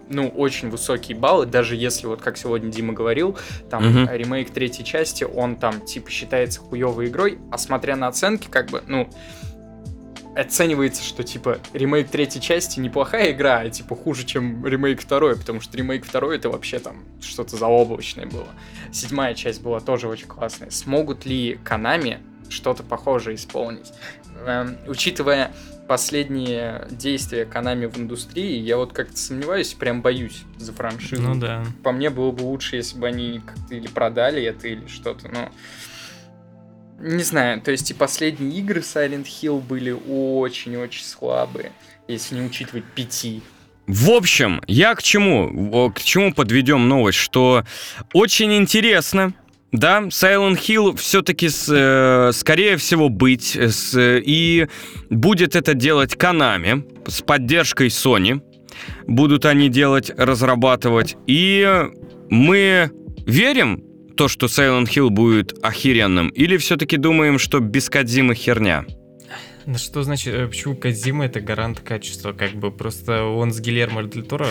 [0.09, 3.37] ну, очень высокие баллы, даже если, вот как сегодня Дима говорил,
[3.71, 4.11] там Мгм.
[4.13, 8.83] ремейк третьей части, он там типа считается хуевой игрой, а смотря на оценки, как бы,
[8.87, 9.09] ну,
[10.37, 15.61] оценивается, что типа ремейк третьей части неплохая игра, а типа хуже, чем ремейк второй, потому
[15.61, 18.49] что ремейк второй это вообще там что-то заоблачное было.
[18.93, 20.71] Седьмая часть была тоже очень классная.
[20.71, 22.21] Смогут ли Канами
[22.51, 23.93] что-то похожее исполнить?
[24.47, 25.53] Эм, учитывая
[25.87, 31.23] последние действия Канами в индустрии, я вот как-то сомневаюсь, прям боюсь за франшизу.
[31.23, 31.65] Ну да.
[31.83, 35.51] По мне было бы лучше, если бы они как-то или продали это, или что-то, но...
[36.99, 41.73] Не знаю, то есть и последние игры Silent Hill были очень-очень слабые,
[42.09, 43.43] если не учитывать пяти.
[43.87, 45.91] В общем, я к чему?
[45.91, 47.19] К чему подведем новость?
[47.19, 47.65] Что
[48.15, 49.35] очень интересно,
[49.73, 51.49] да, Silent Hill все-таки,
[52.33, 54.69] скорее всего, быть, э, с- и
[55.11, 58.41] будет это делать Konami с поддержкой Sony.
[59.07, 61.17] Будут они делать, разрабатывать.
[61.27, 61.67] И
[62.31, 62.91] мы
[63.27, 63.83] верим
[64.17, 67.89] то, что Silent Hill будет охеренным, или все-таки думаем, что без
[68.35, 68.85] херня?
[69.67, 72.33] Ну что значит, э, почему Кадзима это гарант качества?
[72.33, 74.47] Как бы просто он с Гильермо Дель Торо.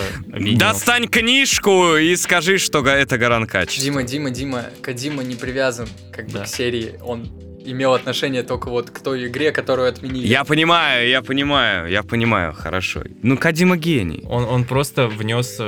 [0.56, 3.82] Достань книжку и скажи, что это гарант качества.
[3.82, 6.44] Дима, Дима, Дима, Кадима не привязан как бы Да.
[6.44, 7.28] к серии, он
[7.64, 10.26] имел отношение только вот к той игре, которую отменили.
[10.26, 13.02] Я понимаю, я понимаю, я понимаю, хорошо.
[13.22, 14.22] Ну, Кадима гений.
[14.28, 15.58] Он, он просто внес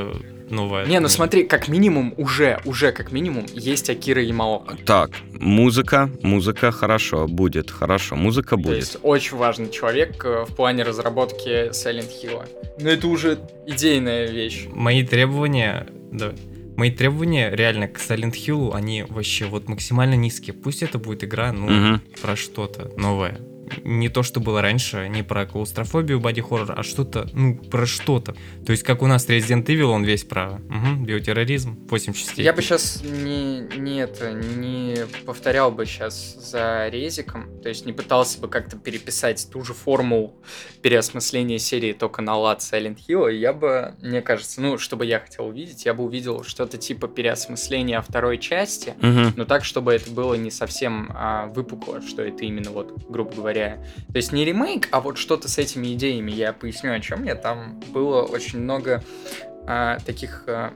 [0.50, 0.86] новое.
[0.86, 4.76] Не, ну смотри, как минимум уже, уже как минимум есть Акира Ямаока.
[4.84, 8.76] Так, музыка, музыка хорошо, будет, хорошо, музыка То будет.
[8.76, 12.48] есть очень важный человек э, в плане разработки Silent Hill.
[12.80, 14.66] Но это уже идейная вещь.
[14.72, 16.32] Мои требования, да,
[16.76, 20.54] мои требования реально к Silent Hill, они вообще вот максимально низкие.
[20.54, 22.02] Пусть это будет игра, ну, Мгм.
[22.22, 23.38] про что-то новое.
[23.84, 28.34] Не то, что было раньше, не про клаустрофобию, боди-хоррор, а что-то, ну, про что-то.
[28.64, 32.44] То есть, как у нас Resident Evil, он весь про угу, биотерроризм, 8 частей.
[32.44, 37.92] Я бы сейчас не, не это, не повторял бы сейчас за резиком, то есть не
[37.92, 40.34] пытался бы как-то переписать ту же формулу
[40.82, 43.32] переосмысления серии только на лад Silent Hill.
[43.32, 47.08] Я бы, мне кажется, ну, что бы я хотел увидеть, я бы увидел что-то типа
[47.08, 49.34] переосмысления второй части, Мгм.
[49.36, 53.57] но так, чтобы это было не совсем а, выпукло, что это именно вот, грубо говоря.
[53.66, 56.30] То есть не ремейк, а вот что-то с этими идеями.
[56.30, 57.34] Я поясню, о чем я.
[57.34, 59.02] Там было очень много
[59.66, 60.72] а, таких а,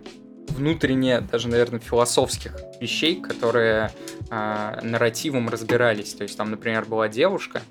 [0.48, 3.90] внутренне, даже, наверное, философских вещей, которые
[4.30, 6.14] а, нарративом разбирались.
[6.14, 7.62] То есть там, например, была девушка,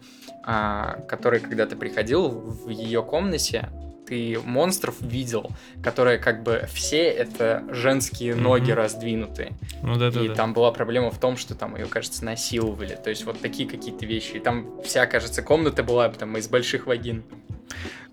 [0.43, 3.69] а, которая, когда ты приходил в ее комнате,
[4.11, 5.51] ты монстров видел,
[5.81, 8.43] которые как бы все это женские Мгм.
[8.43, 9.53] ноги раздвинутые.
[9.83, 10.35] Ну да, да, И да.
[10.35, 12.99] там была проблема в том, что там ее, кажется, насиловали.
[13.01, 14.33] То есть вот такие какие-то вещи.
[14.33, 17.23] И там вся, кажется, комната была там из больших вагин.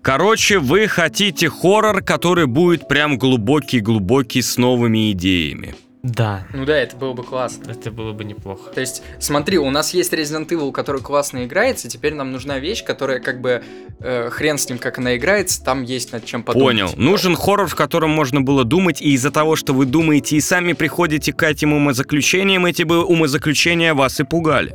[0.01, 5.75] Короче, вы хотите хоррор, который будет прям глубокий-глубокий с новыми идеями.
[6.01, 7.71] Да, Ну да, это было бы классно.
[7.71, 8.71] это было бы неплохо.
[8.71, 12.85] То есть, смотри, у нас есть Resident Evil, который классно играется, теперь нам нужна вещь,
[12.85, 13.63] которая как бы
[13.99, 16.67] э, хрен с ним, как она играется, там есть над чем подумать.
[16.67, 16.93] Понял.
[16.95, 20.71] Нужен хоррор, в котором можно было думать, и из-за того, что вы думаете и сами
[20.71, 24.73] приходите к этим умозаключениям, эти бы умозаключения вас и пугали.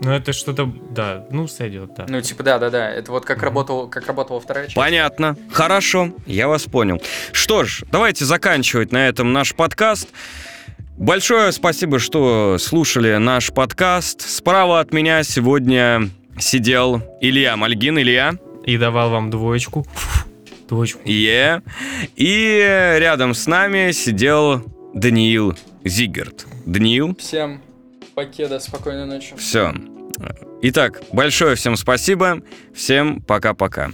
[0.00, 2.06] Ну, это что-то, да, ну, сойдет, да.
[2.08, 3.44] Ну, типа, да-да-да, это вот как, Мгм.
[3.46, 4.76] работал, как работала вторая часть.
[4.76, 5.36] Понятно.
[5.50, 7.02] Хорошо, я вас понял.
[7.32, 10.08] Что ж, давайте заканчивать на этом наш подкаст.
[10.96, 14.20] Большое спасибо, что слушали наш подкаст.
[14.22, 17.98] Справа от меня сегодня сидел Илья Мальгин.
[17.98, 18.34] Илья.
[18.64, 19.86] И давал вам двоечку.
[20.68, 21.00] Двоечку.
[21.04, 21.62] Е.
[22.16, 24.62] И рядом с нами сидел
[24.94, 26.46] Даниил Зигерт.
[26.66, 27.62] Даниил, Всем
[28.18, 29.34] покеда, спокойной ночи.
[29.36, 29.72] все.
[30.60, 32.42] Итак, большое всем спасибо.
[32.74, 33.92] Всем пока-пока.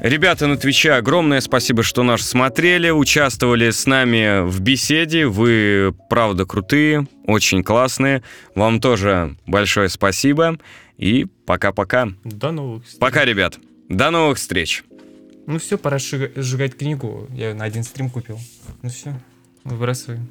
[0.00, 5.26] Ребята на Твиче, огромное спасибо, что нас смотрели, участвовали с нами в беседе.
[5.26, 8.22] Вы, правда, крутые, очень классные.
[8.54, 10.58] Вам тоже большое спасибо.
[10.98, 12.08] И пока-пока.
[12.24, 13.00] До новых встреч.
[13.00, 13.58] Пока, ребят.
[13.88, 14.84] До новых встреч.
[15.46, 17.26] Ну все, пора сжига- сжигать книгу.
[17.30, 18.38] Я ее на один стрим купил.
[18.82, 19.14] Ну все,
[19.64, 20.28] выбрасываем.